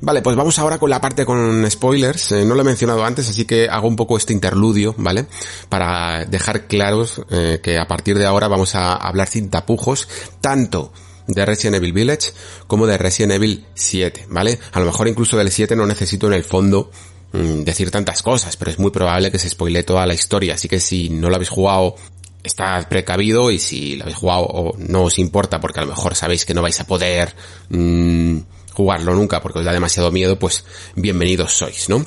[0.04, 2.32] Vale, pues vamos ahora con la parte con spoilers.
[2.32, 5.24] Eh, no lo he mencionado antes, así que hago un poco este interludio, ¿vale?
[5.70, 10.06] Para dejar claros eh, que a partir de ahora vamos a hablar sin tapujos,
[10.42, 10.92] tanto
[11.26, 12.32] de Resident Evil Village
[12.66, 14.58] como de Resident Evil 7, ¿vale?
[14.72, 16.90] A lo mejor incluso del 7 no necesito en el fondo
[17.32, 20.68] mm, decir tantas cosas, pero es muy probable que se spoile toda la historia, así
[20.68, 21.94] que si no lo habéis jugado
[22.42, 26.14] estad precavido y si lo habéis jugado o no os importa porque a lo mejor
[26.14, 27.34] sabéis que no vais a poder
[27.70, 28.40] mmm,
[28.74, 30.64] jugarlo nunca porque os da demasiado miedo, pues
[30.96, 32.04] bienvenidos sois, ¿no?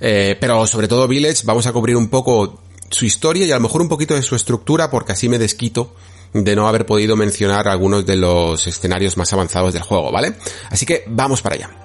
[0.00, 2.60] Eh, pero sobre todo Village vamos a cubrir un poco
[2.90, 5.94] su historia y a lo mejor un poquito de su estructura porque así me desquito
[6.32, 10.34] de no haber podido mencionar algunos de los escenarios más avanzados del juego, ¿vale?
[10.70, 11.79] Así que vamos para allá.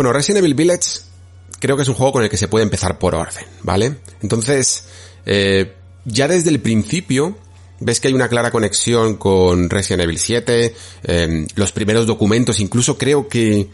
[0.00, 1.00] Bueno, Resident Evil Village
[1.58, 3.96] creo que es un juego con el que se puede empezar por orden, ¿vale?
[4.22, 4.84] Entonces,
[5.26, 5.74] eh,
[6.06, 7.36] ya desde el principio
[7.80, 12.96] ves que hay una clara conexión con Resident Evil 7, em, los primeros documentos, incluso
[12.96, 13.68] creo que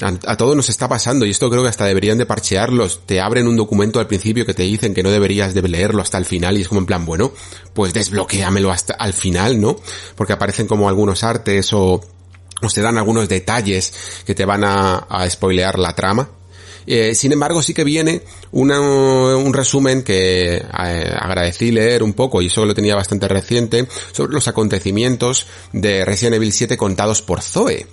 [0.00, 3.20] a, a todos nos está pasando, y esto creo que hasta deberían de parchearlos, te
[3.20, 6.24] abren un documento al principio que te dicen que no deberías de leerlo hasta el
[6.24, 7.32] final, y es como en plan, bueno,
[7.74, 9.74] pues desbloqueamelo hasta al final, ¿no?
[10.14, 12.00] Porque aparecen como algunos artes o
[12.62, 13.92] o se dan algunos detalles
[14.24, 16.37] que te van a, a spoilear la trama.
[16.90, 20.62] Eh, sin embargo, sí que viene una, un resumen que eh,
[21.20, 26.36] agradecí leer un poco, y eso lo tenía bastante reciente, sobre los acontecimientos de Resident
[26.36, 27.86] Evil 7 contados por Zoe.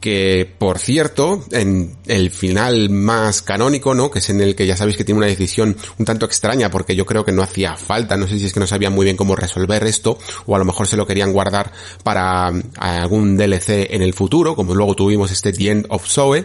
[0.00, 4.10] Que, por cierto, en el final más canónico, ¿no?
[4.10, 6.94] Que es en el que ya sabéis que tiene una decisión un tanto extraña, porque
[6.94, 9.16] yo creo que no hacía falta, no sé si es que no sabían muy bien
[9.16, 11.72] cómo resolver esto, o a lo mejor se lo querían guardar
[12.04, 16.44] para eh, algún DLC en el futuro, como luego tuvimos este The End of Zoe,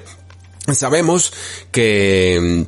[0.73, 1.33] Sabemos
[1.71, 2.67] que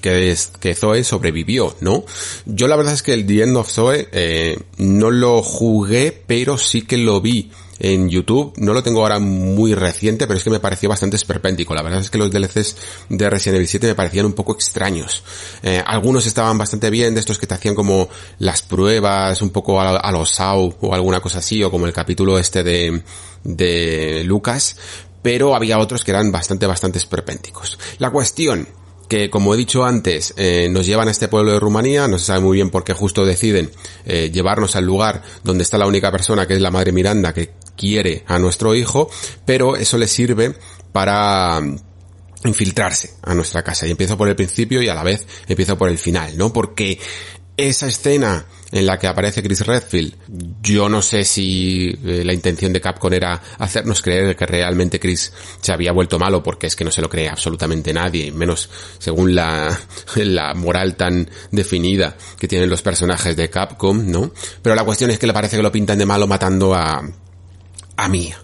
[0.00, 2.04] que, que Zoe sobrevivió, ¿no?
[2.46, 6.58] Yo la verdad es que el The End of Zoe eh, no lo jugué, pero
[6.58, 8.52] sí que lo vi en YouTube.
[8.56, 11.74] No lo tengo ahora muy reciente, pero es que me pareció bastante esperpéntico.
[11.74, 12.76] La verdad es que los DLCs
[13.08, 15.24] de Resident Evil 7 me parecían un poco extraños.
[15.62, 18.08] Eh, algunos estaban bastante bien, de estos que te hacían como
[18.38, 21.92] las pruebas, un poco a, a los SAU o alguna cosa así, o como el
[21.92, 23.02] capítulo este de,
[23.42, 24.76] de Lucas,
[25.22, 27.78] pero había otros que eran bastante, bastante esperpénticos.
[27.98, 28.68] La cuestión
[29.12, 32.24] que como he dicho antes, eh, nos llevan a este pueblo de Rumanía, no se
[32.24, 33.70] sabe muy bien por qué justo deciden
[34.06, 37.52] eh, llevarnos al lugar donde está la única persona que es la madre Miranda que
[37.76, 39.10] quiere a nuestro hijo,
[39.44, 40.54] pero eso le sirve
[40.92, 41.76] para mm,
[42.44, 43.86] infiltrarse a nuestra casa.
[43.86, 46.50] Y empiezo por el principio y a la vez empiezo por el final, ¿no?
[46.50, 46.98] Porque
[47.58, 50.14] esa escena en la que aparece Chris Redfield,
[50.62, 55.32] yo no sé si eh, la intención de Capcom era hacernos creer que realmente Chris
[55.60, 59.34] se había vuelto malo, porque es que no se lo cree absolutamente nadie, menos según
[59.34, 59.78] la,
[60.16, 64.32] la moral tan definida que tienen los personajes de Capcom, ¿no?
[64.62, 67.02] Pero la cuestión es que le parece que lo pintan de malo matando a,
[67.96, 68.38] a Mia.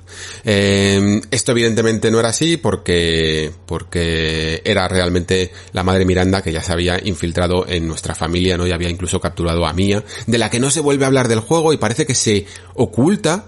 [0.45, 6.63] Eh, esto evidentemente no era así porque, porque era realmente la madre Miranda que ya
[6.63, 8.67] se había infiltrado en nuestra familia, ¿no?
[8.67, 11.41] Y había incluso capturado a Mia, de la que no se vuelve a hablar del
[11.41, 13.47] juego y parece que se oculta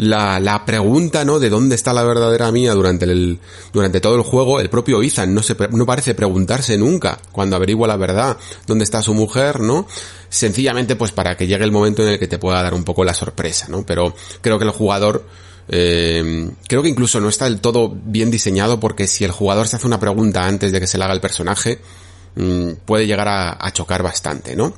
[0.00, 1.38] la, la pregunta, ¿no?
[1.38, 3.38] De dónde está la verdadera Mia durante el,
[3.70, 4.58] durante todo el juego.
[4.58, 9.02] El propio Ethan no se, no parece preguntarse nunca cuando averigua la verdad dónde está
[9.02, 9.86] su mujer, ¿no?
[10.30, 13.04] Sencillamente pues para que llegue el momento en el que te pueda dar un poco
[13.04, 13.84] la sorpresa, ¿no?
[13.84, 15.26] Pero creo que el jugador,
[15.68, 19.76] eh, creo que incluso no está del todo bien diseñado porque si el jugador se
[19.76, 21.78] hace una pregunta antes de que se le haga el personaje,
[22.36, 24.72] mmm, puede llegar a, a chocar bastante, ¿no?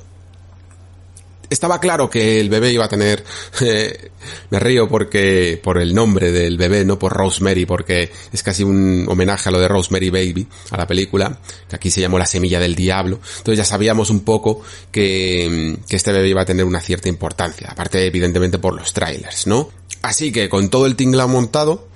[1.49, 3.23] Estaba claro que el bebé iba a tener,
[3.61, 4.11] eh,
[4.49, 9.05] me río porque, por el nombre del bebé, no por Rosemary, porque es casi un
[9.07, 11.39] homenaje a lo de Rosemary Baby, a la película,
[11.69, 13.19] que aquí se llamó La Semilla del Diablo.
[13.37, 14.61] Entonces ya sabíamos un poco
[14.91, 19.47] que, que este bebé iba a tener una cierta importancia, aparte evidentemente por los trailers,
[19.47, 19.69] ¿no?
[20.01, 21.87] Así que con todo el tinglao montado,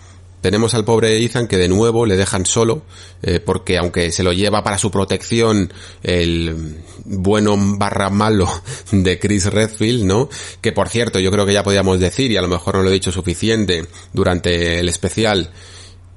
[0.41, 2.83] tenemos al pobre Ethan que de nuevo le dejan solo,
[3.21, 5.73] eh, porque aunque se lo lleva para su protección
[6.03, 8.47] el bueno barra malo
[8.91, 10.29] de Chris Redfield, ¿no?
[10.61, 12.89] Que por cierto, yo creo que ya podíamos decir, y a lo mejor no lo
[12.89, 15.51] he dicho suficiente durante el especial,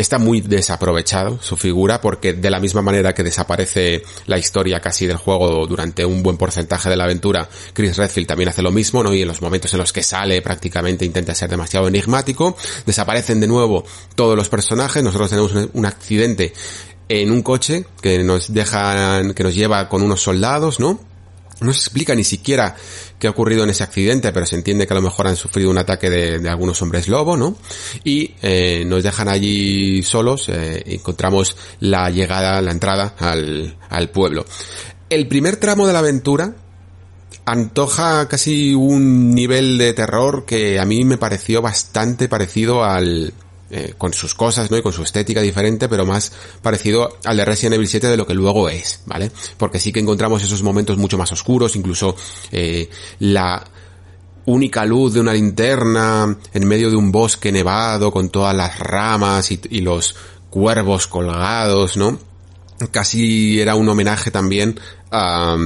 [0.01, 5.06] está muy desaprovechado su figura porque de la misma manera que desaparece la historia casi
[5.06, 9.02] del juego durante un buen porcentaje de la aventura, Chris Redfield también hace lo mismo,
[9.02, 9.12] ¿no?
[9.12, 12.56] Y en los momentos en los que sale prácticamente intenta ser demasiado enigmático,
[12.86, 16.52] desaparecen de nuevo todos los personajes, nosotros tenemos un, accidente
[17.09, 21.10] en un coche que nos dejan, que nos lleva con unos soldados, ¿no?
[21.61, 22.74] No se explica ni siquiera
[23.19, 25.70] qué ha ocurrido en ese accidente, pero se entiende que a lo mejor han sufrido
[25.70, 27.57] un ataque de, de algunos hombres lobo, ¿no?
[28.03, 34.45] Y eh, nos dejan allí solos, eh, encontramos la llegada, la entrada al, al pueblo.
[35.11, 36.55] El primer tramo de la aventura
[37.45, 43.35] antoja casi un nivel de terror que a mí me pareció bastante parecido al,
[43.73, 44.77] eh, con sus cosas, ¿no?
[44.77, 48.27] Y con su estética diferente, pero más parecido al de Resident Evil 7 de lo
[48.27, 49.31] que luego es, ¿vale?
[49.57, 52.17] Porque sí que encontramos esos momentos mucho más oscuros, incluso
[52.51, 52.91] eh,
[53.21, 53.65] la
[54.47, 59.53] única luz de una linterna en medio de un bosque nevado con todas las ramas
[59.53, 60.17] y, los
[60.51, 62.19] cuervos colgados, ¿no?
[62.91, 64.81] Casi era un homenaje también
[65.13, 65.57] a,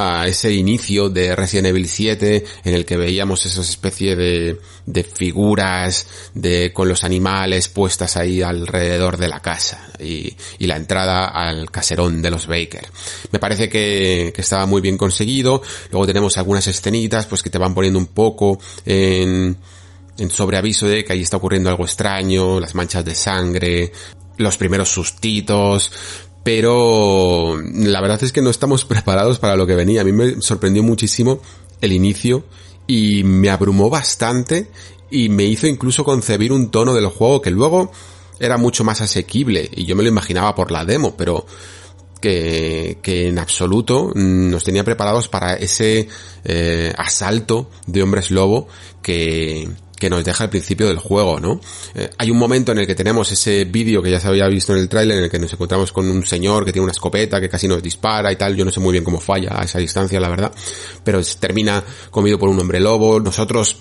[0.00, 5.04] a ese inicio de Resident Evil 7 en el que veíamos esa especie de, de
[5.04, 11.26] figuras de, con los animales puestas ahí alrededor de la casa y, y la entrada
[11.26, 12.86] al caserón de los Baker.
[13.30, 15.62] Me parece que, que estaba muy bien conseguido.
[15.90, 19.56] Luego tenemos algunas escenitas pues que te van poniendo un poco en,
[20.16, 23.92] en sobreaviso de que ahí está ocurriendo algo extraño, las manchas de sangre,
[24.38, 25.92] los primeros sustitos,
[26.42, 30.00] pero la verdad es que no estamos preparados para lo que venía.
[30.00, 31.40] A mí me sorprendió muchísimo
[31.80, 32.44] el inicio
[32.86, 34.70] y me abrumó bastante
[35.10, 37.90] y me hizo incluso concebir un tono del juego que luego
[38.38, 41.46] era mucho más asequible y yo me lo imaginaba por la demo, pero
[42.20, 46.08] que, que en absoluto nos tenía preparados para ese
[46.44, 48.68] eh, asalto de hombres lobo
[49.02, 49.68] que,
[50.00, 51.60] que nos deja al principio del juego, ¿no?
[51.94, 54.72] Eh, hay un momento en el que tenemos ese vídeo que ya se había visto
[54.72, 57.40] en el tráiler en el que nos encontramos con un señor que tiene una escopeta
[57.40, 59.78] que casi nos dispara y tal, yo no sé muy bien cómo falla a esa
[59.78, 60.52] distancia, la verdad,
[61.04, 63.76] pero termina comido por un hombre lobo, nosotros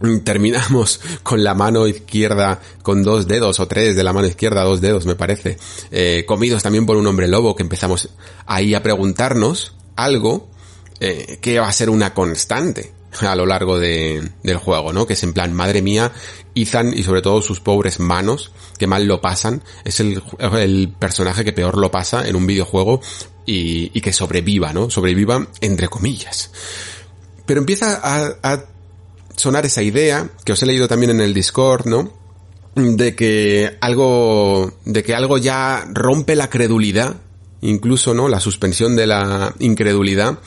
[0.24, 4.80] terminamos con la mano izquierda, con dos dedos o tres de la mano izquierda, dos
[4.80, 5.58] dedos me parece,
[5.90, 8.10] eh, comidos también por un hombre lobo que empezamos
[8.46, 10.48] ahí a preguntarnos algo
[11.00, 15.06] eh, que va a ser una constante a lo largo de, del juego, ¿no?
[15.06, 16.12] Que es en plan, madre mía,
[16.54, 21.52] Ethan y sobre todo sus pobres manos, que mal lo pasan, es el, personaje que
[21.52, 23.00] peor lo pasa en un videojuego
[23.46, 24.90] y, y que sobreviva, ¿no?
[24.90, 26.50] Sobreviva entre comillas.
[27.46, 28.64] Pero empieza a, a
[29.36, 32.12] sonar esa idea, que os he leído también en el Discord, ¿no?
[32.74, 37.16] De que algo, de que algo ya rompe la credulidad,
[37.60, 38.28] incluso, ¿no?
[38.28, 40.38] La suspensión de la incredulidad,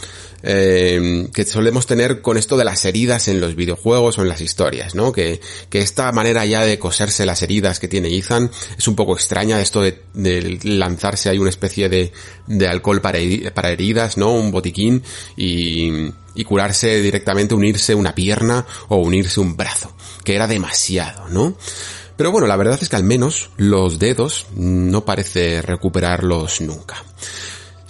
[0.43, 4.41] eh, que solemos tener con esto de las heridas en los videojuegos o en las
[4.41, 5.11] historias, ¿no?
[5.11, 5.39] Que,
[5.69, 9.61] que esta manera ya de coserse las heridas que tiene Ethan es un poco extraña,
[9.61, 12.11] esto de, lanzarse ahí una especie de,
[12.47, 13.19] de alcohol para,
[13.53, 14.33] para heridas, ¿no?
[14.33, 15.03] Un botiquín
[15.35, 21.55] y, y curarse directamente, unirse una pierna o unirse un brazo, que era demasiado, ¿no?
[22.17, 27.03] Pero bueno, la verdad es que al menos los dedos no parece recuperarlos nunca.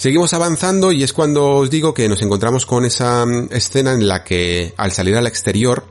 [0.02, 4.08] Seguimos avanzando y es cuando os digo que nos encontramos con esa mm, escena en
[4.08, 5.86] la que al salir al exterior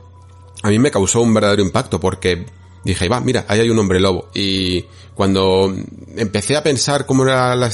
[0.63, 2.45] a mí me causó un verdadero impacto porque
[2.83, 4.27] dije, va, mira, ahí hay un hombre lobo.
[4.33, 4.85] Y
[5.15, 5.73] cuando
[6.17, 7.71] empecé a pensar cómo era la,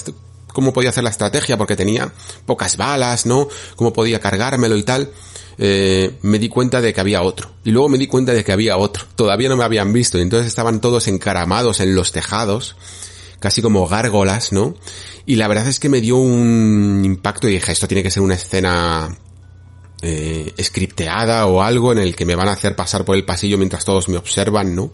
[0.53, 2.13] cómo podía hacer la estrategia porque tenía
[2.45, 3.47] pocas balas, ¿no?
[3.75, 5.09] Cómo podía cargármelo y tal,
[5.57, 7.49] eh, me di cuenta de que había otro.
[7.63, 9.05] Y luego me di cuenta de que había otro.
[9.15, 12.75] Todavía no me habían visto y entonces estaban todos encaramados en los tejados
[13.39, 14.75] casi como gárgolas, ¿no?
[15.25, 18.23] Y la verdad es que me dio un impacto y dije, esto tiene que ser
[18.23, 19.17] una escena
[20.01, 23.57] eh, scripteada o algo en el que me van a hacer pasar por el pasillo
[23.57, 24.91] mientras todos me observan, ¿no?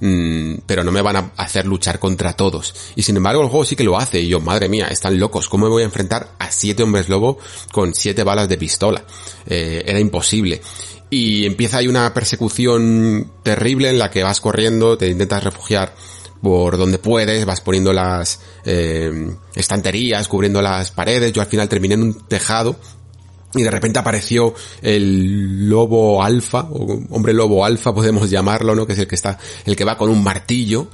[0.00, 2.74] Mm, pero no me van a hacer luchar contra todos.
[2.96, 5.48] Y sin embargo el juego sí que lo hace y yo, madre mía, están locos,
[5.48, 7.38] ¿cómo me voy a enfrentar a siete hombres lobo
[7.72, 9.04] con siete balas de pistola?
[9.46, 10.62] Eh, era imposible.
[11.10, 15.94] Y empieza ahí una persecución terrible en la que vas corriendo, te intentas refugiar
[16.42, 21.32] por donde puedes, vas poniendo las eh, estanterías, cubriendo las paredes.
[21.32, 22.76] Yo al final terminé en un tejado
[23.54, 28.86] y de repente apareció el lobo alfa, o hombre lobo alfa podemos llamarlo, ¿no?
[28.86, 30.88] Que es el que está, el que va con un martillo.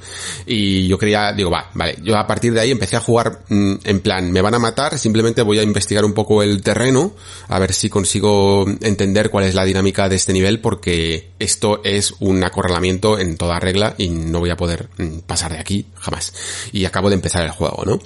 [0.45, 1.97] Y yo quería, digo, va, vale.
[2.01, 4.97] Yo a partir de ahí empecé a jugar mmm, en plan, me van a matar,
[4.97, 7.13] simplemente voy a investigar un poco el terreno,
[7.49, 12.13] a ver si consigo entender cuál es la dinámica de este nivel, porque esto es
[12.19, 16.33] un acorralamiento en toda regla y no voy a poder mmm, pasar de aquí jamás.
[16.71, 17.99] Y acabo de empezar el juego, ¿no?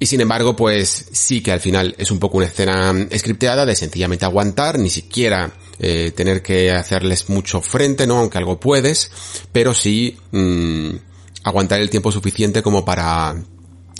[0.00, 3.74] Y sin embargo, pues sí que al final es un poco una escena scripteada de
[3.78, 8.18] sencillamente aguantar, ni siquiera eh, tener que hacerles mucho frente, ¿no?
[8.18, 9.10] Aunque algo puedes,
[9.52, 10.90] pero sí mmm,
[11.44, 13.36] aguantar el tiempo suficiente como para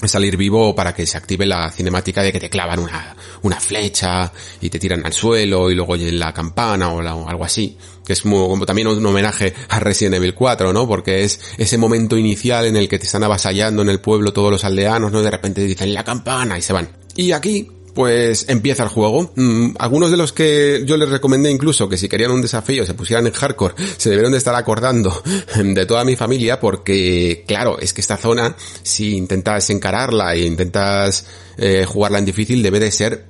[0.06, 4.32] salir vivo para que se active la cinemática de que te clavan una, una flecha
[4.60, 7.76] y te tiran al suelo y luego oyen la campana o, la, o algo así.
[8.05, 10.86] Que es muy, como también un homenaje a Resident Evil 4, ¿no?
[10.86, 14.50] Porque es ese momento inicial en el que te están avasallando en el pueblo todos
[14.50, 15.20] los aldeanos, ¿no?
[15.20, 16.88] De repente dicen la campana y se van.
[17.16, 17.68] Y aquí,
[17.99, 19.33] pues empieza el juego.
[19.35, 22.95] Mm, algunos de los que yo les recomendé incluso que si querían un desafío se
[22.95, 25.20] pusieran en hardcore, se debieron de estar acordando
[25.57, 28.55] de toda mi familia porque, claro, es que esta zona,
[28.85, 31.27] si intentas encararla e intentas
[31.57, 33.27] eh, jugarla en difícil, debe de ser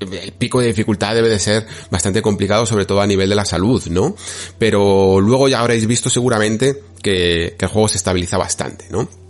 [0.00, 3.44] el pico de dificultad debe de ser bastante complicado, sobre todo a nivel de la
[3.44, 4.14] salud, ¿no?
[4.56, 9.25] Pero luego ya habréis visto seguramente que, que el juego se estabiliza bastante, ¿no?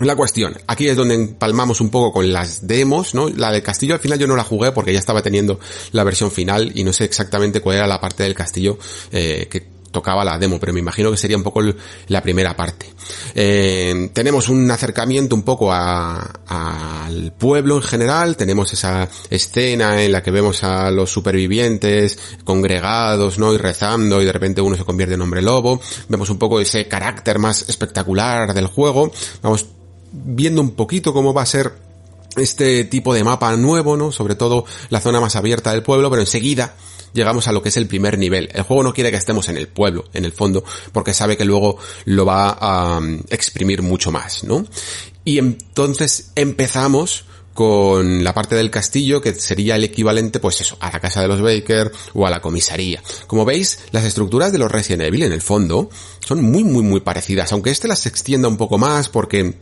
[0.00, 3.28] La cuestión, aquí es donde empalmamos un poco con las demos, ¿no?
[3.28, 5.60] La del castillo al final yo no la jugué porque ya estaba teniendo
[5.92, 8.76] la versión final y no sé exactamente cuál era la parte del castillo
[9.12, 11.62] eh, que tocaba la demo, pero me imagino que sería un poco
[12.08, 12.92] la primera parte.
[13.34, 20.22] Eh, tenemos un acercamiento un poco al pueblo en general, tenemos esa escena en la
[20.22, 23.54] que vemos a los supervivientes congregados, ¿no?
[23.54, 26.88] Y rezando y de repente uno se convierte en hombre lobo, vemos un poco ese
[26.88, 29.12] carácter más espectacular del juego,
[29.42, 29.66] vamos
[30.14, 31.72] viendo un poquito cómo va a ser
[32.36, 34.12] este tipo de mapa nuevo, ¿no?
[34.12, 36.74] Sobre todo la zona más abierta del pueblo, pero enseguida
[37.12, 38.48] llegamos a lo que es el primer nivel.
[38.52, 41.44] El juego no quiere que estemos en el pueblo, en el fondo, porque sabe que
[41.44, 44.66] luego lo va a um, exprimir mucho más, ¿no?
[45.24, 47.24] Y entonces empezamos
[47.54, 51.28] con la parte del castillo que sería el equivalente pues eso, a la casa de
[51.28, 53.00] los Baker o a la comisaría.
[53.28, 55.88] Como veis, las estructuras de los Resident Evil en el fondo
[56.18, 59.54] son muy muy muy parecidas, aunque este las extienda un poco más porque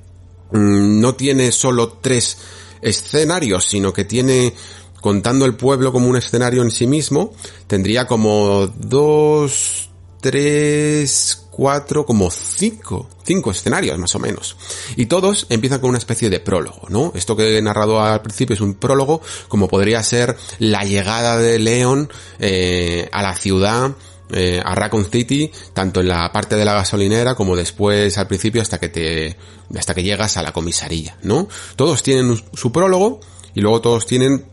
[0.53, 2.39] no tiene solo tres
[2.81, 4.55] escenarios, sino que tiene
[5.01, 7.33] contando el pueblo como un escenario en sí mismo,
[7.67, 14.57] tendría como dos, tres, cuatro, como cinco, cinco escenarios más o menos.
[14.97, 17.13] Y todos empiezan con una especie de prólogo, ¿no?
[17.15, 21.59] Esto que he narrado al principio es un prólogo, como podría ser la llegada de
[21.59, 23.93] Leon eh, a la ciudad,
[24.33, 28.63] eh, a Raccoon City, tanto en la parte de la gasolinera como después al principio
[28.63, 29.37] hasta que te,
[29.77, 31.49] hasta que llegas a la comisaría, ¿no?
[31.77, 33.21] Todos tienen su prólogo
[33.55, 34.47] y luego todos tienen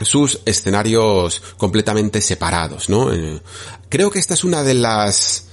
[0.00, 3.12] sus escenarios completamente separados, ¿no?
[3.12, 3.40] Eh,
[3.88, 5.46] creo que esta es una de las...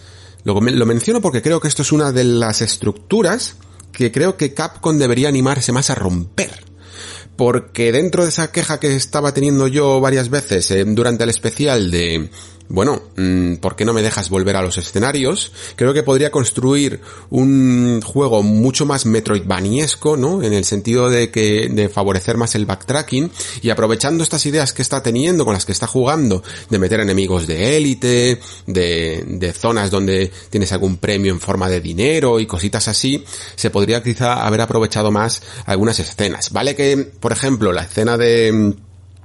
[0.43, 3.57] Lo, menciono porque creo que esto es una de las estructuras
[3.91, 6.65] que creo que Capcom debería animarse más a romper.
[7.35, 11.91] Porque dentro de esa queja que estaba teniendo yo varias veces eh, durante el especial
[11.91, 12.30] de
[12.69, 15.51] bueno, mm, ¿por qué no me dejas volver a los escenarios?
[15.75, 20.41] Creo que podría construir un juego mucho más metroidvaniesco, ¿no?
[20.41, 23.31] En el sentido de que, de favorecer más el backtracking
[23.61, 27.47] y aprovechando estas ideas que está teniendo, con las que está jugando, de meter enemigos
[27.47, 32.88] de élite, de, de zonas donde tienes algún premio en forma de dinero y cositas
[32.88, 33.23] así,
[33.55, 36.51] se podría quizá haber aprovechado más algunas escenas.
[36.51, 38.75] Vale que, por ejemplo, la escena de,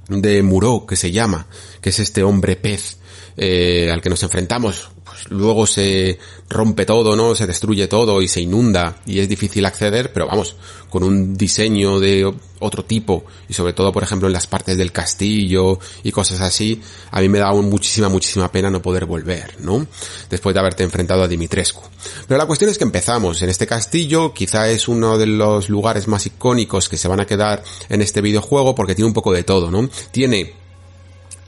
[0.09, 1.47] de Muro, que se llama,
[1.81, 2.96] que es este hombre pez,
[3.37, 6.17] eh, al que nos enfrentamos, pues luego se
[6.49, 7.35] rompe todo, ¿no?
[7.35, 10.55] Se destruye todo y se inunda y es difícil acceder, pero vamos,
[10.89, 14.91] con un diseño de otro tipo y sobre todo, por ejemplo, en las partes del
[14.91, 16.81] castillo y cosas así,
[17.11, 19.85] a mí me da muchísima, muchísima pena no poder volver, ¿no?
[20.29, 21.83] Después de haberte enfrentado a Dimitrescu.
[22.27, 26.07] Pero la cuestión es que empezamos en este castillo, quizá es uno de los lugares
[26.07, 29.43] más icónicos que se van a quedar en este videojuego porque tiene un poco de
[29.43, 29.87] todo, ¿no?
[30.11, 30.66] Tiene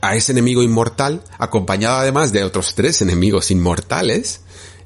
[0.00, 4.42] a ese enemigo inmortal, acompañado además de otros tres enemigos inmortales,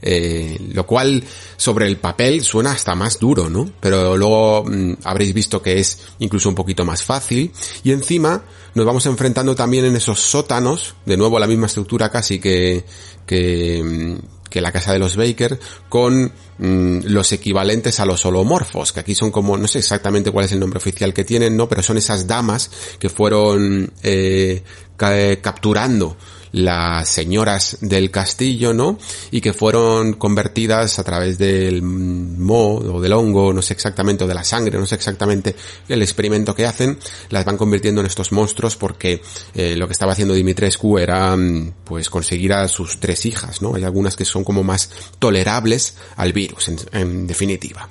[0.07, 1.25] eh, lo cual
[1.57, 3.71] sobre el papel suena hasta más duro, ¿no?
[3.81, 7.51] Pero luego mm, habréis visto que es incluso un poquito más fácil
[7.83, 12.39] y encima nos vamos enfrentando también en esos sótanos, de nuevo la misma estructura casi
[12.39, 12.85] que,
[13.25, 15.59] que, mm, que la casa de los Baker,
[15.89, 20.45] con mm, los equivalentes a los holomorfos, que aquí son como, no sé exactamente cuál
[20.45, 21.69] es el nombre oficial que tienen, ¿no?
[21.69, 22.71] Pero son esas damas
[23.01, 24.63] que fueron eh,
[24.97, 26.17] capturando
[26.55, 28.97] las señoras del castillo, ¿no?
[29.33, 34.29] Y que fueron convertidas a través del mo o del hongo, no sé exactamente, o
[34.29, 35.57] de la sangre, no sé exactamente
[35.89, 36.97] el experimento que hacen,
[37.31, 39.21] las van convirtiendo en estos monstruos porque
[39.55, 43.75] eh, lo que estaba haciendo Dimitrescu era mm, pues conseguir a sus tres hijas, ¿no?
[43.75, 47.89] Hay algunas que son como más tolerables al virus, en definitiva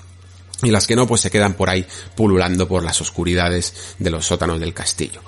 [0.63, 1.85] y las que no pues se quedan por ahí
[2.15, 5.21] pululando por las oscuridades de los sótanos del castillo.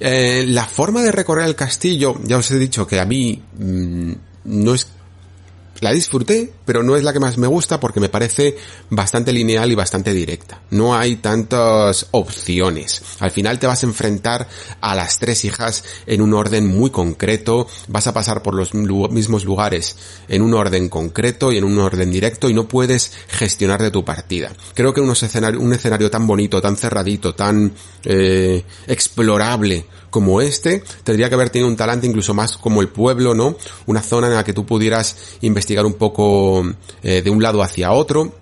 [0.00, 4.12] Eh, la forma de recorrer el castillo, ya os he dicho que a mí mm,
[4.44, 4.88] no es
[5.82, 8.56] la disfruté, pero no es la que más me gusta porque me parece
[8.90, 10.60] bastante lineal y bastante directa.
[10.70, 13.02] No hay tantas opciones.
[13.20, 14.48] Al final te vas a enfrentar
[14.80, 19.44] a las tres hijas en un orden muy concreto, vas a pasar por los mismos
[19.44, 19.96] lugares
[20.28, 24.04] en un orden concreto y en un orden directo y no puedes gestionar de tu
[24.04, 24.52] partida.
[24.74, 27.72] Creo que un escenario, un escenario tan bonito, tan cerradito, tan
[28.04, 33.34] eh, explorable como este, tendría que haber tenido un talante incluso más como el pueblo,
[33.34, 33.56] ¿no?
[33.86, 36.61] Una zona en la que tú pudieras investigar un poco
[37.02, 38.32] eh, de un lado hacia otro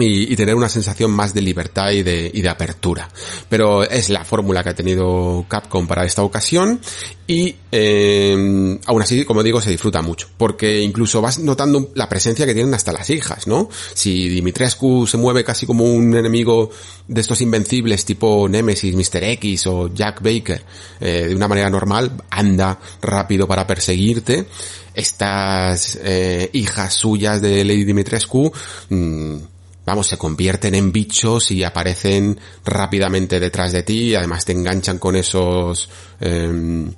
[0.00, 3.08] y, tener una sensación más de libertad y de, y de apertura.
[3.48, 6.80] Pero es la fórmula que ha tenido Capcom para esta ocasión
[7.30, 10.28] y eh, aún así, como digo, se disfruta mucho.
[10.38, 13.68] Porque incluso vas notando la presencia que tienen hasta las hijas, ¿no?
[13.92, 16.70] Si Dimitrescu se mueve casi como un enemigo
[17.06, 19.22] de estos invencibles tipo Nemesis, Mr.
[19.24, 20.64] X o Jack Baker,
[21.00, 24.46] eh, de una manera normal, anda rápido para perseguirte.
[24.94, 28.50] Estas eh, hijas suyas de Lady Dimitrescu...
[28.88, 29.36] Mmm,
[29.88, 34.98] vamos, se convierten en bichos y aparecen rápidamente detrás de ti y además te enganchan
[34.98, 35.88] con esos,
[36.20, 36.92] em,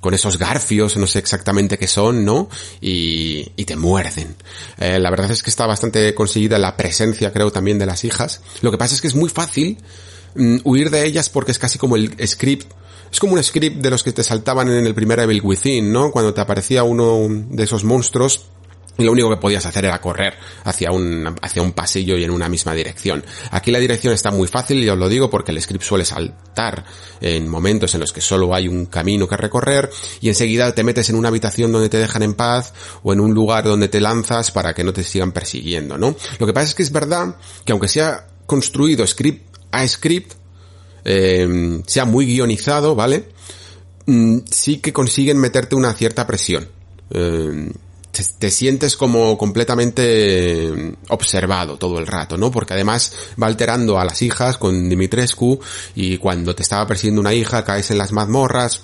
[0.00, 2.48] con esos garfios, no sé exactamente qué son, ¿no?
[2.80, 4.36] Y, y te muerden.
[4.78, 8.40] Eh, la verdad es que está bastante conseguida la presencia, creo, también de las hijas.
[8.62, 9.78] Lo que pasa es que es muy fácil
[10.36, 12.72] mm, huir de ellas porque es casi como el script
[13.12, 16.12] es como un script de los que te saltaban en el primer Evil Within, ¿no?
[16.12, 18.46] Cuando te aparecía uno de esos monstruos
[18.98, 20.34] lo único que podías hacer era correr
[20.64, 23.24] hacia un, hacia un pasillo y en una misma dirección.
[23.50, 26.84] Aquí la dirección está muy fácil y os lo digo porque el script suele saltar
[27.20, 29.90] en momentos en los que solo hay un camino que recorrer
[30.20, 32.72] y enseguida te metes en una habitación donde te dejan en paz
[33.02, 36.14] o en un lugar donde te lanzas para que no te sigan persiguiendo, ¿no?
[36.38, 40.32] Lo que pasa es que es verdad que aunque sea construido script a script,
[41.04, 43.28] eh, sea muy guionizado, ¿vale?
[44.06, 46.68] Mm, sí que consiguen meterte una cierta presión.
[47.10, 47.70] Eh,
[48.38, 52.50] te, sientes como completamente observado todo el rato, ¿no?
[52.50, 55.60] Porque además va alterando a las hijas con Dimitrescu
[55.94, 58.82] y cuando te estaba persiguiendo una hija caes en las mazmorras,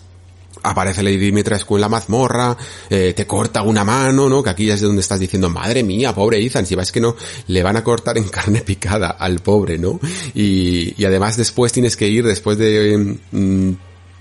[0.63, 2.57] aparece Lady Dimitrescu en la mazmorra,
[2.91, 4.43] eh, te corta una mano, ¿no?
[4.43, 7.17] Que aquí es donde estás diciendo, madre mía, pobre Ethan, si vas que no,
[7.49, 10.01] le van a cortar en carne picada al pobre, ¿no?
[10.35, 13.73] Y, y además después tienes que ir, después de mm,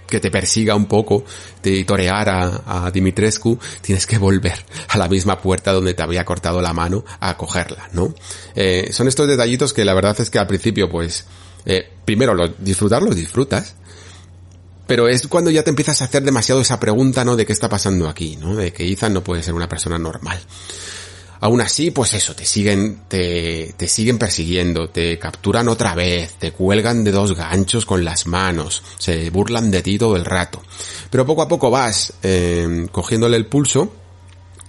[0.07, 1.23] que te persiga un poco,
[1.63, 6.61] de torear a, Dimitrescu, tienes que volver a la misma puerta donde te había cortado
[6.61, 8.13] la mano a cogerla, ¿no?
[8.55, 11.25] Eh, son estos detallitos que la verdad es que al principio, pues,
[11.65, 13.75] eh, primero, lo, disfrutarlos disfrutas,
[14.87, 17.35] pero es cuando ya te empiezas a hacer demasiado esa pregunta, ¿no?
[17.35, 18.55] De qué está pasando aquí, ¿no?
[18.55, 20.39] De que Ethan no puede ser una persona normal.
[21.41, 26.51] Aún así, pues eso, te siguen, te, te siguen persiguiendo, te capturan otra vez, te
[26.51, 30.61] cuelgan de dos ganchos con las manos, se burlan de ti todo el rato.
[31.09, 33.91] Pero poco a poco vas eh, cogiéndole el pulso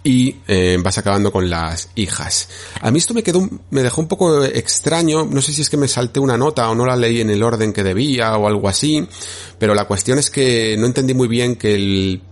[0.07, 2.49] y eh, vas acabando con las hijas.
[2.81, 5.77] A mí esto me quedó, me dejó un poco extraño, no sé si es que
[5.77, 8.69] me salté una nota o no la leí en el orden que debía o algo
[8.69, 9.07] así,
[9.59, 12.23] pero la cuestión es que no entendí muy bien que el,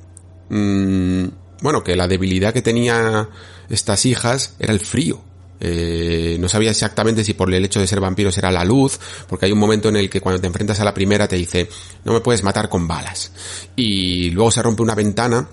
[0.51, 1.25] mmm,
[1.65, 3.27] bueno, que la debilidad que tenía
[3.71, 5.23] estas hijas era el frío.
[5.61, 9.47] Eh, no sabía exactamente si por el hecho de ser vampiros era la luz, porque
[9.47, 11.71] hay un momento en el que cuando te enfrentas a la primera te dice,
[12.05, 13.33] no me puedes matar con balas.
[13.77, 15.49] Y luego se rompe una ventana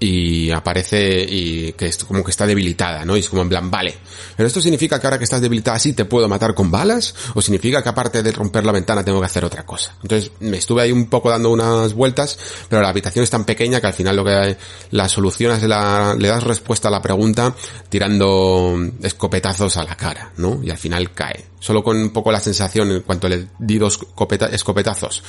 [0.00, 3.16] y aparece y que es como que está debilitada, ¿no?
[3.16, 3.94] Y es como en plan, vale.
[4.36, 7.40] Pero esto significa que ahora que estás debilitada sí te puedo matar con balas o
[7.40, 9.96] significa que aparte de romper la ventana tengo que hacer otra cosa.
[10.02, 12.38] Entonces me estuve ahí un poco dando unas vueltas,
[12.68, 14.56] pero la habitación es tan pequeña que al final lo que
[14.90, 17.54] la solución es la, le das respuesta a la pregunta
[17.88, 20.60] tirando escopetazos a la cara, ¿no?
[20.62, 21.46] Y al final cae.
[21.60, 23.98] Solo con un poco la sensación en cuanto le di dos
[24.52, 25.22] escopetazos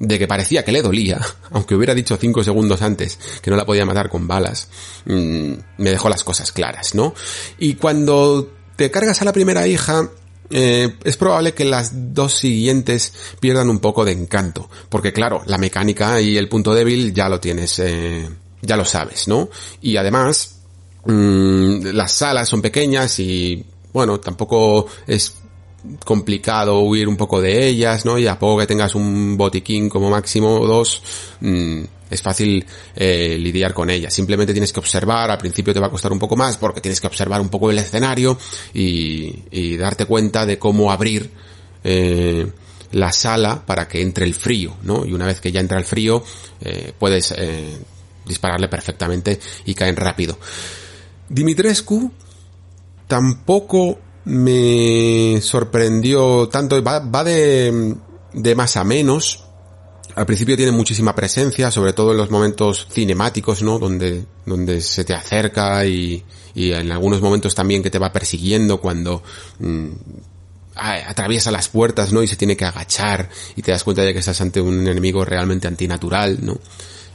[0.00, 1.20] de que parecía que le dolía,
[1.50, 4.68] aunque hubiera dicho cinco segundos antes que no la podía matar con balas,
[5.06, 7.14] mm, me dejó las cosas claras, ¿no?
[7.58, 10.08] Y cuando te cargas a la primera hija,
[10.50, 15.58] eh, es probable que las dos siguientes pierdan un poco de encanto, porque claro, la
[15.58, 18.28] mecánica y el punto débil ya lo tienes, eh,
[18.62, 19.50] ya lo sabes, ¿no?
[19.82, 20.60] Y además,
[21.04, 25.34] mm, las salas son pequeñas y bueno, tampoco es
[26.04, 28.18] complicado huir un poco de ellas, ¿no?
[28.18, 31.02] Y a poco que tengas un botiquín como máximo dos,
[31.40, 32.64] mm, es fácil
[32.96, 34.12] eh, lidiar con ellas.
[34.12, 37.00] Simplemente tienes que observar, al principio te va a costar un poco más porque tienes
[37.00, 38.38] que observar un poco el escenario
[38.72, 41.30] y, darte cuenta de cómo abrir
[41.84, 42.46] eh,
[42.92, 45.04] la sala para que entre el frío, ¿no?
[45.04, 46.24] Y una vez que ya entra el frío,
[46.60, 47.34] eh, puedes
[48.26, 50.38] dispararle perfectamente y caen rápido.
[51.28, 52.10] Dimitrescu
[53.06, 53.98] tampoco
[54.28, 57.96] me sorprendió tanto, va, va de,
[58.34, 59.44] de más a menos.
[60.14, 63.78] Al principio tiene muchísima presencia, sobre todo en los momentos cinemáticos, ¿no?
[63.78, 66.24] Donde, donde se te acerca y,
[66.54, 69.22] y en algunos momentos también que te va persiguiendo cuando
[69.60, 69.88] mm,
[70.74, 72.22] atraviesa las puertas, ¿no?
[72.22, 75.24] Y se tiene que agachar y te das cuenta de que estás ante un enemigo
[75.24, 76.58] realmente antinatural, ¿no?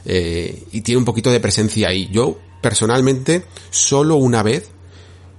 [0.04, 2.08] Eh, y tiene un poquito de presencia ahí.
[2.10, 4.70] Yo, personalmente, solo una vez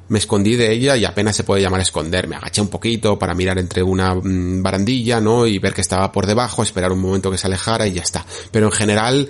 [0.08, 2.28] me escondí de ella y apenas se puede llamar esconder.
[2.28, 5.48] Me agaché un poquito para mirar entre una mm, barandilla, ¿no?
[5.48, 8.26] Y ver que estaba por debajo, esperar un momento que se alejara y ya está.
[8.52, 9.30] Pero en general,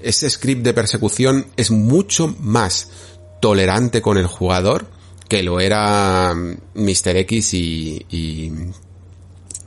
[0.00, 2.88] ese script de persecución es mucho más
[3.40, 4.86] tolerante con el jugador
[5.28, 6.64] que lo era Mr.
[6.74, 8.52] Mm, X y, y,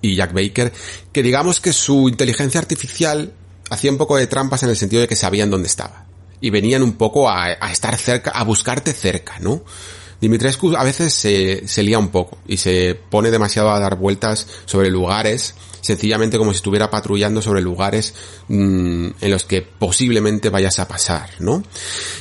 [0.01, 0.73] y Jack Baker,
[1.11, 3.33] que digamos que su inteligencia artificial
[3.69, 6.05] hacía un poco de trampas en el sentido de que sabían dónde estaba.
[6.41, 9.63] Y venían un poco a, a estar cerca, a buscarte cerca, ¿no?
[10.23, 14.47] Dimitrescu a veces se, se lía un poco y se pone demasiado a dar vueltas
[14.63, 18.13] sobre lugares, sencillamente como si estuviera patrullando sobre lugares
[18.47, 21.61] mm, en los que posiblemente vayas a pasar, ¿no?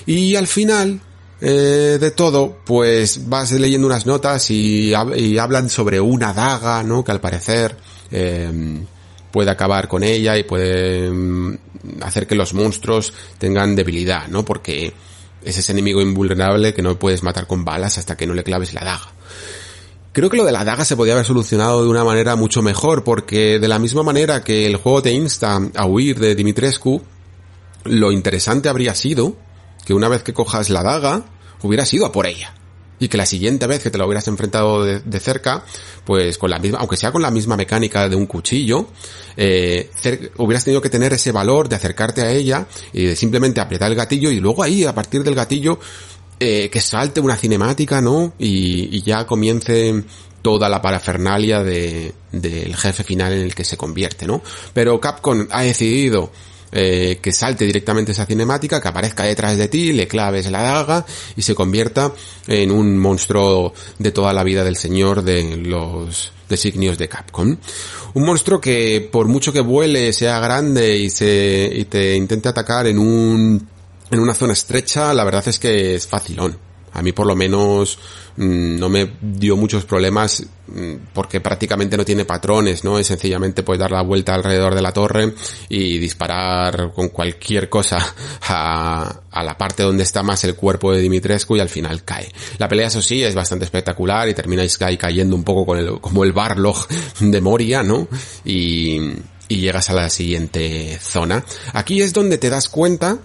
[0.05, 1.01] Y al final,
[1.41, 7.05] eh, de todo, pues vas leyendo unas notas y, hablan sobre una daga, ¿no?
[7.05, 7.77] Que al parecer
[8.11, 8.83] eh,
[9.31, 11.59] puede acabar con ella y puede mm,
[12.01, 14.45] hacer que los monstruos tengan debilidad, ¿no?
[14.45, 14.93] Porque
[15.45, 18.75] es ese enemigo invulnerable que no puedes matar con balas hasta que no le claves
[18.75, 19.13] la daga.
[20.13, 23.03] Creo que lo de la daga se podía haber solucionado de una manera mucho mejor,
[23.03, 27.03] porque de la misma manera que el juego te insta a huir de Dimitrescu,
[27.85, 29.37] lo interesante habría sido
[29.87, 31.25] que una vez que cojas la daga,
[31.63, 32.55] hubieras ido a por ella.
[33.03, 35.65] Y que la siguiente vez que te la hubieras enfrentado de, cerca,
[36.05, 38.87] pues con la misma, aunque sea con la misma mecánica de un cuchillo,
[39.37, 39.91] eh,
[40.37, 43.97] hubieras tenido que tener ese valor de acercarte a ella y de simplemente apretar el
[43.97, 45.81] gatillo y luego ahí, a partir del gatillo,
[46.39, 48.35] eh, que salte una cinemática, ¿no?
[48.39, 50.05] Y, ya comience
[50.41, 54.43] toda la parafernalia de, del jefe final en el que se convierte, ¿no?
[54.73, 56.31] Pero Capcom ha decidido
[56.73, 61.05] eh, que salte directamente esa cinemática, que aparezca detrás de ti, le claves la daga
[61.37, 62.13] y se convierta
[62.47, 67.57] en un monstruo de toda la vida del señor de los designios de Capcom.
[68.15, 72.87] Un monstruo que por mucho que vuele, sea grande y se y te intente atacar
[72.87, 73.69] en un
[74.11, 76.72] en una zona estrecha, la verdad es que es facilón.
[76.93, 77.99] A mí por lo menos
[78.37, 82.99] mm, no me dio muchos problemas mm, porque prácticamente no tiene patrones, ¿no?
[82.99, 85.33] Es sencillamente pues dar la vuelta alrededor de la torre
[85.69, 87.99] y disparar con cualquier cosa
[88.49, 92.31] a, a la parte donde está más el cuerpo de Dimitrescu y al final cae.
[92.59, 96.25] La pelea eso sí es bastante espectacular y termináis cayendo un poco con el, como
[96.25, 96.87] el Barlog
[97.21, 98.09] de Moria, ¿no?
[98.45, 98.99] Y,
[99.49, 101.45] y llegas a la siguiente zona.
[101.73, 103.19] Aquí es donde te das cuenta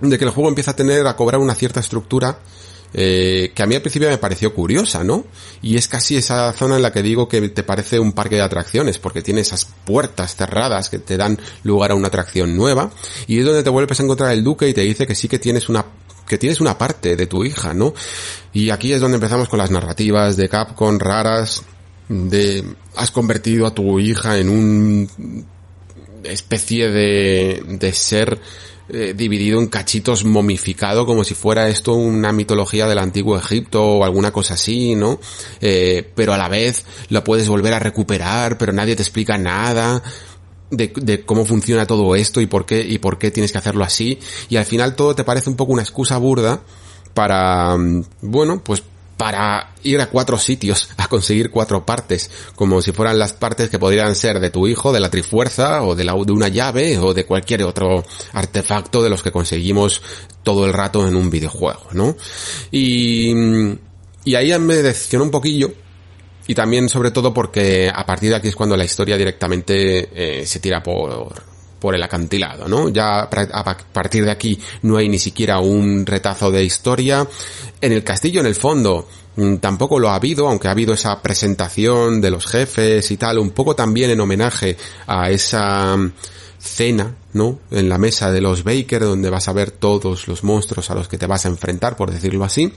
[0.00, 2.38] de que el juego empieza a tener, a cobrar una cierta estructura
[2.92, 5.24] eh, que a mí al principio me pareció curiosa, ¿no?
[5.62, 8.42] Y es casi esa zona en la que digo que te parece un parque de
[8.42, 12.90] atracciones, porque tiene esas puertas cerradas que te dan lugar a una atracción nueva,
[13.26, 15.38] y es donde te vuelves a encontrar el duque y te dice que sí que
[15.38, 15.84] tienes una
[16.26, 17.92] que tienes una parte de tu hija, ¿no?
[18.52, 21.64] Y aquí es donde empezamos con las narrativas de Capcom raras,
[22.08, 22.64] de
[22.94, 25.46] has convertido a tu hija en un
[26.22, 28.38] especie de, de ser
[28.92, 34.04] eh, dividido en cachitos momificado como si fuera esto una mitología del antiguo Egipto o
[34.04, 35.20] alguna cosa así, ¿no?
[35.60, 40.02] Eh, pero a la vez lo puedes volver a recuperar, pero nadie te explica nada.
[40.70, 43.82] De, de, cómo funciona todo esto y por qué y por qué tienes que hacerlo
[43.82, 46.60] así y al final todo te parece un poco una excusa burda
[47.12, 48.84] para mm, bueno pues
[49.20, 53.78] para ir a cuatro sitios a conseguir cuatro partes, como si fueran las partes que
[53.78, 57.12] podrían ser de tu hijo, de la trifuerza, o de, la, de una llave, o
[57.12, 58.02] de cualquier otro
[58.32, 60.00] artefacto de los que conseguimos
[60.42, 62.16] todo el rato en un videojuego, ¿no?
[62.70, 63.34] Y,
[64.24, 65.70] y ahí me decepcionó un poquillo,
[66.46, 70.46] y también sobre todo porque a partir de aquí es cuando la historia directamente eh,
[70.46, 71.49] se tira por,
[71.80, 72.90] por el acantilado, ¿no?
[72.90, 77.26] Ya a partir de aquí no hay ni siquiera un retazo de historia.
[77.80, 81.20] En el castillo, en el fondo, mm, tampoco lo ha habido, aunque ha habido esa
[81.22, 84.76] presentación de los jefes y tal, un poco también en homenaje
[85.06, 86.12] a esa mm,
[86.58, 87.60] cena, ¿no?
[87.70, 91.08] En la mesa de los Baker, donde vas a ver todos los monstruos a los
[91.08, 92.72] que te vas a enfrentar, por decirlo así.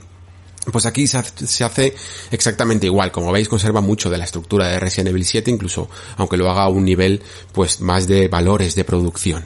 [0.72, 1.94] Pues aquí se hace
[2.30, 3.12] exactamente igual.
[3.12, 6.62] Como veis, conserva mucho de la estructura de Resident Evil 7, incluso aunque lo haga
[6.62, 7.22] a un nivel,
[7.52, 9.44] pues, más de valores de producción.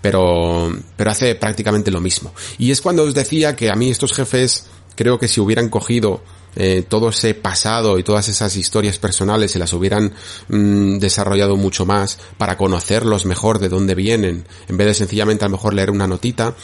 [0.00, 2.32] Pero, pero hace prácticamente lo mismo.
[2.58, 6.22] Y es cuando os decía que a mí estos jefes, creo que si hubieran cogido
[6.56, 10.12] eh, todo ese pasado y todas esas historias personales se las hubieran
[10.48, 15.48] mm, desarrollado mucho más para conocerlos mejor de dónde vienen, en vez de sencillamente a
[15.48, 16.54] lo mejor leer una notita,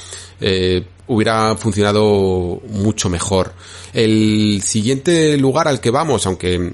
[0.40, 3.52] eh, hubiera funcionado mucho mejor.
[3.92, 6.72] El siguiente lugar al que vamos, aunque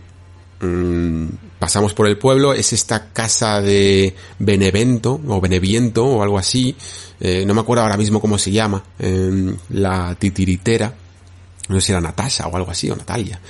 [0.61, 1.27] mm,
[1.59, 6.75] pasamos por el pueblo, es esta casa de Benevento o Beneviento o algo así.
[7.21, 8.83] Eh, no me acuerdo ahora mismo cómo se llama.
[8.99, 11.02] Em, la titiritera
[11.73, 13.41] no sé si era Natasha o algo así, o Natalia.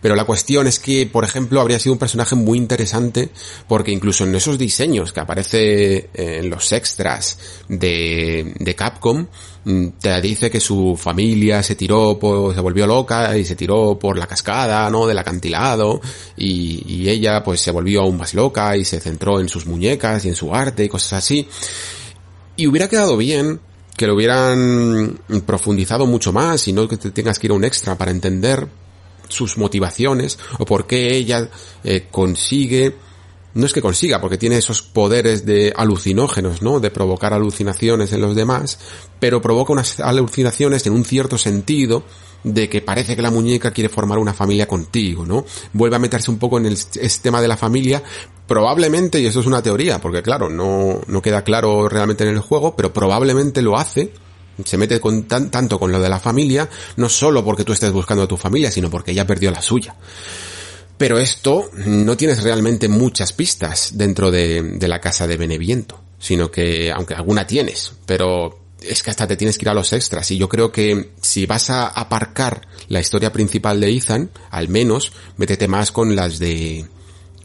[0.00, 3.30] Pero la cuestión es que, por ejemplo, habría sido un personaje muy interesante,
[3.68, 7.38] porque incluso en esos diseños que aparece en los extras
[7.68, 9.26] de, de Capcom,
[9.64, 13.98] mm, te dice que su familia se tiró, por, se volvió loca y se tiró
[13.98, 15.06] por la cascada, ¿no?
[15.06, 16.00] Del acantilado,
[16.36, 20.24] y, y ella pues se volvió aún más loca y se centró en sus muñecas
[20.24, 21.48] y en su arte y cosas así.
[22.56, 23.60] Y hubiera quedado bien
[23.96, 27.64] que lo hubieran profundizado mucho más y no que te tengas que ir a un
[27.64, 28.66] extra para entender
[29.28, 31.48] sus motivaciones o por qué ella
[31.84, 32.96] eh, consigue
[33.54, 36.80] no es que consiga, porque tiene esos poderes de alucinógenos, ¿no?
[36.80, 38.78] De provocar alucinaciones en los demás,
[39.20, 42.04] pero provoca unas alucinaciones en un cierto sentido
[42.44, 45.44] de que parece que la muñeca quiere formar una familia contigo, ¿no?
[45.72, 46.78] Vuelve a meterse un poco en el
[47.22, 48.02] tema de la familia,
[48.46, 52.40] probablemente, y eso es una teoría, porque claro, no, no queda claro realmente en el
[52.40, 54.12] juego, pero probablemente lo hace,
[54.64, 58.24] se mete con tanto con lo de la familia, no solo porque tú estés buscando
[58.24, 59.94] a tu familia, sino porque ella perdió la suya.
[61.02, 66.00] Pero esto no tienes realmente muchas pistas dentro de, la casa de Beneviento.
[66.20, 69.92] sino que, aunque alguna tienes, pero es que hasta te tienes que ir a los
[69.92, 74.68] extras y yo creo que si vas a aparcar la historia principal de Ethan, al
[74.68, 76.86] menos métete más con las de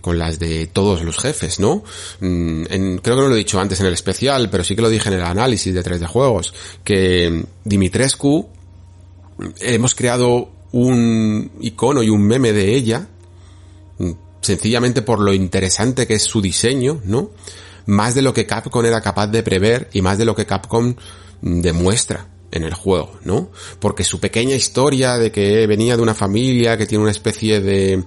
[0.02, 1.84] con las de todos los jefes, ¿no?
[2.20, 4.90] Mm, creo que no lo he dicho antes en el especial, pero sí que lo
[4.92, 6.54] dije en el análisis de 3 de juegos,
[6.84, 8.50] que Dimitrescu
[9.62, 13.08] hemos creado un icono y un meme de ella,
[14.48, 17.32] sencillamente por lo interesante que es su diseño, ¿no?
[17.86, 20.95] Más de lo que Capcom era capaz de prever y más de lo que Capcom
[21.41, 23.52] demuestra en el juego, ¿no?
[23.80, 28.03] Porque su pequeña historia de que venía de una familia que tiene una especie de,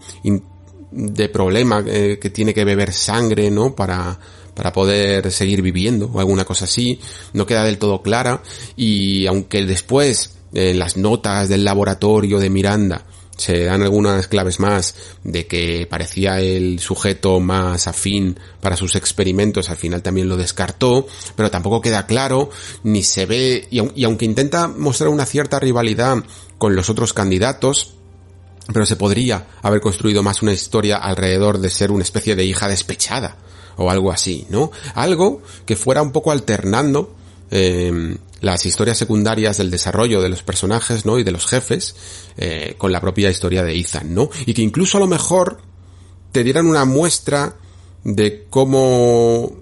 [0.91, 3.75] de problema eh, que tiene que beber sangre, ¿no?
[3.75, 4.19] Para,
[4.55, 7.01] para poder seguir viviendo o alguna cosa así,
[7.35, 8.43] no queda del todo clara
[8.77, 13.05] y aunque después en las notas del laboratorio de Miranda
[13.41, 14.95] se dan algunas claves más
[15.25, 21.07] de que parecía el sujeto más afín para sus experimentos, al final también lo descartó,
[21.37, 22.51] pero tampoco queda claro,
[22.83, 26.23] ni se ve, y, aunque intenta mostrar una cierta rivalidad
[26.59, 27.95] con los otros candidatos,
[28.75, 32.69] pero se podría haber construido más una historia alrededor de ser una especie de hija
[32.69, 33.39] despechada,
[33.77, 34.71] o algo así, ¿no?
[34.95, 37.17] Algo que fuera un poco alternando
[37.51, 41.19] eh, las historias secundarias del desarrollo de los personajes, ¿no?
[41.19, 41.95] Y de los jefes,
[42.37, 44.31] eh, con la propia historia de Ethan, ¿no?
[44.47, 45.61] Y que incluso a lo mejor
[46.33, 47.57] te dieran una muestra
[48.05, 49.53] de cómo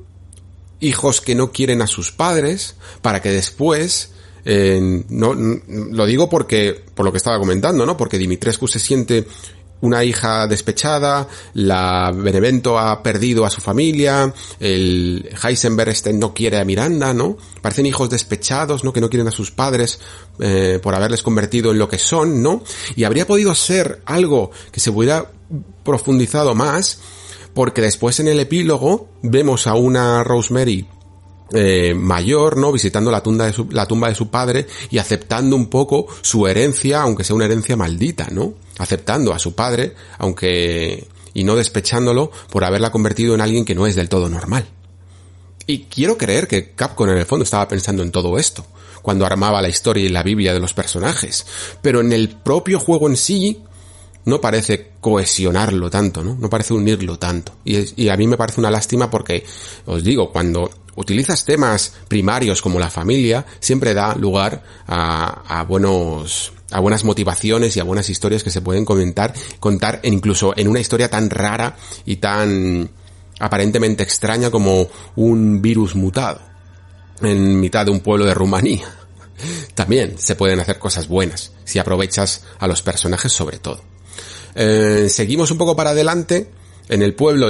[0.81, 4.13] hijos que no quieren a sus padres, para que después,
[4.45, 7.97] eh, no, lo digo porque, por lo que estaba comentando, ¿no?
[7.97, 9.27] Porque Dimitrescu se siente
[9.81, 16.59] una hija despechada, la Benevento ha perdido a su familia, el Heisenberg este no quiere
[16.59, 17.37] a Miranda, ¿no?
[17.63, 18.93] Parecen hijos despechados, ¿no?
[18.93, 20.01] Que no quieren a sus padres
[20.41, 22.63] eh, por haberles convertido en lo que son, ¿no?
[22.97, 25.31] Y habría podido ser algo que se hubiera
[25.85, 26.99] profundizado más,
[27.55, 30.87] porque después en el epílogo vemos a una Rosemary
[31.53, 32.73] eh, mayor, ¿no?
[32.73, 36.47] Visitando la tumba, de su, la tumba de su padre y aceptando un poco su
[36.47, 38.53] herencia, aunque sea una herencia maldita, ¿no?
[38.79, 43.87] Aceptando a su padre, aunque, y no despechándolo por haberla convertido en alguien que no
[43.87, 44.67] es del todo normal.
[45.67, 48.65] Y quiero creer que Capcom en el fondo estaba pensando en todo esto,
[49.03, 51.47] cuando armaba la historia y la Biblia de los personajes.
[51.83, 53.63] Pero en el propio juego en sí,
[54.25, 56.37] no parece cohesionarlo tanto, ¿no?
[56.37, 57.53] No parece unirlo tanto.
[57.65, 59.45] Y, a mí me parece una lástima porque,
[59.87, 66.81] os digo, cuando utilizas temas primarios como la familia, siempre da lugar a buenos a
[66.81, 71.09] buenas motivaciones y a buenas historias que se pueden comentar, contar incluso en una historia
[71.09, 72.91] tan rara y tan
[73.41, 76.41] aparentemente extraña como un virus mutado
[77.23, 78.89] en mitad de un pueblo de Rumanía.
[79.75, 83.81] También se pueden hacer cosas buenas si aprovechas a los personajes sobre todo.
[84.55, 86.51] Eh, seguimos un poco para adelante
[86.89, 87.49] en el pueblo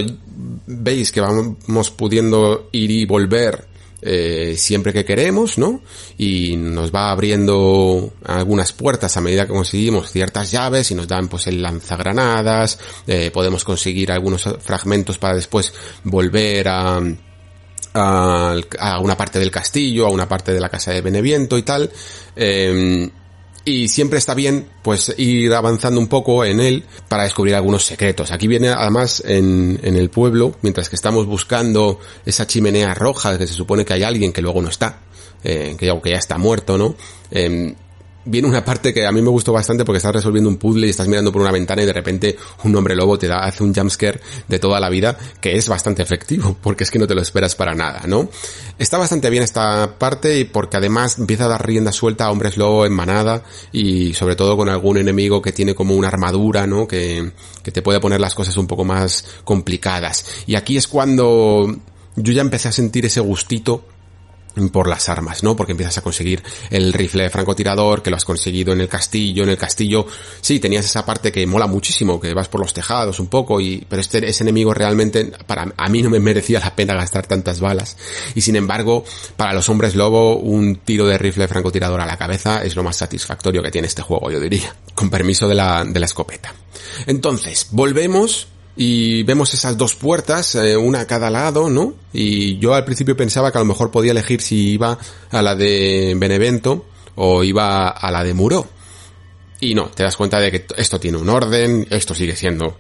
[0.67, 3.69] veis que vamos pudiendo ir y volver
[4.01, 5.81] eh, siempre que queremos, ¿no?
[6.17, 11.29] Y nos va abriendo algunas puertas a medida que conseguimos ciertas llaves y nos dan
[11.29, 15.73] pues el lanzagranadas, eh, podemos conseguir algunos fragmentos para después
[16.05, 17.01] volver a,
[17.95, 21.91] una parte del castillo, a una parte de la casa de Beneviento y tal.
[22.37, 23.11] Eh,
[23.69, 28.31] y siempre está bien pues ir avanzando un poco en él para descubrir algunos secretos.
[28.31, 33.47] Aquí viene además en, en el pueblo, mientras que estamos buscando esa chimenea roja que
[33.47, 35.01] se supone que hay alguien que luego no está,
[35.45, 36.95] eh, que, ya, ya está muerto, ¿no?
[37.31, 37.75] Eh,
[38.29, 40.91] viene una parte que a mí me gustó bastante porque estás resolviendo un puzzle y
[40.91, 43.75] estás mirando por una ventana y de repente un hombre lobo te da, hace un
[43.75, 47.23] jumpscare de toda la vida que es bastante efectivo porque es que no te lo
[47.23, 48.29] esperas para nada, ¿no?
[48.79, 52.57] Está bastante bien esta parte y porque además empieza a dar rienda suelta a hombres
[52.57, 53.43] lobo en manada
[53.73, 56.87] y sobre todo con algún enemigo que tiene como una armadura, ¿no?
[56.87, 57.33] Que,
[57.63, 60.25] que te puede poner las cosas un poco más complicadas.
[60.47, 61.77] Y aquí es cuando
[62.17, 63.85] yo ya empecé a sentir ese gustito
[64.71, 65.57] por las armas, ¿no?
[65.57, 69.45] Porque empiezas a conseguir el rifle de francotirador, que lo has conseguido en el castillo,
[69.45, 70.07] en el castillo,
[70.41, 73.85] sí, tenías esa parte que mola muchísimo, que vas por los tejados un poco, y,
[73.89, 77.61] pero este, ese enemigo realmente, para, a mí no me merecía la pena gastar tantas
[77.61, 77.97] balas,
[78.35, 79.05] y sin embargo,
[79.37, 82.83] para los hombres lobo, un tiro de rifle de francotirador a la cabeza es lo
[82.83, 86.53] más satisfactorio que tiene este juego, yo diría, con permiso de la, de la escopeta.
[87.07, 88.49] Entonces, volvemos
[88.81, 91.95] y vemos esas dos puertas, eh, una a cada lado, ¿no?
[92.13, 94.97] Y yo al principio pensaba que a lo mejor podía elegir si iba
[95.33, 96.87] a la de Benevento
[97.17, 98.69] o iba a la de Muro.
[99.59, 102.79] Y no, te das cuenta de que esto tiene un orden, esto sigue siendo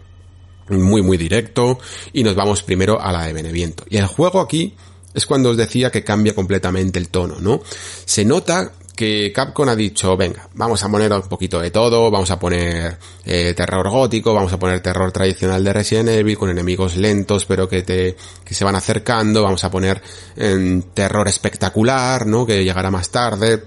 [0.68, 1.80] muy muy directo
[2.12, 3.84] y nos vamos primero a la de Benevento.
[3.90, 4.76] Y el juego aquí
[5.14, 7.60] es cuando os decía que cambia completamente el tono, ¿no?
[8.04, 12.32] Se nota que Capcom ha dicho, venga, vamos a poner un poquito de todo, vamos
[12.32, 16.96] a poner eh, terror gótico, vamos a poner terror tradicional de Resident Evil con enemigos
[16.96, 20.02] lentos pero que te que se van acercando, vamos a poner
[20.34, 22.44] eh, terror espectacular, ¿no?
[22.44, 23.62] Que llegará más tarde,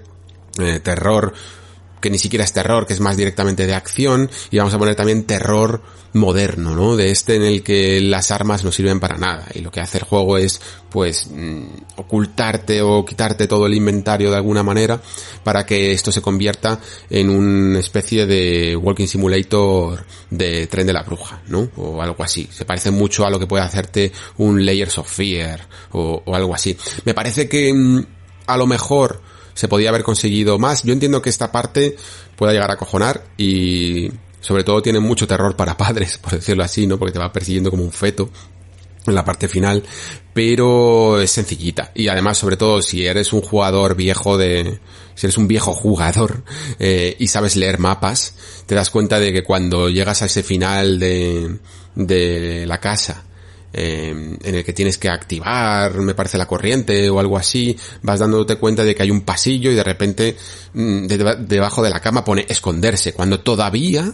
[0.58, 1.32] eh, terror
[2.02, 4.94] que ni siquiera es terror, que es más directamente de acción, y vamos a poner
[4.94, 5.80] también terror
[6.14, 6.96] moderno, ¿no?
[6.96, 9.98] De este en el que las armas no sirven para nada, y lo que hace
[9.98, 10.60] el juego es,
[10.90, 11.62] pues, mm,
[11.96, 15.00] ocultarte o quitarte todo el inventario de alguna manera,
[15.42, 21.02] para que esto se convierta en una especie de walking simulator de tren de la
[21.02, 21.70] bruja, ¿no?
[21.76, 22.48] O algo así.
[22.52, 26.54] Se parece mucho a lo que puede hacerte un Layers of Fear, o, o algo
[26.54, 26.76] así.
[27.04, 28.04] Me parece que, mm,
[28.46, 29.22] a lo mejor,
[29.54, 30.82] se podía haber conseguido más.
[30.82, 31.96] Yo entiendo que esta parte
[32.36, 34.10] pueda llegar a cojonar y
[34.40, 36.98] sobre todo tiene mucho terror para padres, por decirlo así, ¿no?
[36.98, 38.30] Porque te va persiguiendo como un feto
[39.06, 39.82] en la parte final,
[40.32, 41.90] pero es sencillita.
[41.94, 44.78] Y además, sobre todo, si eres un jugador viejo de,
[45.14, 46.44] si eres un viejo jugador
[46.78, 48.34] eh, y sabes leer mapas,
[48.66, 51.58] te das cuenta de que cuando llegas a ese final de,
[51.96, 53.24] de la casa
[53.72, 58.20] eh, en el que tienes que activar, me parece, la corriente o algo así, vas
[58.20, 60.36] dándote cuenta de que hay un pasillo y de repente
[60.74, 64.12] mm, de- debajo de la cama pone esconderse, cuando todavía,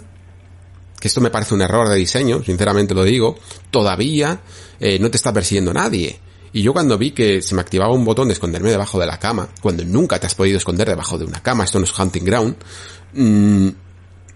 [1.00, 3.38] que esto me parece un error de diseño, sinceramente lo digo,
[3.70, 4.40] todavía
[4.80, 6.18] eh, no te está persiguiendo nadie.
[6.52, 9.18] Y yo cuando vi que se me activaba un botón de esconderme debajo de la
[9.18, 12.24] cama, cuando nunca te has podido esconder debajo de una cama, esto no es hunting
[12.24, 12.56] ground,
[13.12, 13.68] mm,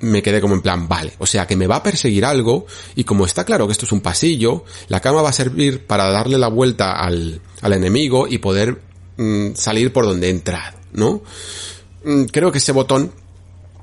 [0.03, 3.05] me quedé como en plan, vale, o sea que me va a perseguir algo y
[3.05, 6.39] como está claro que esto es un pasillo, la cama va a servir para darle
[6.39, 8.81] la vuelta al, al enemigo y poder
[9.17, 11.23] mm, salir por donde he entrado, ¿no?
[12.05, 13.13] Mm, creo que ese botón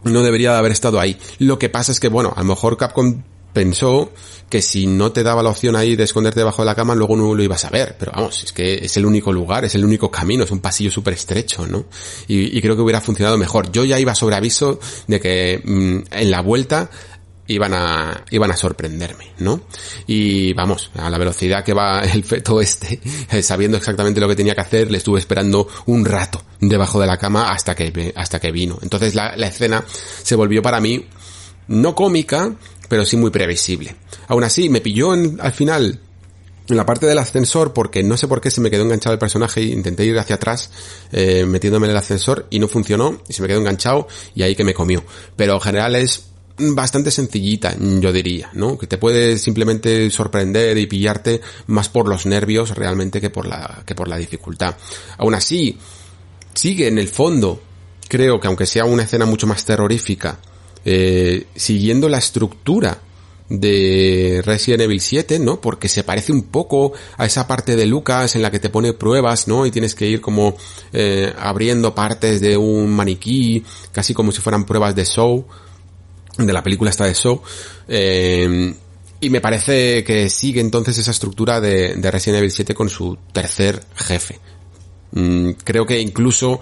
[0.03, 1.17] no debería de haber estado ahí.
[1.39, 3.23] Lo que pasa es que, bueno, a lo mejor Capcom
[3.59, 4.13] pensó
[4.49, 7.17] que si no te daba la opción ahí de esconderte debajo de la cama, luego
[7.17, 7.97] no lo ibas a ver.
[7.99, 10.89] Pero vamos, es que es el único lugar, es el único camino, es un pasillo
[10.89, 11.83] súper estrecho, ¿no?
[12.29, 13.69] Y, creo que hubiera funcionado mejor.
[13.69, 16.89] Yo ya iba sobre aviso de que mm, en la vuelta
[17.47, 19.59] iban a, iban a sorprenderme, ¿no?
[20.07, 24.37] Y vamos, a la velocidad que va el feto este, eh, sabiendo exactamente lo que
[24.37, 28.39] tenía que hacer, le estuve esperando un rato debajo de la cama hasta que, hasta
[28.39, 28.79] que vino.
[28.81, 29.83] Entonces la escena
[30.23, 31.05] se volvió para mí
[31.69, 32.55] no cómica,
[32.89, 33.95] pero sí muy previsible.
[34.27, 36.01] Aún así, me pilló en- al final
[36.67, 39.19] en la parte del ascensor porque no sé por qué se me quedó enganchado el
[39.19, 40.69] personaje y intenté ir hacia atrás
[41.11, 44.55] eh, metiéndome en el ascensor y no funcionó y se me quedó enganchado y ahí
[44.55, 45.03] que me comió.
[45.35, 46.25] Pero en general es
[46.59, 48.77] bastante sencillita, yo diría, ¿no?
[48.77, 53.81] Que te puede simplemente sorprender y pillarte más por los nervios realmente que por la,
[53.85, 54.75] que por la dificultad.
[55.17, 55.77] Aún así,
[56.53, 57.61] sigue en el fondo,
[58.09, 60.37] creo que aunque sea una escena mucho más terrorífica,
[60.85, 62.99] eh, siguiendo la estructura
[63.49, 65.59] de Resident Evil 7, ¿no?
[65.59, 68.93] Porque se parece un poco a esa parte de Lucas en la que te pone
[68.93, 69.65] pruebas, ¿no?
[69.65, 70.55] Y tienes que ir como
[70.93, 75.45] eh, abriendo partes de un maniquí, casi como si fueran pruebas de show,
[76.37, 77.41] de la película esta de show.
[77.87, 78.73] Eh,
[79.21, 83.17] y me parece que sigue entonces esa estructura de, de Resident Evil 7 con su
[83.33, 84.39] tercer jefe.
[85.11, 86.61] Mm, creo que incluso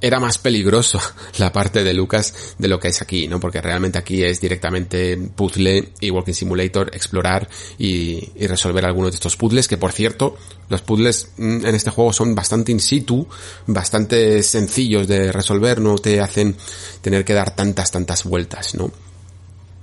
[0.00, 1.00] era más peligroso
[1.38, 3.40] la parte de Lucas de lo que es aquí, ¿no?
[3.40, 7.48] Porque realmente aquí es directamente puzzle y walking simulator, explorar
[7.78, 10.36] y, y resolver algunos de estos puzzles, que por cierto,
[10.68, 13.26] los puzzles mm, en este juego son bastante in situ,
[13.66, 16.56] bastante sencillos de resolver, no te hacen
[17.00, 18.90] tener que dar tantas, tantas vueltas, ¿no?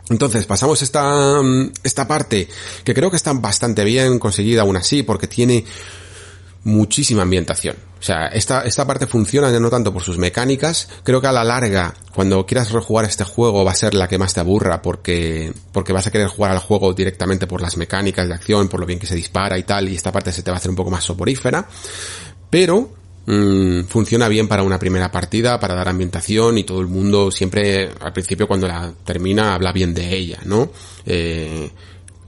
[0.10, 2.48] Entonces, pasamos esta, mm, esta parte
[2.84, 5.65] que creo que está bastante bien conseguida aún así, porque tiene
[6.64, 7.76] muchísima ambientación.
[7.99, 11.31] O sea, esta, esta parte funciona ya no tanto por sus mecánicas, creo que a
[11.31, 14.81] la larga, cuando quieras rejugar este juego, va a ser la que más te aburra
[14.81, 18.81] porque, porque vas a querer jugar al juego directamente por las mecánicas de acción, por
[18.81, 20.69] lo bien que se dispara y tal, y esta parte se te va a hacer
[20.69, 21.65] un poco más soporífera.
[22.49, 22.90] Pero,
[23.26, 27.90] mm, funciona bien para una primera partida, para dar ambientación y todo el mundo siempre,
[28.02, 30.72] al principio cuando la termina, habla bien de ella, ¿no?
[31.06, 31.72] Eh,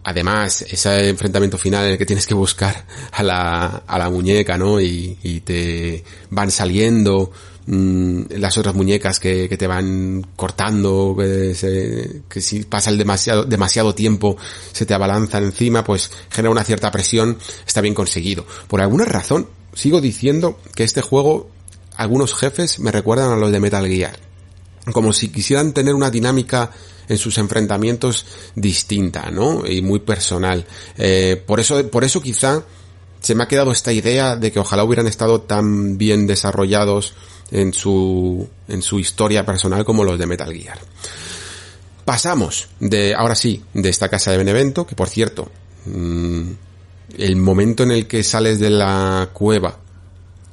[0.08, 4.56] Además, ese enfrentamiento final en el que tienes que buscar a la, a la muñeca,
[4.56, 4.80] ¿no?
[4.80, 7.32] Y, y te van saliendo
[7.66, 13.00] mm, las otras muñecas que, que te van cortando, que, se- que si pasa el
[13.00, 14.38] demasiado, demasiado tiempo
[14.72, 18.46] se te abalanzan encima, pues genera una cierta presión, está bien conseguido.
[18.68, 21.50] Por alguna razón, sigo diciendo que este juego,
[21.98, 24.20] algunos jefes me recuerdan a los de Metal Gear
[24.92, 26.70] como si quisieran tener una dinámica
[27.08, 28.26] en sus enfrentamientos
[28.56, 29.66] distinta, ¿no?
[29.66, 30.66] Y muy personal.
[30.98, 32.64] Eh, por eso, por eso quizá
[33.20, 37.14] se me ha quedado esta idea de que ojalá hubieran estado tan bien desarrollados
[37.52, 40.80] en su, en su historia personal como los de Metal Gear.
[42.06, 45.52] Pasamos de, ahora sí, de esta casa de Benevento, que por cierto,
[45.86, 46.52] mm,
[47.18, 49.80] el momento en el que sales de la cueva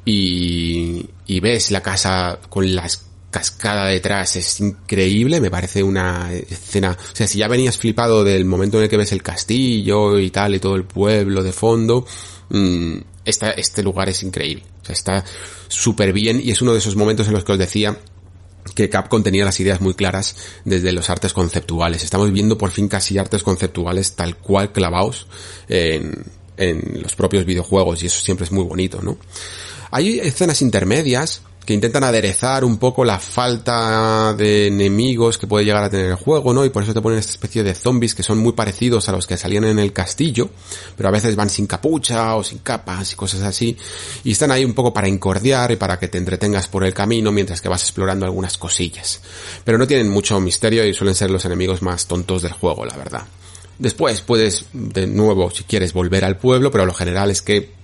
[0.05, 6.97] y, y ves la casa con las cascada detrás es increíble, me parece una escena,
[6.97, 10.31] o sea, si ya venías flipado del momento en el que ves el castillo y
[10.31, 12.07] tal, y todo el pueblo de fondo,
[12.51, 15.25] mmm, este lugar es increíble, o sea, está
[15.67, 17.97] súper bien y es uno de esos momentos en los que os decía
[18.75, 22.05] que Capcom tenía las ideas muy claras desde los artes conceptuales.
[22.05, 25.27] Estamos viendo por fin casi artes conceptuales tal cual clavados
[25.69, 26.25] en,
[26.57, 29.19] en los propios videojuegos y eso siempre es muy bonito, ¿no?
[29.91, 35.85] Hay escenas intermedias que intentan aderezar un poco la falta de enemigos que puede llegar
[35.85, 36.65] a tener el juego, ¿no?
[36.65, 39.27] Y por eso te ponen esta especie de zombies que son muy parecidos a los
[39.27, 40.51] que salían en el castillo,
[40.97, 43.77] pero a veces van sin capucha o sin capas y cosas así,
[44.25, 47.31] y están ahí un poco para incordiar y para que te entretengas por el camino
[47.31, 49.21] mientras que vas explorando algunas cosillas.
[49.65, 52.97] Pero no tienen mucho misterio y suelen ser los enemigos más tontos del juego, la
[52.97, 53.23] verdad.
[53.79, 57.82] Después puedes, de nuevo, si quieres, volver al pueblo, pero lo general es que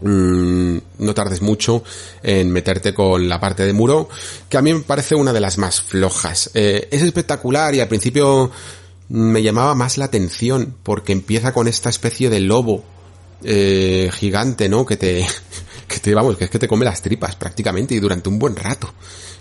[0.00, 1.82] Mm, no tardes mucho
[2.22, 4.08] en meterte con la parte de muro,
[4.48, 6.50] que a mí me parece una de las más flojas.
[6.54, 8.50] Eh, es espectacular y al principio
[9.08, 12.84] me llamaba más la atención porque empieza con esta especie de lobo
[13.42, 14.86] eh, gigante, ¿no?
[14.86, 15.26] Que te,
[15.88, 18.54] que te, vamos, que es que te come las tripas prácticamente y durante un buen
[18.54, 18.92] rato.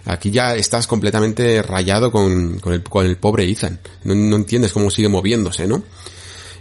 [0.06, 3.80] Aquí ya estás completamente rayado con, el pobre Ethan.
[4.06, 5.84] No, no entiendes cómo sigue moviéndose, ¿no?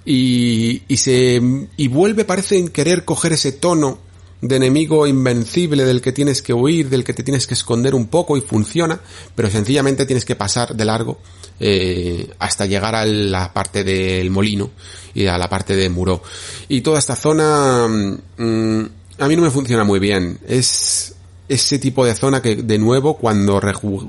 [0.07, 1.43] Y, y se
[1.77, 3.99] y vuelve parece en querer coger ese tono
[4.41, 8.07] de enemigo invencible del que tienes que huir, del que te tienes que esconder un
[8.07, 9.01] poco y funciona,
[9.35, 11.19] pero sencillamente tienes que pasar de largo
[11.59, 14.71] eh, hasta llegar a la parte del molino
[15.15, 16.23] y a la parte de Muro.
[16.69, 18.85] Y toda esta zona mm,
[19.19, 20.39] a mí no me funciona muy bien.
[20.47, 21.15] Es
[21.49, 23.61] ese tipo de zona que de nuevo cuando,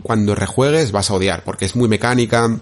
[0.03, 2.59] cuando rejuegues vas a odiar, porque es muy mecánica,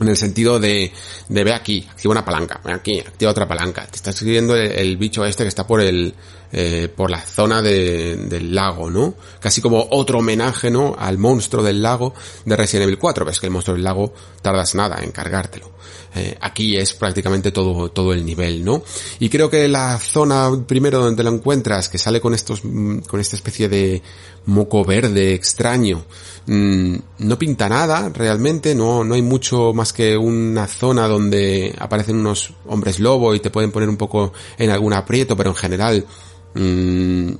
[0.00, 0.92] en el sentido de,
[1.28, 3.86] de ve aquí, activa una palanca, ve aquí, activa otra palanca.
[3.86, 6.14] Te está escribiendo el, bicho este que está por el,
[6.52, 9.14] eh, por la zona de, del lago, ¿no?
[9.40, 10.96] Casi como otro homenaje, ¿no?
[10.98, 12.14] Al monstruo del lago
[12.44, 13.24] de Resident Evil 4.
[13.24, 15.71] Ves que el monstruo del lago tardas nada en cargártelo.
[16.14, 18.82] Eh, aquí es prácticamente todo, todo el nivel, ¿no?
[19.18, 23.20] Y creo que la zona primero donde lo encuentras, que sale con estos, mm, con
[23.20, 24.02] esta especie de
[24.46, 26.04] moco verde extraño,
[26.46, 32.16] mm, no pinta nada realmente, no, no hay mucho más que una zona donde aparecen
[32.16, 36.06] unos hombres lobo y te pueden poner un poco en algún aprieto, pero en general,
[36.54, 37.32] mm,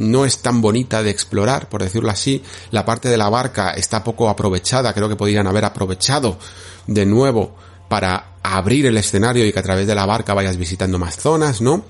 [0.00, 2.42] no es tan bonita de explorar, por decirlo así.
[2.70, 6.38] La parte de la barca está poco aprovechada, creo que podrían haber aprovechado
[6.86, 7.54] de nuevo
[7.90, 11.60] para abrir el escenario y que a través de la barca vayas visitando más zonas,
[11.60, 11.84] ¿no?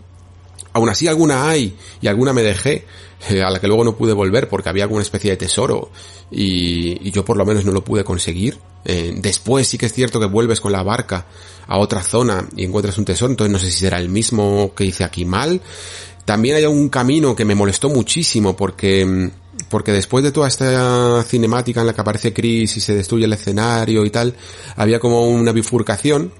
[0.72, 2.86] Aún así alguna hay y alguna me dejé
[3.28, 5.90] eh, a la que luego no pude volver porque había alguna especie de tesoro
[6.30, 8.58] y, yo por lo menos no lo pude conseguir.
[8.86, 11.26] Eh, después sí que es cierto que vuelves con la barca
[11.66, 14.86] a otra zona y encuentras un tesoro, entonces no sé si será el mismo que
[14.86, 15.60] hice aquí mal.
[16.24, 19.30] También hay un camino que me molestó muchísimo porque mm,
[19.68, 23.32] porque después de toda esta cinemática en la que aparece Chris y se destruye el
[23.32, 24.34] escenario y tal,
[24.76, 26.32] había como una bifurcación.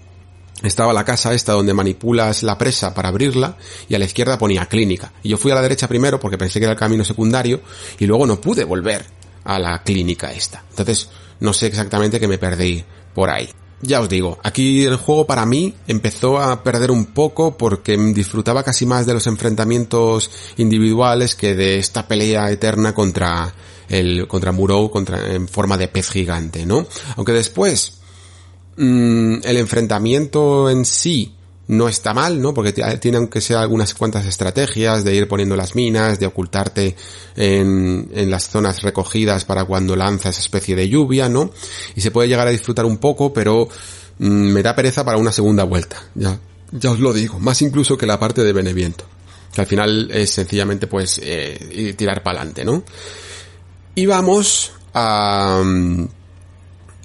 [0.62, 3.56] Estaba la casa esta donde manipulas la presa para abrirla
[3.88, 5.12] y a la izquierda ponía clínica.
[5.22, 7.62] Y yo fui a la derecha primero porque pensé que era el camino secundario
[7.98, 9.06] y luego no pude volver
[9.44, 10.62] a la clínica esta.
[10.70, 11.08] Entonces
[11.40, 12.84] no sé exactamente qué me perdí
[13.14, 13.48] por ahí
[13.82, 18.62] ya os digo, aquí el juego para mí empezó a perder un poco porque disfrutaba
[18.62, 23.54] casi más de los enfrentamientos individuales que de esta pelea eterna contra
[23.88, 26.86] el contra Muro contra en forma de pez gigante, ¿no?
[27.16, 28.00] Aunque después
[28.76, 31.34] mmm, el enfrentamiento en sí
[31.70, 32.52] no está mal, ¿no?
[32.52, 36.96] Porque tiene aunque sea algunas cuantas estrategias de ir poniendo las minas, de ocultarte
[37.36, 41.52] en, en las zonas recogidas para cuando lanza esa especie de lluvia, ¿no?
[41.94, 43.68] Y se puede llegar a disfrutar un poco, pero
[44.18, 46.40] mm, me da pereza para una segunda vuelta, ya,
[46.72, 49.04] ya os lo digo, más incluso que la parte de Beneviento,
[49.54, 52.82] que al final es sencillamente pues eh, tirar para adelante, ¿no?
[53.94, 55.62] Y vamos a...
[55.64, 56.08] Mm,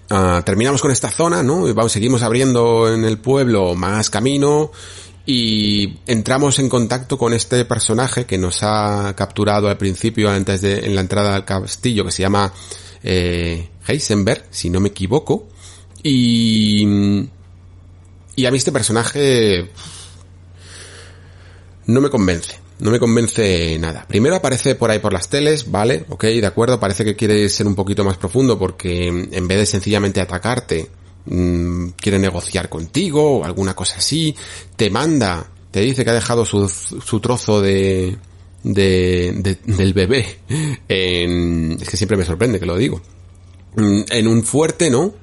[0.10, 1.74] Ah, terminamos con esta zona, ¿no?
[1.74, 4.72] Vamos, seguimos abriendo en el pueblo más camino
[5.26, 10.86] y entramos en contacto con este personaje que nos ha capturado al principio antes de
[10.86, 12.54] en la entrada al castillo que se llama
[13.04, 15.48] eh, Heisenberg, si no me equivoco.
[16.04, 16.86] Y
[18.36, 19.72] y a mí este personaje
[21.88, 24.06] no me convence no me convence nada.
[24.08, 27.68] Primero aparece por ahí por las teles, vale, ok, de acuerdo, parece que quiere ser
[27.68, 30.90] un poquito más profundo porque en vez de sencillamente atacarte,
[31.26, 34.36] mmm, quiere negociar contigo o alguna cosa así,
[34.76, 38.18] te manda, te dice que ha dejado su, su trozo de,
[38.64, 40.40] de, del bebé
[40.88, 43.02] en, es que siempre me sorprende que lo digo,
[43.76, 45.14] mm, en un fuerte, ¿no?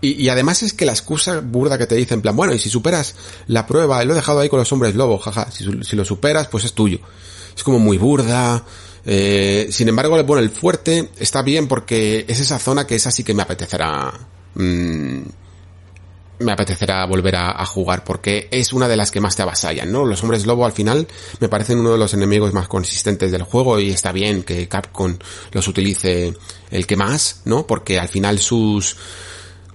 [0.00, 2.68] Y, además es que la excusa burda que te dice en plan, bueno, y si
[2.68, 3.16] superas
[3.46, 6.48] la prueba, lo he dejado ahí con los hombres lobo, jaja, si, si lo superas,
[6.48, 7.00] pues es tuyo.
[7.56, 8.62] Es como muy burda,
[9.08, 13.22] Eh, sin embargo, bueno, el fuerte está bien porque es esa zona que es así
[13.22, 14.12] que me apetecerá...
[14.54, 15.22] Mm,
[16.38, 20.04] me apetecerá volver a, jugar porque es una de las que más te avasallan, ¿no?
[20.04, 21.08] Los hombres lobo al final
[21.40, 25.16] me parecen uno de los enemigos más consistentes del juego y está bien que Capcom
[25.52, 26.34] los utilice
[26.70, 27.66] el que más, ¿no?
[27.66, 28.98] Porque al final sus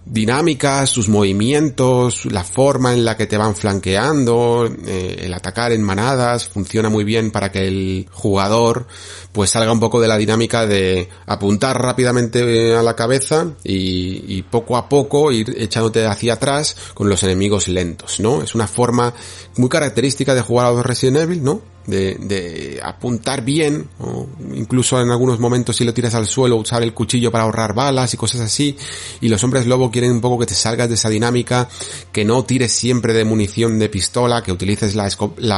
[0.05, 5.83] dinámicas, sus movimientos, la forma en la que te van flanqueando, eh, el atacar en
[5.83, 8.87] manadas, funciona muy bien para que el jugador
[9.31, 14.41] pues salga un poco de la dinámica de apuntar rápidamente a la cabeza y, y
[14.43, 18.41] poco a poco ir echándote hacia atrás con los enemigos lentos, ¿no?
[18.41, 19.13] Es una forma
[19.57, 21.61] muy característica de jugar a los Resident Evil, ¿no?
[21.85, 26.83] De, de apuntar bien, o incluso en algunos momentos si lo tiras al suelo usar
[26.83, 28.77] el cuchillo para ahorrar balas y cosas así,
[29.19, 31.67] y los hombres lobo quieren un poco que te salgas de esa dinámica,
[32.11, 35.07] que no tires siempre de munición de pistola, que utilices la,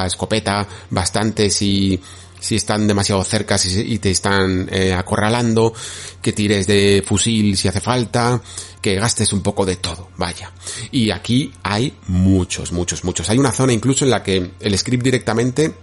[0.05, 1.99] escopeta bastante si
[2.43, 5.73] si están demasiado cerca y te están eh, acorralando,
[6.21, 8.41] que tires de fusil si hace falta,
[8.81, 10.51] que gastes un poco de todo, vaya.
[10.91, 13.29] Y aquí hay muchos, muchos, muchos.
[13.29, 15.73] Hay una zona incluso en la que el script directamente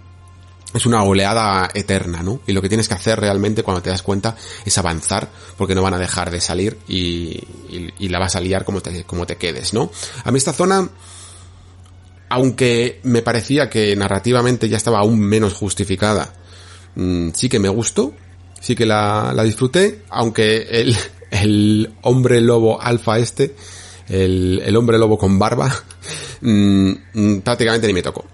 [0.73, 2.41] es una oleada eterna, ¿no?
[2.47, 4.35] Y lo que tienes que hacer realmente cuando te das cuenta
[4.65, 7.39] es avanzar, porque no van a dejar de salir y,
[7.99, 9.91] y, la vas a liar como te, como te quedes, ¿no?
[10.23, 10.89] A mí esta zona,
[12.29, 16.33] aunque me parecía que narrativamente ya estaba aún menos justificada,
[16.95, 18.13] mm, sí que me gustó,
[18.59, 20.85] sí que la, disfruté, aunque
[21.31, 23.55] el, hombre lobo alfa este,
[24.07, 25.69] el, el hombre lobo con barba,
[26.41, 28.25] mm, mm, prácticamente ni me tocó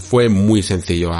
[0.00, 1.12] fue muy sencillo.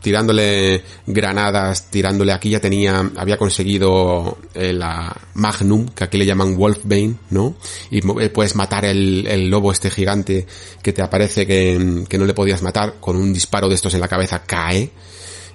[0.00, 6.56] tirándole granadas, tirándole aquí ya tenía, había conseguido eh, la Magnum, que aquí le llaman
[6.56, 7.56] Wolfbane, ¿no?
[7.90, 10.46] Y eh, puedes matar el, el, lobo este gigante
[10.82, 14.00] que te aparece que, que, no le podías matar, con un disparo de estos en
[14.00, 14.90] la cabeza cae.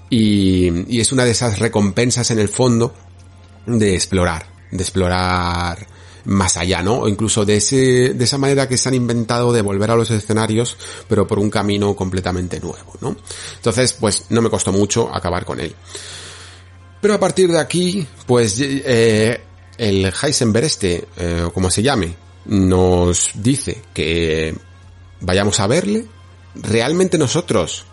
[0.09, 2.93] Y, y es una de esas recompensas en el fondo
[3.65, 5.92] de explorar, de explorar
[6.25, 6.99] más allá, ¿no?
[6.99, 10.09] O incluso de ese, de esa manera que se han inventado de volver a los
[10.11, 10.77] escenarios,
[11.07, 13.15] pero por un camino completamente nuevo, ¿no?
[13.55, 15.75] Entonces, pues no me costó mucho acabar con él.
[17.01, 19.41] Pero a partir de aquí, pues eh,
[19.77, 24.55] el Heisenberg este, eh, o como se llame, nos dice que
[25.19, 26.05] vayamos a verle.
[26.55, 27.85] Realmente nosotros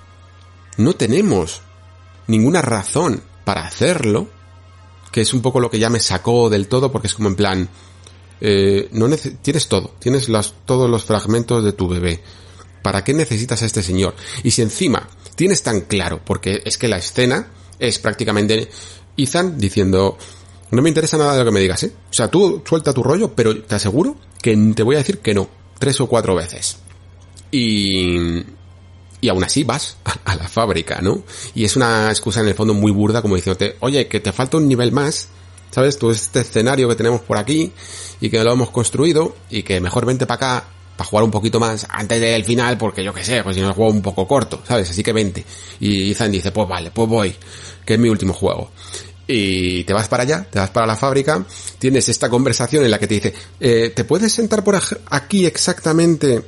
[0.77, 1.63] no tenemos
[2.27, 4.29] ninguna razón para hacerlo,
[5.11, 7.37] que es un poco lo que ya me sacó del todo, porque es como en
[7.37, 7.69] plan,
[8.41, 9.09] eh, no
[9.43, 12.23] tienes todo, tienes las, todos los fragmentos de tu bebé.
[12.83, 14.15] ¿Para qué necesitas a este señor?
[14.43, 17.49] Y si encima tienes tan claro, porque es que la escena
[17.79, 18.69] es prácticamente
[19.17, 20.17] Ethan diciendo,
[20.71, 21.93] no me interesa nada de lo que me digas, ¿eh?
[22.11, 25.35] O sea, tú suelta tu rollo, pero te aseguro que te voy a decir que
[25.35, 25.49] no,
[25.79, 26.79] tres o cuatro veces.
[27.51, 28.45] Y,
[29.21, 31.23] y aún así vas a, la fábrica, ¿no?
[31.55, 34.57] Y es una excusa en el fondo muy burda como diciéndote, oye, que te falta
[34.57, 35.29] un nivel más,
[35.71, 35.99] ¿sabes?
[35.99, 37.73] Tú este escenario que tenemos por aquí
[38.21, 40.65] y que lo hemos construido y que mejor vente para acá
[40.97, 43.69] para jugar un poquito más antes del final porque yo que sé, pues si no
[43.69, 44.91] el juego un poco corto, ¿sabes?
[44.91, 45.45] Así que vente.
[45.81, 47.35] Y Ethan dice, pues vale, pues voy,
[47.87, 48.71] que es mi último juego.
[49.27, 51.47] Y te vas para allá, te vas para la fábrica,
[51.79, 54.79] tienes esta conversación en la que te dice, eh, ¿te puedes sentar por
[55.09, 56.45] aquí exactamente,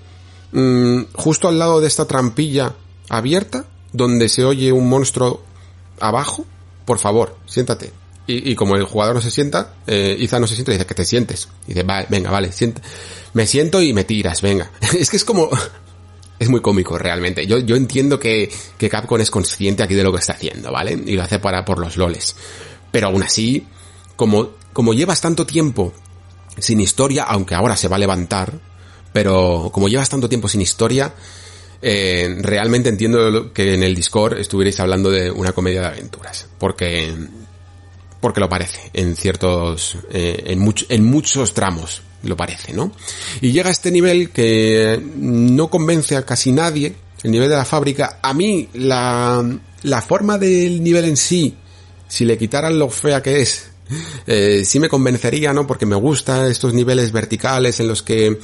[0.50, 2.74] mmm, justo al lado de esta trampilla
[3.08, 5.42] abierta, donde se oye un monstruo
[5.98, 6.44] abajo?
[6.84, 8.01] Por favor, siéntate.
[8.24, 10.94] Y, como el jugador no se sienta, eh, Iza no se sienta y dice que
[10.94, 11.48] te sientes.
[11.66, 12.80] Y dice, vale, venga, vale, sienta.
[13.34, 14.70] me siento y me tiras, venga.
[14.98, 15.50] es que es como,
[16.38, 17.46] es muy cómico realmente.
[17.46, 20.92] Yo, yo entiendo que, que Capcom es consciente aquí de lo que está haciendo, ¿vale?
[21.04, 22.36] Y lo hace para por los loles.
[22.92, 23.66] Pero aún así,
[24.16, 25.92] como, como llevas tanto tiempo
[26.58, 28.60] sin historia, aunque ahora se va a levantar,
[29.12, 31.12] pero como llevas tanto tiempo sin historia,
[31.80, 36.48] eh, realmente entiendo que en el Discord estuvierais hablando de una comedia de aventuras.
[36.58, 37.12] Porque
[38.22, 42.92] porque lo parece en ciertos, eh, en, en muchos tramos lo parece, ¿no?
[43.40, 46.94] Y llega a este nivel que no convence a casi nadie,
[47.24, 48.20] el nivel de la fábrica.
[48.22, 49.44] A mí, la,
[49.82, 51.56] la forma del nivel en sí,
[52.06, 53.70] si le quitaran lo fea que es,
[54.28, 55.66] eh, sí me convencería, ¿no?
[55.66, 58.38] Porque me gusta estos niveles verticales en los que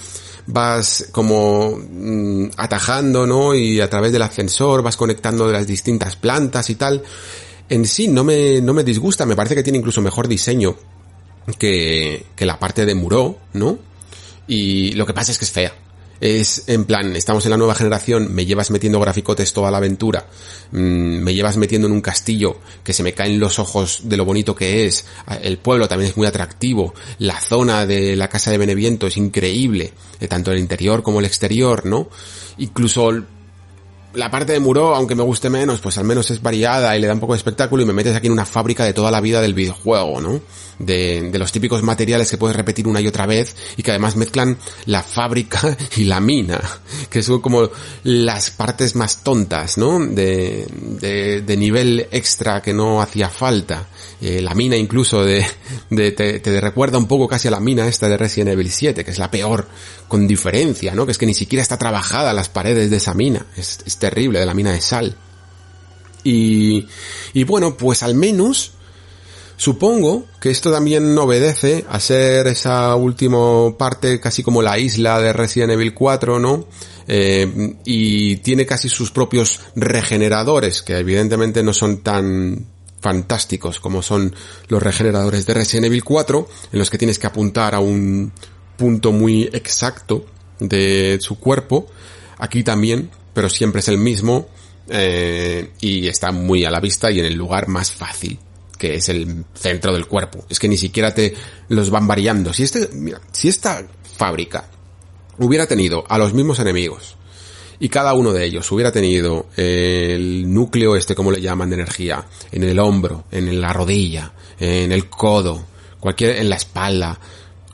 [0.47, 3.55] vas como mm, atajando, ¿no?
[3.55, 7.05] Y a través del ascensor vas conectando de las distintas plantas y tal
[7.69, 10.77] en sí no me, no me disgusta, me parece que tiene incluso mejor diseño
[11.59, 13.78] que, que la parte de Muro, ¿no?
[14.47, 15.74] Y lo que pasa es que es fea.
[16.20, 20.27] Es en plan, estamos en la nueva generación, me llevas metiendo graficotes toda la aventura,
[20.73, 24.24] mm, me llevas metiendo en un castillo que se me caen los ojos de lo
[24.24, 25.07] bonito que es,
[25.43, 29.93] el pueblo también es muy atractivo, la zona de la casa de Beneviento es increíble,
[30.19, 32.11] eh, tanto el interior como el exterior, ¿no?
[32.57, 33.12] Incluso
[34.14, 37.06] la parte de Muro, aunque me guste menos, pues al menos es variada y le
[37.06, 39.20] da un poco de espectáculo y me metes aquí en una fábrica de toda la
[39.20, 40.40] vida del videojuego, ¿no?
[40.78, 44.14] De, de los típicos materiales que puedes repetir una y otra vez y que además
[44.14, 46.60] mezclan la fábrica y la mina,
[47.10, 47.68] que son como
[48.05, 49.98] las partes más tontas, ¿no?
[49.98, 53.89] De, de, de nivel extra que no hacía falta.
[54.20, 55.47] Eh, la mina incluso de,
[55.90, 59.05] de te, te, recuerda un poco casi a la mina esta de Resident Evil 7,
[59.05, 59.68] que es la peor
[60.09, 61.06] con diferencia, ¿no?
[61.06, 63.47] Que es que ni siquiera está trabajada las paredes de esa mina.
[64.09, 65.14] Terrible, de la mina de sal.
[66.24, 66.86] Y,
[67.32, 68.72] y bueno, pues al menos
[69.56, 75.32] supongo que esto también obedece a ser esa última parte casi como la isla de
[75.32, 76.66] Resident Evil 4, ¿no?
[77.06, 82.66] Eh, y tiene casi sus propios regeneradores, que evidentemente no son tan
[83.01, 84.35] fantásticos como son
[84.68, 88.32] los regeneradores de Resident Evil 4, en los que tienes que apuntar a un
[88.76, 90.24] punto muy exacto
[90.60, 91.86] de su cuerpo.
[92.39, 94.49] Aquí también, pero siempre es el mismo
[94.89, 98.39] eh, y está muy a la vista y en el lugar más fácil
[98.79, 100.45] que es el centro del cuerpo.
[100.49, 101.35] Es que ni siquiera te
[101.69, 102.53] los van variando.
[102.53, 103.85] Si este, mira, si esta
[104.17, 104.71] fábrica
[105.39, 107.17] hubiera tenido a los mismos enemigos
[107.81, 112.25] y cada uno de ellos hubiera tenido el núcleo este, como le llaman, de energía,
[112.51, 115.65] en el hombro, en la rodilla, en el codo,
[116.01, 117.19] cualquier, en la espalda,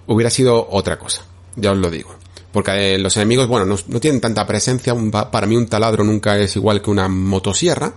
[0.07, 1.25] hubiera sido otra cosa.
[1.57, 2.15] Ya os lo digo.
[2.55, 4.95] Porque los enemigos, bueno, no, no tienen tanta presencia.
[5.33, 7.93] Para mí un taladro nunca es igual que una motosierra.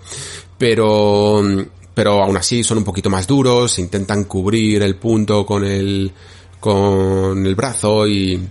[0.58, 1.44] Pero,
[1.94, 6.12] pero aún así son un poquito más duros, intentan cubrir el punto con el,
[6.60, 8.42] con el brazo y,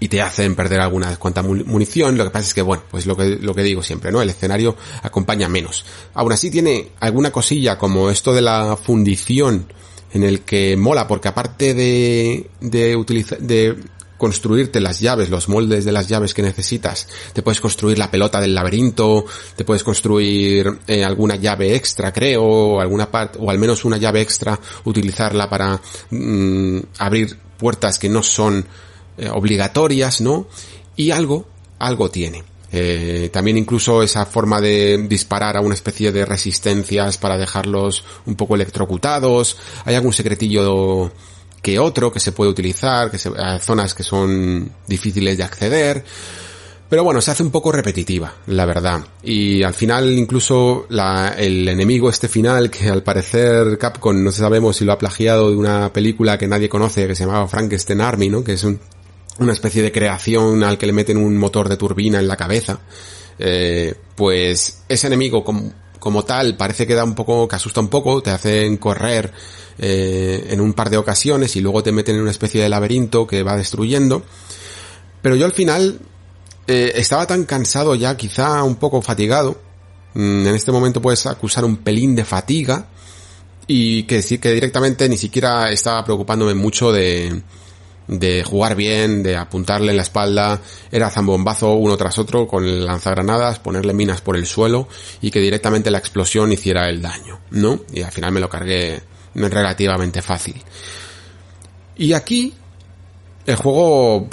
[0.00, 2.16] y te hacen perder alguna cuanta munición.
[2.16, 4.22] Lo que pasa es que, bueno, pues lo que, lo que digo siempre, ¿no?
[4.22, 5.84] El escenario acompaña menos.
[6.14, 9.66] Aún así tiene alguna cosilla como esto de la fundición
[10.14, 13.76] en el que mola porque aparte de, de utilizar, de
[14.18, 18.40] construirte las llaves, los moldes de las llaves que necesitas, te puedes construir la pelota
[18.40, 19.24] del laberinto,
[19.56, 23.96] te puedes construir eh, alguna llave extra, creo, o alguna parte, o al menos una
[23.96, 25.80] llave extra, utilizarla para
[26.10, 28.66] mm, abrir puertas que no son
[29.16, 30.48] eh, obligatorias, ¿no?
[30.96, 31.46] Y algo,
[31.78, 32.42] algo tiene.
[32.70, 38.34] Eh, también incluso esa forma de disparar a una especie de resistencias para dejarlos un
[38.34, 39.56] poco electrocutados.
[39.84, 41.10] Hay algún secretillo
[41.62, 43.30] que otro que se puede utilizar, que se,
[43.60, 46.04] zonas que son difíciles de acceder.
[46.88, 49.04] Pero bueno, se hace un poco repetitiva, la verdad.
[49.22, 54.76] Y al final incluso la, el enemigo este final, que al parecer Capcom no sabemos
[54.76, 58.30] si lo ha plagiado de una película que nadie conoce, que se llamaba Frankenstein Army,
[58.30, 58.42] ¿no?
[58.42, 58.80] Que es un,
[59.38, 62.80] una especie de creación al que le meten un motor de turbina en la cabeza.
[63.38, 67.88] Eh, pues ese enemigo como, como tal parece que da un poco, que asusta un
[67.88, 69.32] poco, te hacen correr
[69.78, 73.26] eh, en un par de ocasiones y luego te meten en una especie de laberinto
[73.26, 74.22] que va destruyendo.
[75.22, 76.00] Pero yo al final
[76.66, 79.60] eh, estaba tan cansado ya, quizá un poco fatigado.
[80.14, 82.86] Mm, en este momento puedes acusar un pelín de fatiga
[83.66, 87.42] y que decir que directamente ni siquiera estaba preocupándome mucho de,
[88.08, 90.60] de jugar bien, de apuntarle en la espalda,
[90.90, 94.88] era zambombazo uno tras otro con lanzagranadas, ponerle minas por el suelo
[95.20, 97.80] y que directamente la explosión hiciera el daño, ¿no?
[97.92, 99.00] Y al final me lo cargué
[99.34, 100.60] relativamente fácil.
[101.96, 102.54] Y aquí
[103.46, 104.28] el juego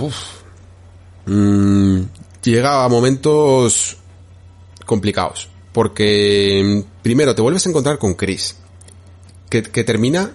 [1.25, 2.01] mmm,
[2.43, 3.97] llega a momentos
[4.85, 5.49] complicados.
[5.73, 8.55] Porque primero te vuelves a encontrar con Chris.
[9.49, 10.31] Que termina.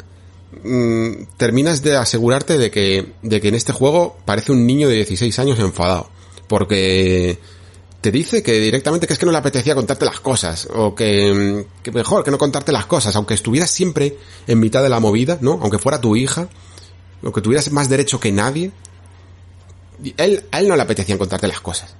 [0.63, 4.97] Mmm, terminas de asegurarte de que, de que en este juego parece un niño de
[4.97, 6.11] 16 años enfadado.
[6.49, 7.39] Porque
[8.01, 11.67] te dice que directamente que es que no le apetecía contarte las cosas, o que,
[11.83, 14.17] que, mejor que no contarte las cosas, aunque estuvieras siempre
[14.47, 15.59] en mitad de la movida, ¿no?
[15.63, 16.49] Aunque fuera tu hija,
[17.23, 18.73] o que tuvieras más derecho que nadie,
[20.17, 21.95] él, a él no le apetecía contarte las cosas.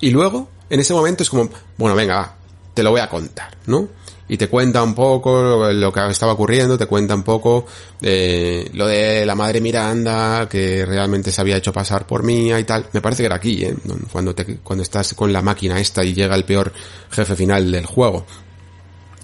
[0.00, 2.36] Y luego, en ese momento es como, bueno, venga, va,
[2.72, 3.88] te lo voy a contar, ¿no?
[4.28, 7.66] Y te cuenta un poco lo que estaba ocurriendo, te cuenta un poco
[8.00, 12.64] eh, lo de la madre Miranda, que realmente se había hecho pasar por mía y
[12.64, 12.86] tal.
[12.92, 13.74] Me parece que era aquí, ¿eh?
[14.10, 16.72] Cuando, te, cuando estás con la máquina esta y llega el peor
[17.10, 18.24] jefe final del juego.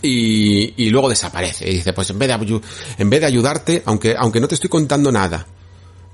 [0.03, 1.69] Y, y luego desaparece.
[1.69, 2.61] Y dice, pues en vez de,
[2.99, 5.47] en vez de ayudarte, aunque, aunque no te estoy contando nada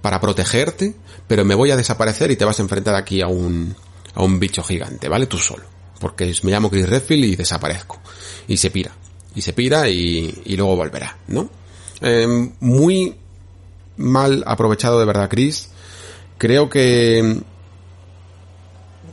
[0.01, 0.95] para protegerte,
[1.27, 3.75] pero me voy a desaparecer y te vas a enfrentar aquí a un,
[4.15, 5.27] a un bicho gigante, ¿vale?
[5.27, 5.76] Tú solo.
[5.99, 8.01] Porque me llamo Chris Redfield y desaparezco
[8.49, 8.93] y se pira.
[9.35, 11.49] Y se pira y, y luego volverá, ¿no?
[12.01, 13.15] Eh, muy
[13.97, 15.71] mal aprovechado de verdad Chris.
[16.39, 17.41] Creo que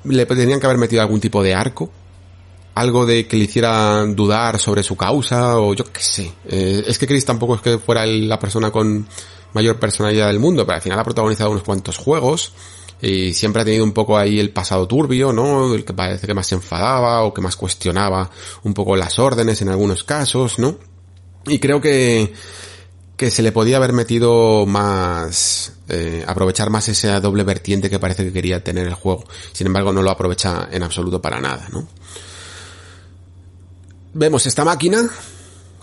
[0.04, 1.90] le tenían que haber metido algún tipo de arco.
[2.76, 6.34] Algo de que le hiciera dudar sobre su causa o yo qué sé.
[6.48, 9.08] Eh, es que Chris tampoco es que fuera la persona con
[9.54, 12.54] mayor personalidad del mundo, pero al final ha protagonizado unos cuantos juegos.
[13.04, 15.74] Y siempre ha tenido un poco ahí el pasado turbio, ¿no?
[15.76, 18.30] El que parece que más se enfadaba o que más cuestionaba
[18.64, 20.78] un poco las órdenes en algunos casos, ¿no?
[21.46, 22.32] Y creo que,
[23.18, 28.24] que se le podía haber metido más, eh, aprovechar más esa doble vertiente que parece
[28.24, 29.26] que quería tener el juego.
[29.52, 31.86] Sin embargo, no lo aprovecha en absoluto para nada, ¿no?
[34.14, 35.10] Vemos esta máquina,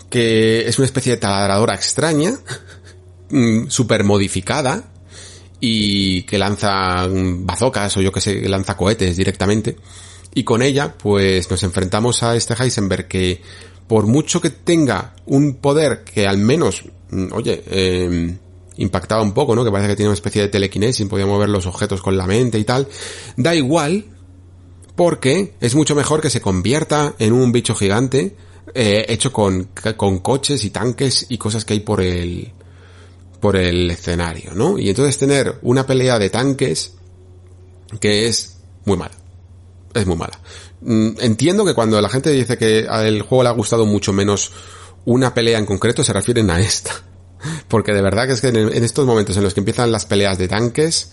[0.09, 2.33] que es una especie de taladradora extraña,
[3.29, 4.90] mm, super modificada,
[5.63, 9.77] y que lanza bazocas o yo que sé, lanza cohetes directamente.
[10.33, 13.41] Y con ella, pues nos enfrentamos a este Heisenberg que,
[13.87, 18.37] por mucho que tenga un poder que al menos, mm, oye, eh,
[18.77, 19.63] impactaba un poco, ¿no?
[19.63, 22.57] Que parece que tiene una especie de telequinesis, podía mover los objetos con la mente
[22.57, 22.87] y tal.
[23.37, 24.05] Da igual,
[24.95, 28.35] porque es mucho mejor que se convierta en un bicho gigante,
[28.73, 32.53] eh, hecho con, con coches y tanques y cosas que hay por el,
[33.41, 34.77] por el escenario, ¿no?
[34.77, 36.93] Y entonces tener una pelea de tanques
[37.99, 39.15] que es muy mala.
[39.93, 40.39] Es muy mala.
[40.81, 44.51] Mm, entiendo que cuando la gente dice que al juego le ha gustado mucho menos
[45.03, 46.91] una pelea en concreto, se refieren a esta.
[47.67, 50.37] Porque de verdad que es que en, estos momentos en los que empiezan las peleas
[50.37, 51.11] de tanques,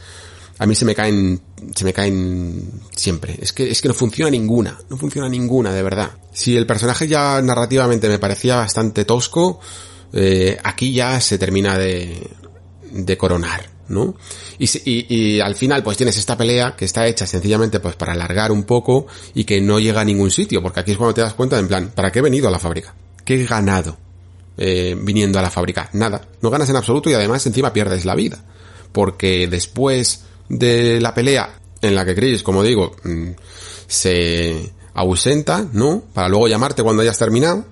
[0.58, 1.40] a mí se me caen,
[1.74, 3.38] se me caen siempre.
[3.40, 4.78] Es que, es que no funciona ninguna.
[4.90, 6.10] No funciona ninguna, de verdad.
[6.32, 9.60] Si el personaje ya narrativamente me parecía bastante tosco,
[10.12, 12.28] eh, aquí ya se termina de,
[12.90, 14.14] de coronar, ¿no?
[14.58, 18.52] Y, y, al final pues tienes esta pelea que está hecha sencillamente pues para alargar
[18.52, 21.34] un poco y que no llega a ningún sitio, porque aquí es cuando te das
[21.34, 22.94] cuenta en plan, ¿para qué he venido a la fábrica?
[23.24, 23.96] ¿Qué he ganado
[24.56, 25.90] eh, viniendo a la fábrica?
[25.92, 28.42] Nada, no ganas en absoluto y además encima pierdes la vida,
[28.92, 33.30] porque después de la pelea en la que Chris, como digo, mm,
[33.86, 36.02] se ausenta, ¿no?
[36.12, 37.64] Para luego llamarte cuando hayas terminado,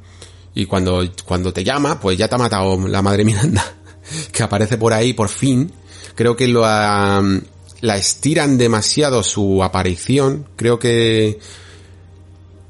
[0.56, 3.62] y cuando, cuando te llama, pues ya te ha matado la madre Miranda,
[4.32, 5.70] que aparece por ahí por fin.
[6.14, 10.48] Creo que lo, la estiran demasiado su aparición.
[10.56, 11.38] Creo que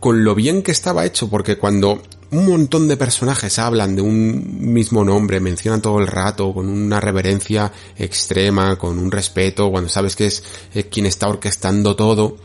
[0.01, 4.73] con lo bien que estaba hecho, porque cuando un montón de personajes hablan de un
[4.73, 10.17] mismo nombre, mencionan todo el rato, con una reverencia extrema, con un respeto, cuando sabes
[10.17, 10.43] que es
[10.91, 12.37] quien está orquestando todo,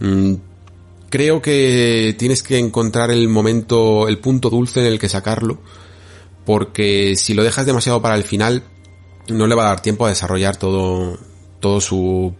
[0.00, 0.34] mm,
[1.12, 5.58] creo que tienes que encontrar el momento, el punto dulce en el que sacarlo,
[6.46, 8.64] porque si lo dejas demasiado para el final,
[9.28, 11.18] no le va a dar tiempo a desarrollar todo,
[11.60, 12.32] todo su,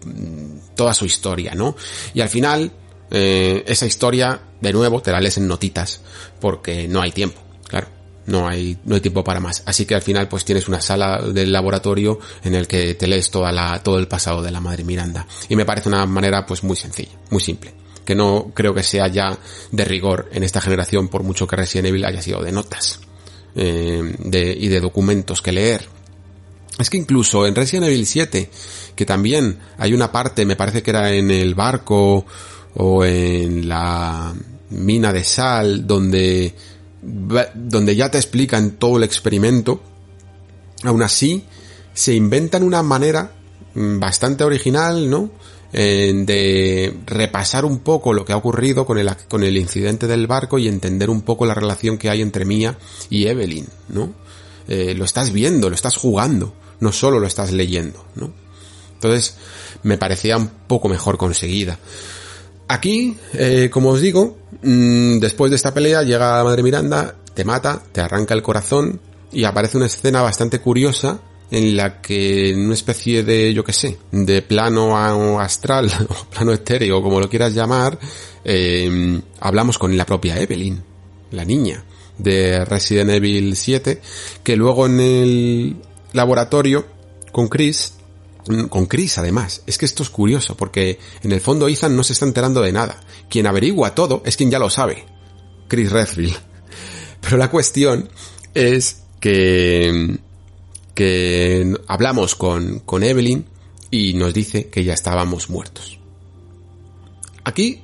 [0.75, 1.77] toda su historia, ¿no?
[2.15, 2.73] Y al final,
[3.11, 6.01] eh, esa historia, de nuevo, te la lees en notitas,
[6.41, 7.89] porque no hay tiempo, claro.
[8.25, 9.65] No hay, no hay tiempo para más.
[9.67, 13.33] Así que al final pues tienes una sala del laboratorio en el que te lees
[13.33, 15.27] toda la, todo el pasado de la madre Miranda.
[15.49, 19.09] Y me parece una manera pues muy sencilla, muy simple que no creo que sea
[19.09, 19.39] ya
[19.71, 23.01] de rigor en esta generación, por mucho que Resident Evil haya sido de notas
[23.55, 25.87] eh, de, y de documentos que leer.
[26.79, 28.51] Es que incluso en Resident Evil 7,
[28.97, 32.25] que también hay una parte, me parece que era en el barco
[32.75, 34.33] o en la
[34.71, 36.55] mina de sal, donde,
[37.03, 39.83] donde ya te explican todo el experimento,
[40.85, 41.45] aún así
[41.95, 43.33] se inventan una manera
[43.75, 45.31] mm, bastante original, ¿no?
[45.73, 50.59] De repasar un poco lo que ha ocurrido con el, con el incidente del barco
[50.59, 52.77] y entender un poco la relación que hay entre Mia
[53.09, 54.13] y Evelyn, ¿no?
[54.69, 58.33] Eh, lo estás viendo, lo estás jugando, no solo lo estás leyendo, ¿no?
[58.95, 59.37] Entonces,
[59.83, 61.79] me parecía un poco mejor conseguida.
[62.69, 67.45] Aquí, eh, como os digo, mm, después de esta pelea llega la madre Miranda, te
[67.45, 69.01] mata, te arranca el corazón
[69.33, 71.21] y aparece una escena bastante curiosa
[71.53, 76.53] en la que en una especie de, yo qué sé, de plano astral o plano
[76.53, 77.99] etéreo, como lo quieras llamar,
[78.43, 80.83] eh, hablamos con la propia Evelyn,
[81.31, 81.85] la niña
[82.17, 84.01] de Resident Evil 7,
[84.43, 85.77] que luego en el
[86.15, 86.87] laboratorio
[87.33, 87.95] con Chris,
[88.71, 92.15] con Chris además, es que esto es curioso porque en el fondo Ethan no se
[92.15, 92.99] está enterando de nada.
[93.29, 95.05] Quien averigua todo es quien ya lo sabe,
[95.69, 96.35] Chris Redfield.
[97.21, 98.09] Pero la cuestión
[98.55, 100.19] es que
[100.95, 103.47] que hablamos con, con Evelyn
[103.91, 105.99] y nos dice que ya estábamos muertos.
[107.45, 107.81] Aquí,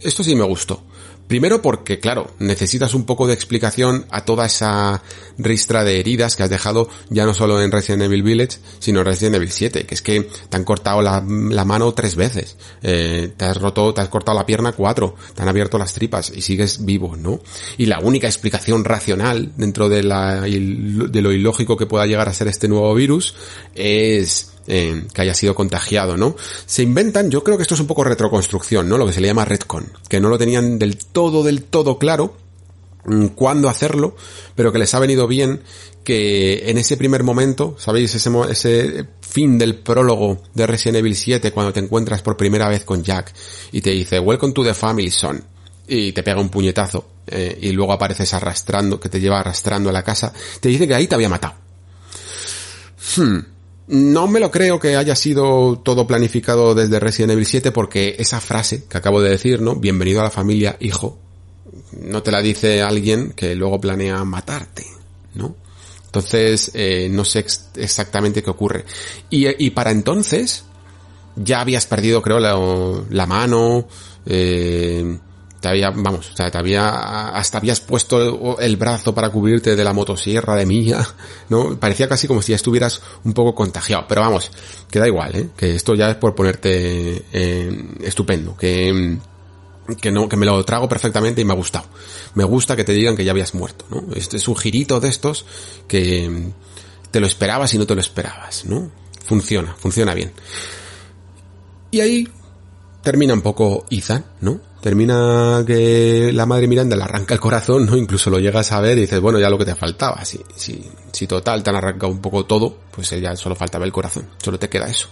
[0.00, 0.82] esto sí me gustó.
[1.26, 5.02] Primero porque, claro, necesitas un poco de explicación a toda esa
[5.38, 9.06] ristra de heridas que has dejado ya no solo en Resident Evil Village, sino en
[9.06, 13.44] Resident Evil 7, que es que te han cortado la, mano tres veces, eh, te
[13.46, 16.84] has roto, te has cortado la pierna cuatro, te han abierto las tripas y sigues
[16.84, 17.40] vivo, ¿no?
[17.78, 22.34] Y la única explicación racional dentro de, la, de lo ilógico que pueda llegar a
[22.34, 23.34] ser este nuevo virus
[23.74, 26.36] es eh, que haya sido contagiado, ¿no?
[26.66, 28.98] Se inventan, yo creo que esto es un poco retroconstrucción, ¿no?
[28.98, 32.36] Lo que se le llama retcon, que no lo tenían del todo, del todo claro,
[33.04, 34.16] mm, cuándo hacerlo,
[34.54, 35.62] pero que les ha venido bien
[36.04, 38.14] que en ese primer momento, ¿sabéis?
[38.14, 42.84] Ese, ese fin del prólogo de Resident Evil 7 cuando te encuentras por primera vez
[42.84, 43.32] con Jack
[43.72, 45.42] y te dice Welcome to the family son
[45.86, 49.92] y te pega un puñetazo eh, y luego apareces arrastrando, que te lleva arrastrando a
[49.92, 51.54] la casa, te dice que ahí te había matado.
[53.16, 53.53] Hmm.
[53.86, 58.40] No me lo creo que haya sido todo planificado desde Resident Evil 7 porque esa
[58.40, 59.76] frase que acabo de decir, ¿no?
[59.76, 61.18] Bienvenido a la familia, hijo,
[62.00, 64.86] no te la dice alguien que luego planea matarte,
[65.34, 65.54] ¿no?
[66.06, 67.44] Entonces, eh, no sé
[67.76, 68.84] exactamente qué ocurre.
[69.30, 70.64] Y, y, para entonces,
[71.34, 72.56] ya habías perdido, creo, la,
[73.10, 73.88] la mano,
[74.24, 75.18] eh,
[75.64, 79.82] te había, vamos, o sea, te había, hasta habías puesto el brazo para cubrirte de
[79.82, 81.02] la motosierra de Mía,
[81.48, 81.80] ¿no?
[81.80, 84.50] Parecía casi como si ya estuvieras un poco contagiado, pero vamos,
[84.90, 85.48] que da igual, ¿eh?
[85.56, 89.16] Que esto ya es por ponerte eh, estupendo, que,
[89.98, 91.86] que no, que me lo trago perfectamente y me ha gustado.
[92.34, 94.04] Me gusta que te digan que ya habías muerto, ¿no?
[94.14, 95.46] Este es un girito de estos
[95.88, 96.52] que
[97.10, 98.90] te lo esperabas y no te lo esperabas, ¿no?
[99.24, 100.30] Funciona, funciona bien.
[101.90, 102.28] Y ahí
[103.02, 104.60] termina un poco Ethan, ¿no?
[104.84, 107.96] Termina que la madre Miranda le arranca el corazón, ¿no?
[107.96, 110.22] Incluso lo llegas a ver y dices, bueno, ya lo que te faltaba.
[110.26, 110.78] Si, si,
[111.10, 114.28] si total te han arrancado un poco todo, pues ya solo faltaba el corazón.
[114.36, 115.08] Solo te queda eso.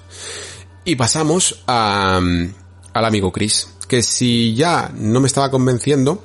[0.85, 3.67] Y pasamos a, al amigo Chris.
[3.89, 6.23] Que si ya no me estaba convenciendo,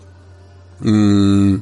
[0.81, 1.55] mmm,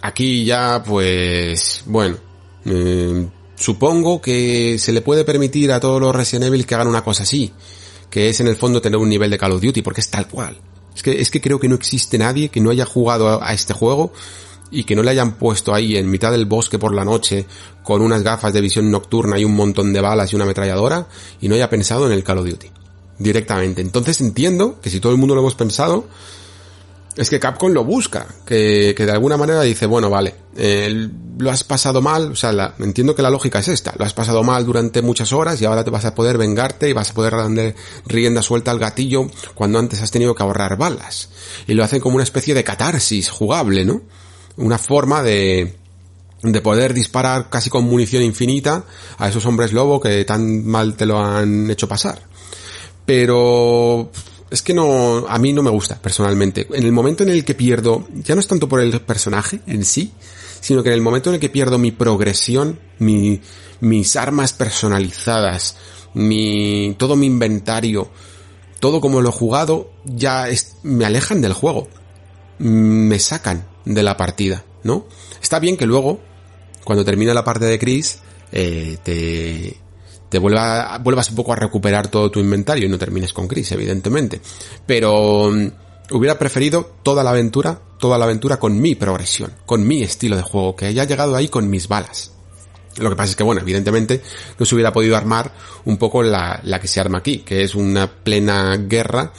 [0.00, 2.16] aquí ya pues, bueno,
[2.64, 7.04] eh, supongo que se le puede permitir a todos los Resident Evil que hagan una
[7.04, 7.52] cosa así
[8.10, 10.26] que es en el fondo tener un nivel de Call of Duty, porque es tal
[10.26, 10.58] cual.
[10.94, 13.72] Es que, es que creo que no existe nadie que no haya jugado a, este
[13.72, 14.12] juego
[14.70, 17.46] y que no le hayan puesto ahí en mitad del bosque por la noche
[17.82, 21.06] con unas gafas de visión nocturna y un montón de balas y una ametralladora
[21.40, 22.70] y no haya pensado en el Call of Duty
[23.18, 23.82] directamente.
[23.82, 26.06] Entonces entiendo que si todo el mundo lo hemos pensado,
[27.16, 31.08] es que Capcom lo busca, que, que de alguna manera dice, bueno, vale, eh,
[31.38, 34.42] lo has pasado mal, o sea, entiendo que la lógica es esta, lo has pasado
[34.42, 37.32] mal durante muchas horas y ahora te vas a poder vengarte y vas a poder
[37.32, 37.74] darle
[38.06, 41.30] rienda suelta al gatillo cuando antes has tenido que ahorrar balas.
[41.66, 44.02] Y lo hacen como una especie de catarsis jugable, ¿no?
[44.56, 45.76] Una forma de,
[46.42, 48.84] de poder disparar casi con munición infinita
[49.18, 52.22] a esos hombres lobo que tan mal te lo han hecho pasar.
[53.06, 54.10] Pero
[54.50, 56.66] es que no, a mí no me gusta personalmente.
[56.72, 59.84] En el momento en el que pierdo, ya no es tanto por el personaje en
[59.84, 60.12] sí,
[60.60, 63.40] sino que en el momento en el que pierdo mi progresión, mi,
[63.80, 65.76] mis armas personalizadas,
[66.14, 68.10] mi, todo mi inventario,
[68.80, 71.88] todo como lo he jugado, ya es, me alejan del juego.
[72.58, 75.06] Me sacan de la partida, ¿no?
[75.40, 76.20] Está bien que luego,
[76.84, 78.18] cuando termina la parte de Chris,
[78.52, 79.78] eh, te,
[80.30, 83.72] te vuelva, vuelvas un poco a recuperar todo tu inventario y no termines con Chris,
[83.72, 84.40] evidentemente.
[84.86, 85.66] Pero mm,
[86.12, 90.42] hubiera preferido toda la aventura, toda la aventura con mi progresión, con mi estilo de
[90.42, 92.32] juego, que haya llegado ahí con mis balas.
[92.96, 94.22] Lo que pasa es que, bueno, evidentemente
[94.58, 95.52] no se hubiera podido armar
[95.84, 99.32] un poco la, la que se arma aquí, que es una plena guerra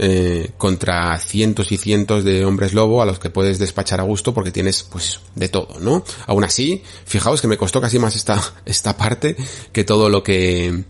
[0.00, 4.32] eh, contra cientos y cientos de hombres lobo a los que puedes despachar a gusto
[4.32, 6.04] porque tienes pues de todo, ¿no?
[6.26, 9.36] Aún así, fijaos que me costó casi más esta, esta parte
[9.72, 10.84] que todo lo que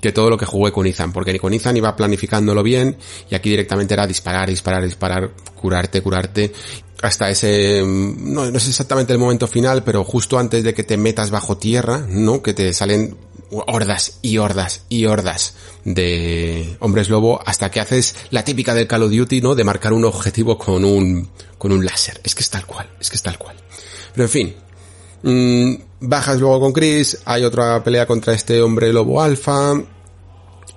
[0.00, 2.96] que todo lo que jugué con Ethan, porque ni con Ethan iba planificándolo bien
[3.28, 6.52] y aquí directamente era disparar, disparar, disparar, curarte, curarte
[7.02, 10.96] hasta ese no, no es exactamente el momento final, pero justo antes de que te
[10.96, 12.42] metas bajo tierra, ¿no?
[12.42, 13.16] Que te salen
[13.50, 15.54] hordas y hordas y hordas
[15.84, 19.54] de hombres lobo hasta que haces la típica del Call of Duty, ¿no?
[19.54, 22.20] De marcar un objetivo con un, con un láser.
[22.24, 23.56] Es que es tal cual, es que es tal cual.
[24.12, 24.54] Pero en fin,
[25.22, 29.74] mmm, bajas luego con Chris, hay otra pelea contra este hombre lobo alfa,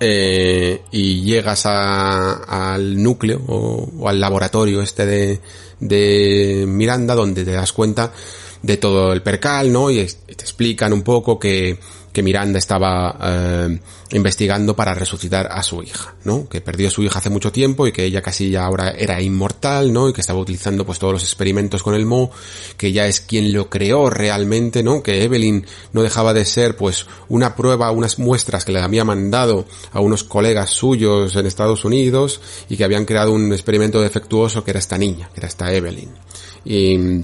[0.03, 5.39] eh, y llegas a, al núcleo o, al laboratorio este de,
[5.79, 8.11] de Miranda donde te das cuenta
[8.63, 9.91] de todo el percal, ¿no?
[9.91, 11.77] Y te explican un poco que
[12.11, 13.79] que Miranda estaba eh,
[14.11, 16.47] investigando para resucitar a su hija, ¿no?
[16.47, 19.93] Que perdió su hija hace mucho tiempo y que ella casi ya ahora era inmortal,
[19.93, 20.09] ¿no?
[20.09, 22.31] Y que estaba utilizando pues todos los experimentos con el Mo,
[22.77, 25.01] que ella es quien lo creó realmente, ¿no?
[25.01, 29.65] Que Evelyn no dejaba de ser pues una prueba, unas muestras que le había mandado
[29.93, 34.71] a unos colegas suyos en Estados Unidos y que habían creado un experimento defectuoso que
[34.71, 36.09] era esta niña, que era esta Evelyn.
[36.65, 37.21] Y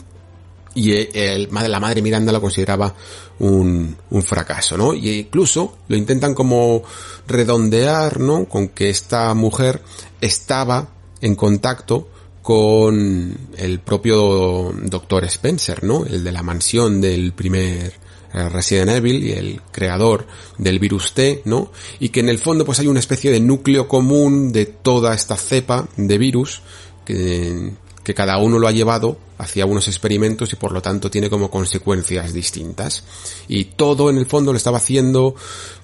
[0.77, 2.93] y el, la madre Miranda lo consideraba
[3.39, 4.93] un, un fracaso, ¿no?
[4.93, 6.83] Y incluso lo intentan como
[7.27, 8.45] redondear, ¿no?
[8.45, 9.81] Con que esta mujer
[10.21, 10.89] estaba
[11.21, 12.07] en contacto
[12.41, 16.05] con el propio doctor Spencer, ¿no?
[16.05, 17.93] El de la mansión del primer
[18.33, 21.71] eh, Resident Evil y el creador del virus T, ¿no?
[21.99, 25.35] Y que en el fondo pues hay una especie de núcleo común de toda esta
[25.35, 26.61] cepa de virus
[27.03, 27.73] que,
[28.07, 31.51] que cada uno lo ha llevado hacia unos experimentos y por lo tanto tiene como
[31.51, 33.03] consecuencias distintas.
[33.49, 35.35] Y todo en el fondo lo estaba haciendo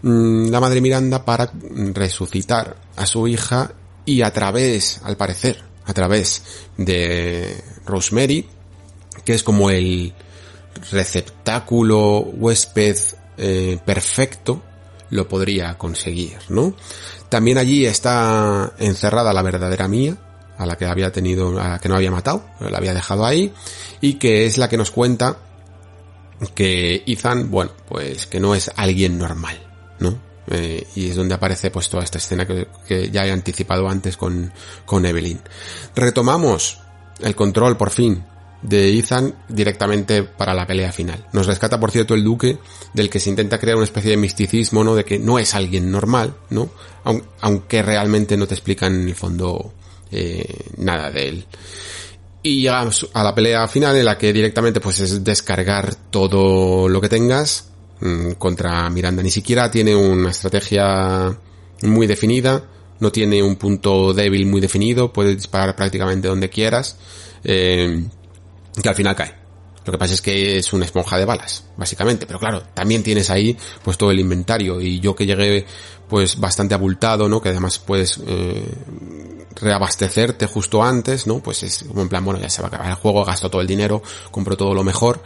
[0.03, 1.52] mm, la madre Miranda para
[1.93, 3.74] resucitar a su hija
[4.06, 6.43] y a través, al parecer, a través
[6.77, 8.48] de Rosemary,
[9.26, 10.14] que es como el
[10.92, 12.95] receptáculo huésped
[13.35, 14.61] eh, perfecto,
[15.10, 16.74] lo podría conseguir, ¿no?
[17.27, 20.16] También allí está encerrada la verdadera mía,
[20.57, 23.53] a la que había tenido, a la que no había matado, la había dejado ahí,
[24.01, 25.38] y que es la que nos cuenta
[26.56, 29.57] que Ethan, bueno, pues que no es alguien normal,
[29.99, 30.19] ¿no?
[30.48, 34.17] Eh, y es donde aparece pues toda esta escena que, que, ya he anticipado antes
[34.17, 34.51] con,
[34.85, 35.40] con Evelyn.
[35.95, 36.80] Retomamos
[37.22, 38.25] el control por fin
[38.61, 41.27] de Ethan directamente para la pelea final.
[41.33, 42.57] Nos rescata, por cierto, el duque,
[42.93, 44.95] del que se intenta crear una especie de misticismo, ¿no?
[44.95, 46.69] De que no es alguien normal, ¿no?
[47.41, 49.73] Aunque realmente no te explican en el fondo
[50.14, 51.45] eh, nada de él.
[52.42, 57.00] Y llegamos a la pelea final en la que directamente pues es descargar todo lo
[57.00, 57.69] que tengas
[58.01, 59.24] mmm, contra Miranda.
[59.24, 61.38] Ni siquiera tiene una estrategia
[61.83, 62.64] muy definida,
[63.00, 66.98] no tiene un punto débil muy definido, puedes disparar prácticamente donde quieras,
[67.43, 68.06] eh,
[68.82, 69.43] que al final cae.
[69.85, 72.25] Lo que pasa es que es una esponja de balas, básicamente.
[72.25, 74.80] Pero claro, también tienes ahí pues todo el inventario.
[74.80, 75.66] Y yo que llegué
[76.08, 77.42] pues bastante abultado, ¿no?
[77.42, 78.64] Que además puedes eh,
[79.56, 81.40] reabastecerte justo antes, ¿no?
[81.40, 83.61] Pues es como en plan, bueno, ya se va a acabar el juego, gasto todo
[83.61, 84.01] el dinero,
[84.32, 85.22] compro todo lo mejor.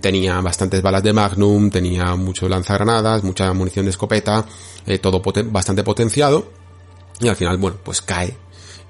[0.00, 4.44] Tenía bastantes balas de Magnum, tenía mucho lanzagranadas, mucha munición de escopeta,
[4.86, 6.50] eh, todo bastante potenciado.
[7.20, 8.36] Y al final, bueno, pues cae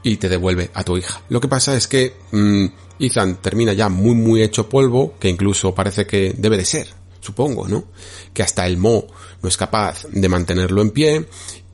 [0.03, 1.23] y te devuelve a tu hija.
[1.29, 2.67] Lo que pasa es que mmm,
[2.99, 6.89] Ethan termina ya muy muy hecho polvo, que incluso parece que debe de ser,
[7.21, 7.85] supongo, ¿no?
[8.33, 9.07] Que hasta el Mo
[9.43, 11.29] no es capaz de mantenerlo en pie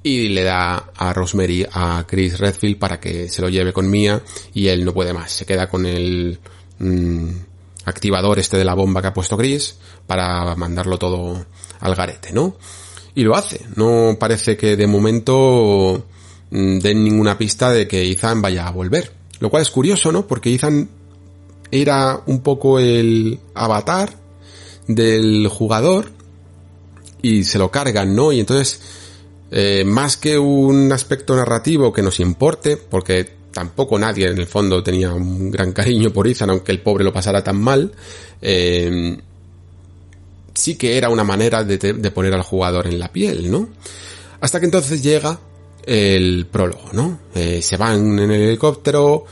[0.09, 4.23] y le da a Rosemary a Chris Redfield para que se lo lleve con Mia
[4.55, 6.39] y él no puede más, se queda con el
[6.79, 7.29] mmm,
[7.85, 11.45] activador este de la bomba que ha puesto Chris para mandarlo todo
[11.81, 12.57] al garete, ¿no?
[13.15, 16.07] Y lo hace, no parece que de momento
[16.51, 19.13] den ninguna pista de que Ethan vaya a volver.
[19.41, 20.27] Lo cual es curioso, ¿no?
[20.27, 20.89] Porque Ethan
[21.71, 24.15] era un poco el avatar
[24.87, 26.11] del jugador
[27.21, 28.33] y se lo cargan, ¿no?
[28.33, 28.81] Y entonces,
[29.51, 34.83] eh, más que un aspecto narrativo que nos importe, porque tampoco nadie en el fondo
[34.83, 37.93] tenía un gran cariño por Ethan, aunque el pobre lo pasara tan mal,
[38.43, 39.17] eh,
[40.55, 41.79] sí que era una manera de,
[42.11, 43.69] poner al jugador en la piel, ¿no?
[44.41, 45.41] Hasta que entonces llega
[45.85, 47.21] el prólogo, ¿no?
[47.35, 49.25] Eh, se van en el helicóptero,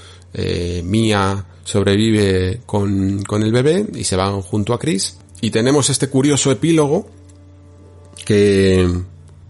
[0.85, 5.17] Mia sobrevive con, con el bebé y se van junto a Chris.
[5.41, 7.09] Y tenemos este curioso epílogo
[8.25, 8.89] que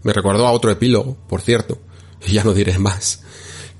[0.07, 1.79] me recordó a otro epílogo, por cierto,
[2.25, 3.23] y ya no diré más,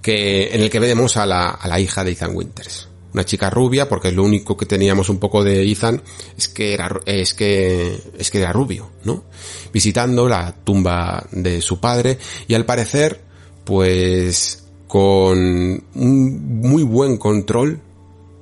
[0.01, 2.89] que en el que vemos a la, a la hija de Ethan Winters.
[3.13, 6.03] Una chica rubia, porque lo único que teníamos un poco de Ethan,
[6.37, 9.23] es que era, es que, es que era rubio, ¿no?
[9.71, 13.21] Visitando la tumba de su padre y al parecer,
[13.63, 17.79] pues, con un muy buen control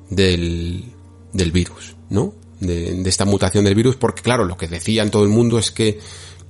[0.10, 0.86] del,
[1.34, 2.34] del virus, ¿no?
[2.60, 5.70] De, de, esta mutación del virus, porque claro, lo que decían todo el mundo es
[5.70, 6.00] que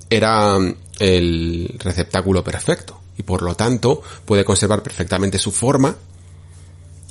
[0.08, 0.58] era
[0.98, 5.96] el receptáculo perfecto y por lo tanto puede conservar perfectamente su forma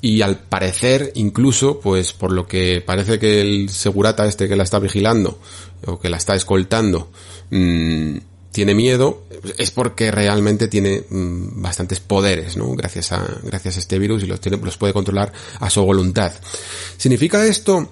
[0.02, 4.64] y al parecer incluso pues por lo que parece que el segurata este que la
[4.64, 5.40] está vigilando
[5.86, 7.12] o que la está escoltando
[7.50, 8.18] mmm,
[8.52, 9.24] tiene miedo
[9.58, 14.28] es porque realmente tiene mmm, bastantes poderes no gracias a gracias a este virus y
[14.28, 16.32] los tiene los puede controlar a su voluntad.
[16.98, 17.90] Significa esto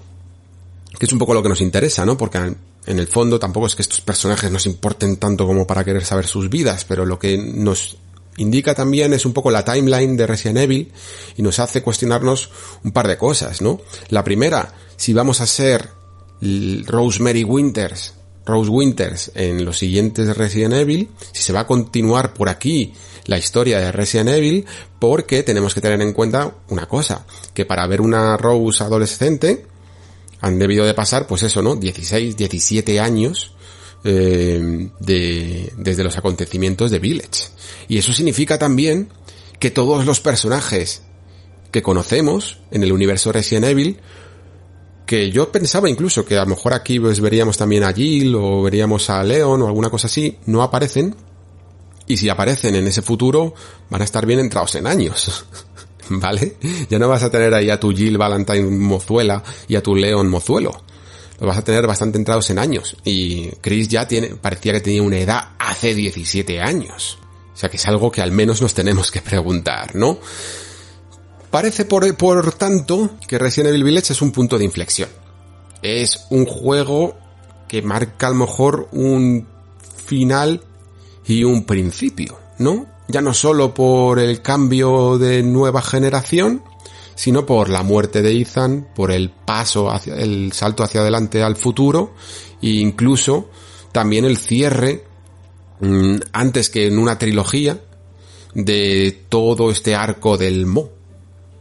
[0.98, 2.54] que es un poco lo que nos interesa no porque
[2.86, 6.26] en el fondo tampoco es que estos personajes nos importen tanto como para querer saber
[6.26, 7.98] sus vidas pero lo que nos
[8.36, 10.92] indica también es un poco la timeline de Resident Evil
[11.36, 12.50] y nos hace cuestionarnos
[12.82, 13.80] un par de cosas, ¿no?
[14.08, 15.90] La primera, si vamos a ser
[16.86, 18.14] Rosemary Winters,
[18.44, 22.92] Rose Winters en los siguientes Resident Evil, si se va a continuar por aquí
[23.26, 24.66] la historia de Resident Evil,
[24.98, 29.64] porque tenemos que tener en cuenta una cosa, que para ver una Rose adolescente
[30.44, 31.74] han debido de pasar, pues eso, ¿no?
[31.74, 33.52] 16, 17 años
[34.04, 37.48] eh, de, desde los acontecimientos de Village.
[37.88, 39.08] Y eso significa también
[39.58, 41.02] que todos los personajes
[41.70, 44.00] que conocemos en el universo Resident Evil,
[45.06, 48.62] que yo pensaba incluso que a lo mejor aquí pues veríamos también a Jill o
[48.62, 51.16] veríamos a Leon o alguna cosa así, no aparecen.
[52.06, 53.54] Y si aparecen en ese futuro,
[53.88, 55.46] van a estar bien entrados en años.
[56.08, 56.56] ¿Vale?
[56.88, 60.28] Ya no vas a tener ahí a tu Jill Valentine mozuela y a tu Leon
[60.28, 60.84] mozuelo.
[61.40, 62.96] Lo vas a tener bastante entrados en años.
[63.04, 67.18] Y Chris ya tiene, parecía que tenía una edad hace 17 años.
[67.52, 70.18] O sea que es algo que al menos nos tenemos que preguntar, ¿no?
[71.50, 75.08] Parece, por, por tanto, que Resident Evil Village es un punto de inflexión.
[75.82, 77.16] Es un juego
[77.68, 79.46] que marca a lo mejor un
[80.04, 80.62] final
[81.26, 82.86] y un principio, ¿no?
[83.08, 86.62] Ya no solo por el cambio de nueva generación,
[87.14, 91.56] sino por la muerte de Ethan, por el paso hacia el salto hacia adelante al
[91.56, 92.14] futuro
[92.60, 93.50] e incluso
[93.92, 95.04] también el cierre
[95.80, 97.80] mm, antes que en una trilogía
[98.54, 100.90] de todo este arco del Mo,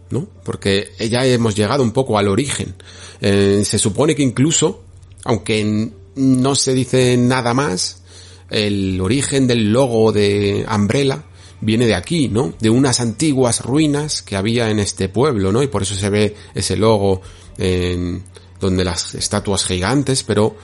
[0.09, 0.27] ¿no?
[0.43, 2.75] Porque ya hemos llegado un poco al origen.
[3.21, 4.83] Eh, se supone que incluso,
[5.23, 8.03] aunque no se dice nada más,
[8.49, 11.23] el origen del logo de Umbrella
[11.63, 12.53] viene de aquí, ¿no?
[12.59, 15.63] De unas antiguas ruinas que había en este pueblo, ¿no?
[15.63, 17.21] Y por eso se ve ese logo
[17.57, 18.23] en
[18.59, 20.55] donde las estatuas gigantes, pero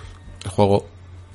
[0.43, 0.85] el juego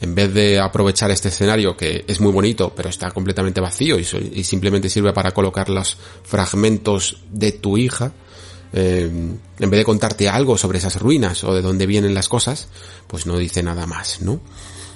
[0.01, 4.05] en vez de aprovechar este escenario que es muy bonito, pero está completamente vacío y,
[4.45, 8.13] simplemente sirve para colocar los fragmentos de tu hija,
[8.73, 9.09] eh,
[9.59, 12.69] en vez de contarte algo sobre esas ruinas o de dónde vienen las cosas,
[13.07, 14.41] pues no dice nada más, ¿no?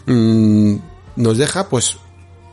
[0.07, 0.77] Mm,
[1.17, 1.97] nos deja pues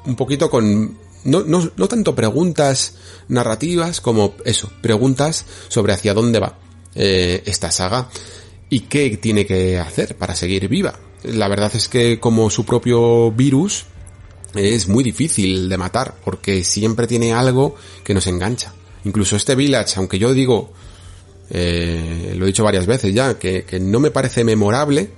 [0.05, 2.95] un poquito con no, no, no tanto preguntas
[3.27, 6.57] narrativas como eso, preguntas sobre hacia dónde va
[6.95, 8.09] eh, esta saga
[8.69, 10.97] y qué tiene que hacer para seguir viva.
[11.23, 13.85] La verdad es que como su propio virus
[14.53, 18.73] es muy difícil de matar porque siempre tiene algo que nos engancha.
[19.03, 20.71] Incluso este Village, aunque yo digo,
[21.49, 25.11] eh, lo he dicho varias veces ya, que, que no me parece memorable,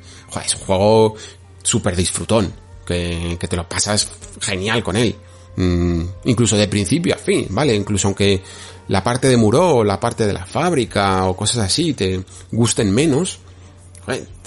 [0.44, 1.16] es un juego
[1.64, 2.54] súper disfrutón,
[2.86, 4.10] que, que te lo pasas
[4.42, 5.16] genial con él.
[5.58, 7.74] Mm, incluso de principio a fin, ¿vale?
[7.74, 8.42] Incluso aunque
[8.88, 12.94] la parte de Muro o la parte de la fábrica o cosas así te gusten
[12.94, 13.40] menos,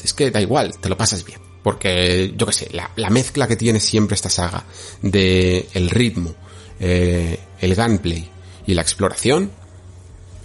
[0.03, 1.41] es que da igual, te lo pasas bien.
[1.63, 4.65] Porque, yo qué sé, la, mezcla que tiene siempre esta saga
[5.03, 6.35] de el ritmo,
[6.79, 8.31] eh, el gunplay
[8.67, 9.51] y la exploración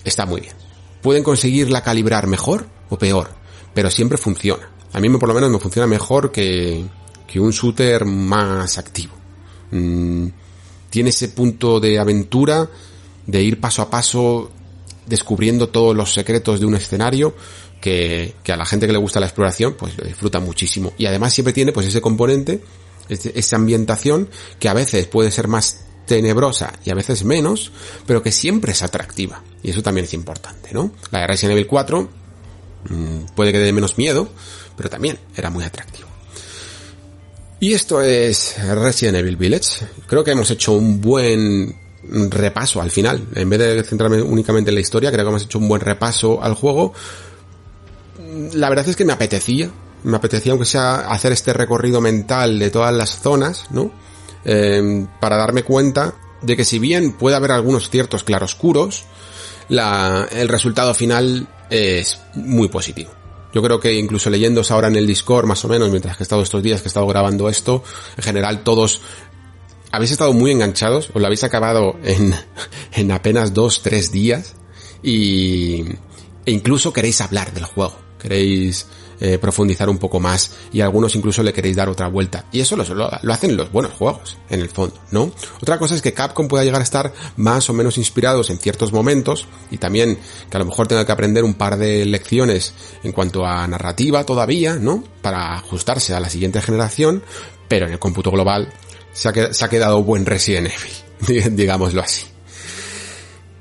[0.03, 0.55] está muy bien.
[1.01, 3.29] Pueden conseguirla calibrar mejor o peor,
[3.73, 4.69] pero siempre funciona.
[4.91, 6.83] A mí por lo menos me funciona mejor que,
[7.27, 9.13] que un shooter más activo.
[9.71, 10.27] Mm,
[10.95, 12.69] tiene ese punto de aventura,
[13.27, 14.49] de ir paso a paso
[15.05, 17.35] descubriendo todos los secretos de un escenario
[17.81, 20.93] que, a la gente que le gusta la exploración pues lo disfruta muchísimo.
[20.97, 22.61] Y además siempre tiene pues ese componente
[23.09, 27.73] esa ambientación que a veces puede ser más tenebrosa y a veces menos
[28.07, 29.43] pero que siempre es atractiva.
[29.63, 30.93] Y eso también es importante ¿no?
[31.11, 32.09] la de Resident Evil 4
[32.87, 34.29] mm, puede que dé menos miedo
[34.77, 36.14] pero también era muy atractivo
[37.59, 39.85] y esto es Resident Evil Village.
[40.07, 41.75] Creo que hemos hecho un buen
[42.29, 43.25] repaso al final.
[43.35, 46.41] En vez de centrarme únicamente en la historia, creo que hemos hecho un buen repaso
[46.43, 46.93] al juego.
[48.53, 49.69] La verdad es que me apetecía,
[50.03, 53.91] me apetecía aunque sea hacer este recorrido mental de todas las zonas, ¿no?
[54.43, 59.05] Eh, para darme cuenta de que si bien puede haber algunos ciertos claroscuros,
[59.69, 63.11] la, el resultado final es muy positivo.
[63.55, 66.25] Yo creo que incluso leyéndose ahora en el Discord, más o menos, mientras que he
[66.25, 67.85] estado estos días que he estado grabando esto,
[68.17, 68.99] en general todos
[69.91, 72.35] habéis estado muy enganchados, os lo habéis acabado en,
[72.91, 74.55] en apenas dos, tres días
[75.01, 75.85] y,
[76.45, 78.87] e incluso queréis hablar del juego, queréis
[79.19, 82.45] eh, profundizar un poco más y algunos incluso le queréis dar otra vuelta.
[82.51, 85.31] Y eso lo, lo, hacen los buenos juegos, en el fondo, ¿no?
[85.61, 88.91] Otra cosa es que Capcom pueda llegar a estar más o menos inspirados en ciertos
[88.91, 90.17] momentos y también
[90.49, 94.25] que a lo mejor tenga que aprender un par de lecciones en cuanto a narrativa
[94.25, 95.03] todavía, ¿no?
[95.21, 97.23] Para ajustarse a la siguiente generación,
[97.67, 98.73] pero en el cómputo global
[99.13, 102.34] se ha, se ha quedado buen Resident Evil, digámoslo así.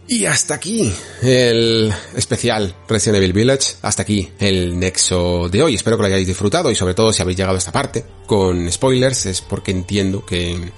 [0.06, 0.92] Y hasta aquí
[1.22, 5.74] el especial Resident Evil Village, hasta aquí el nexo de hoy.
[5.74, 8.70] Espero que lo hayáis disfrutado y sobre todo si habéis llegado a esta parte con
[8.70, 10.72] spoilers es porque entiendo que,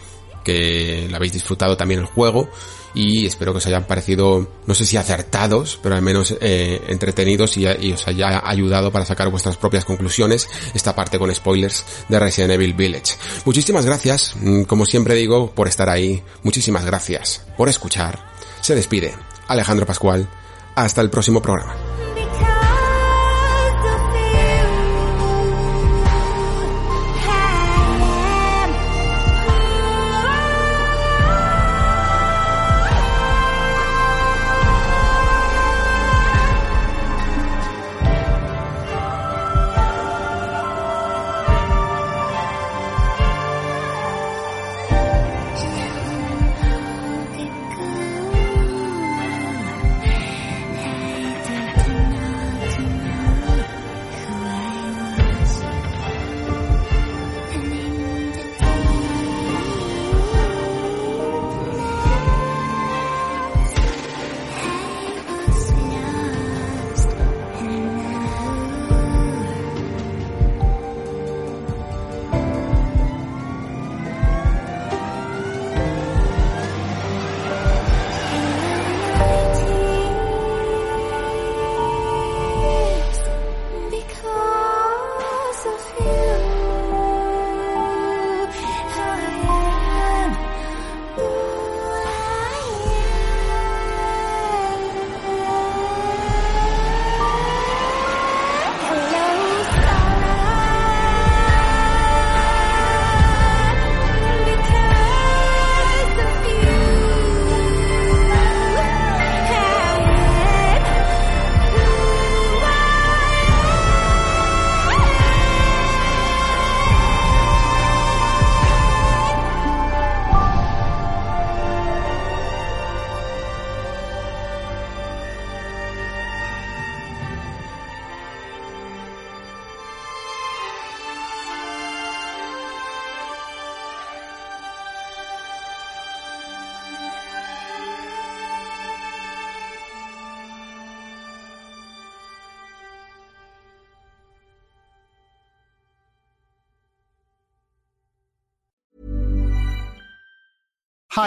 [0.45, 2.49] que lo habéis disfrutado también el juego
[2.95, 7.57] y espero que os hayan parecido, no sé si acertados, pero al menos eh, entretenidos
[7.59, 12.19] y, y, os haya ayudado para sacar vuestras propias conclusiones esta parte con spoilers de
[12.19, 13.17] Resident Evil Village.
[13.45, 16.23] Muchísimas gracias, mm, como siempre digo, por estar ahí.
[16.43, 18.35] Muchísimas gracias por escuchar
[18.67, 19.15] se despide
[19.47, 20.27] Alejandro Pascual.
[20.75, 21.77] Hasta el próximo programa.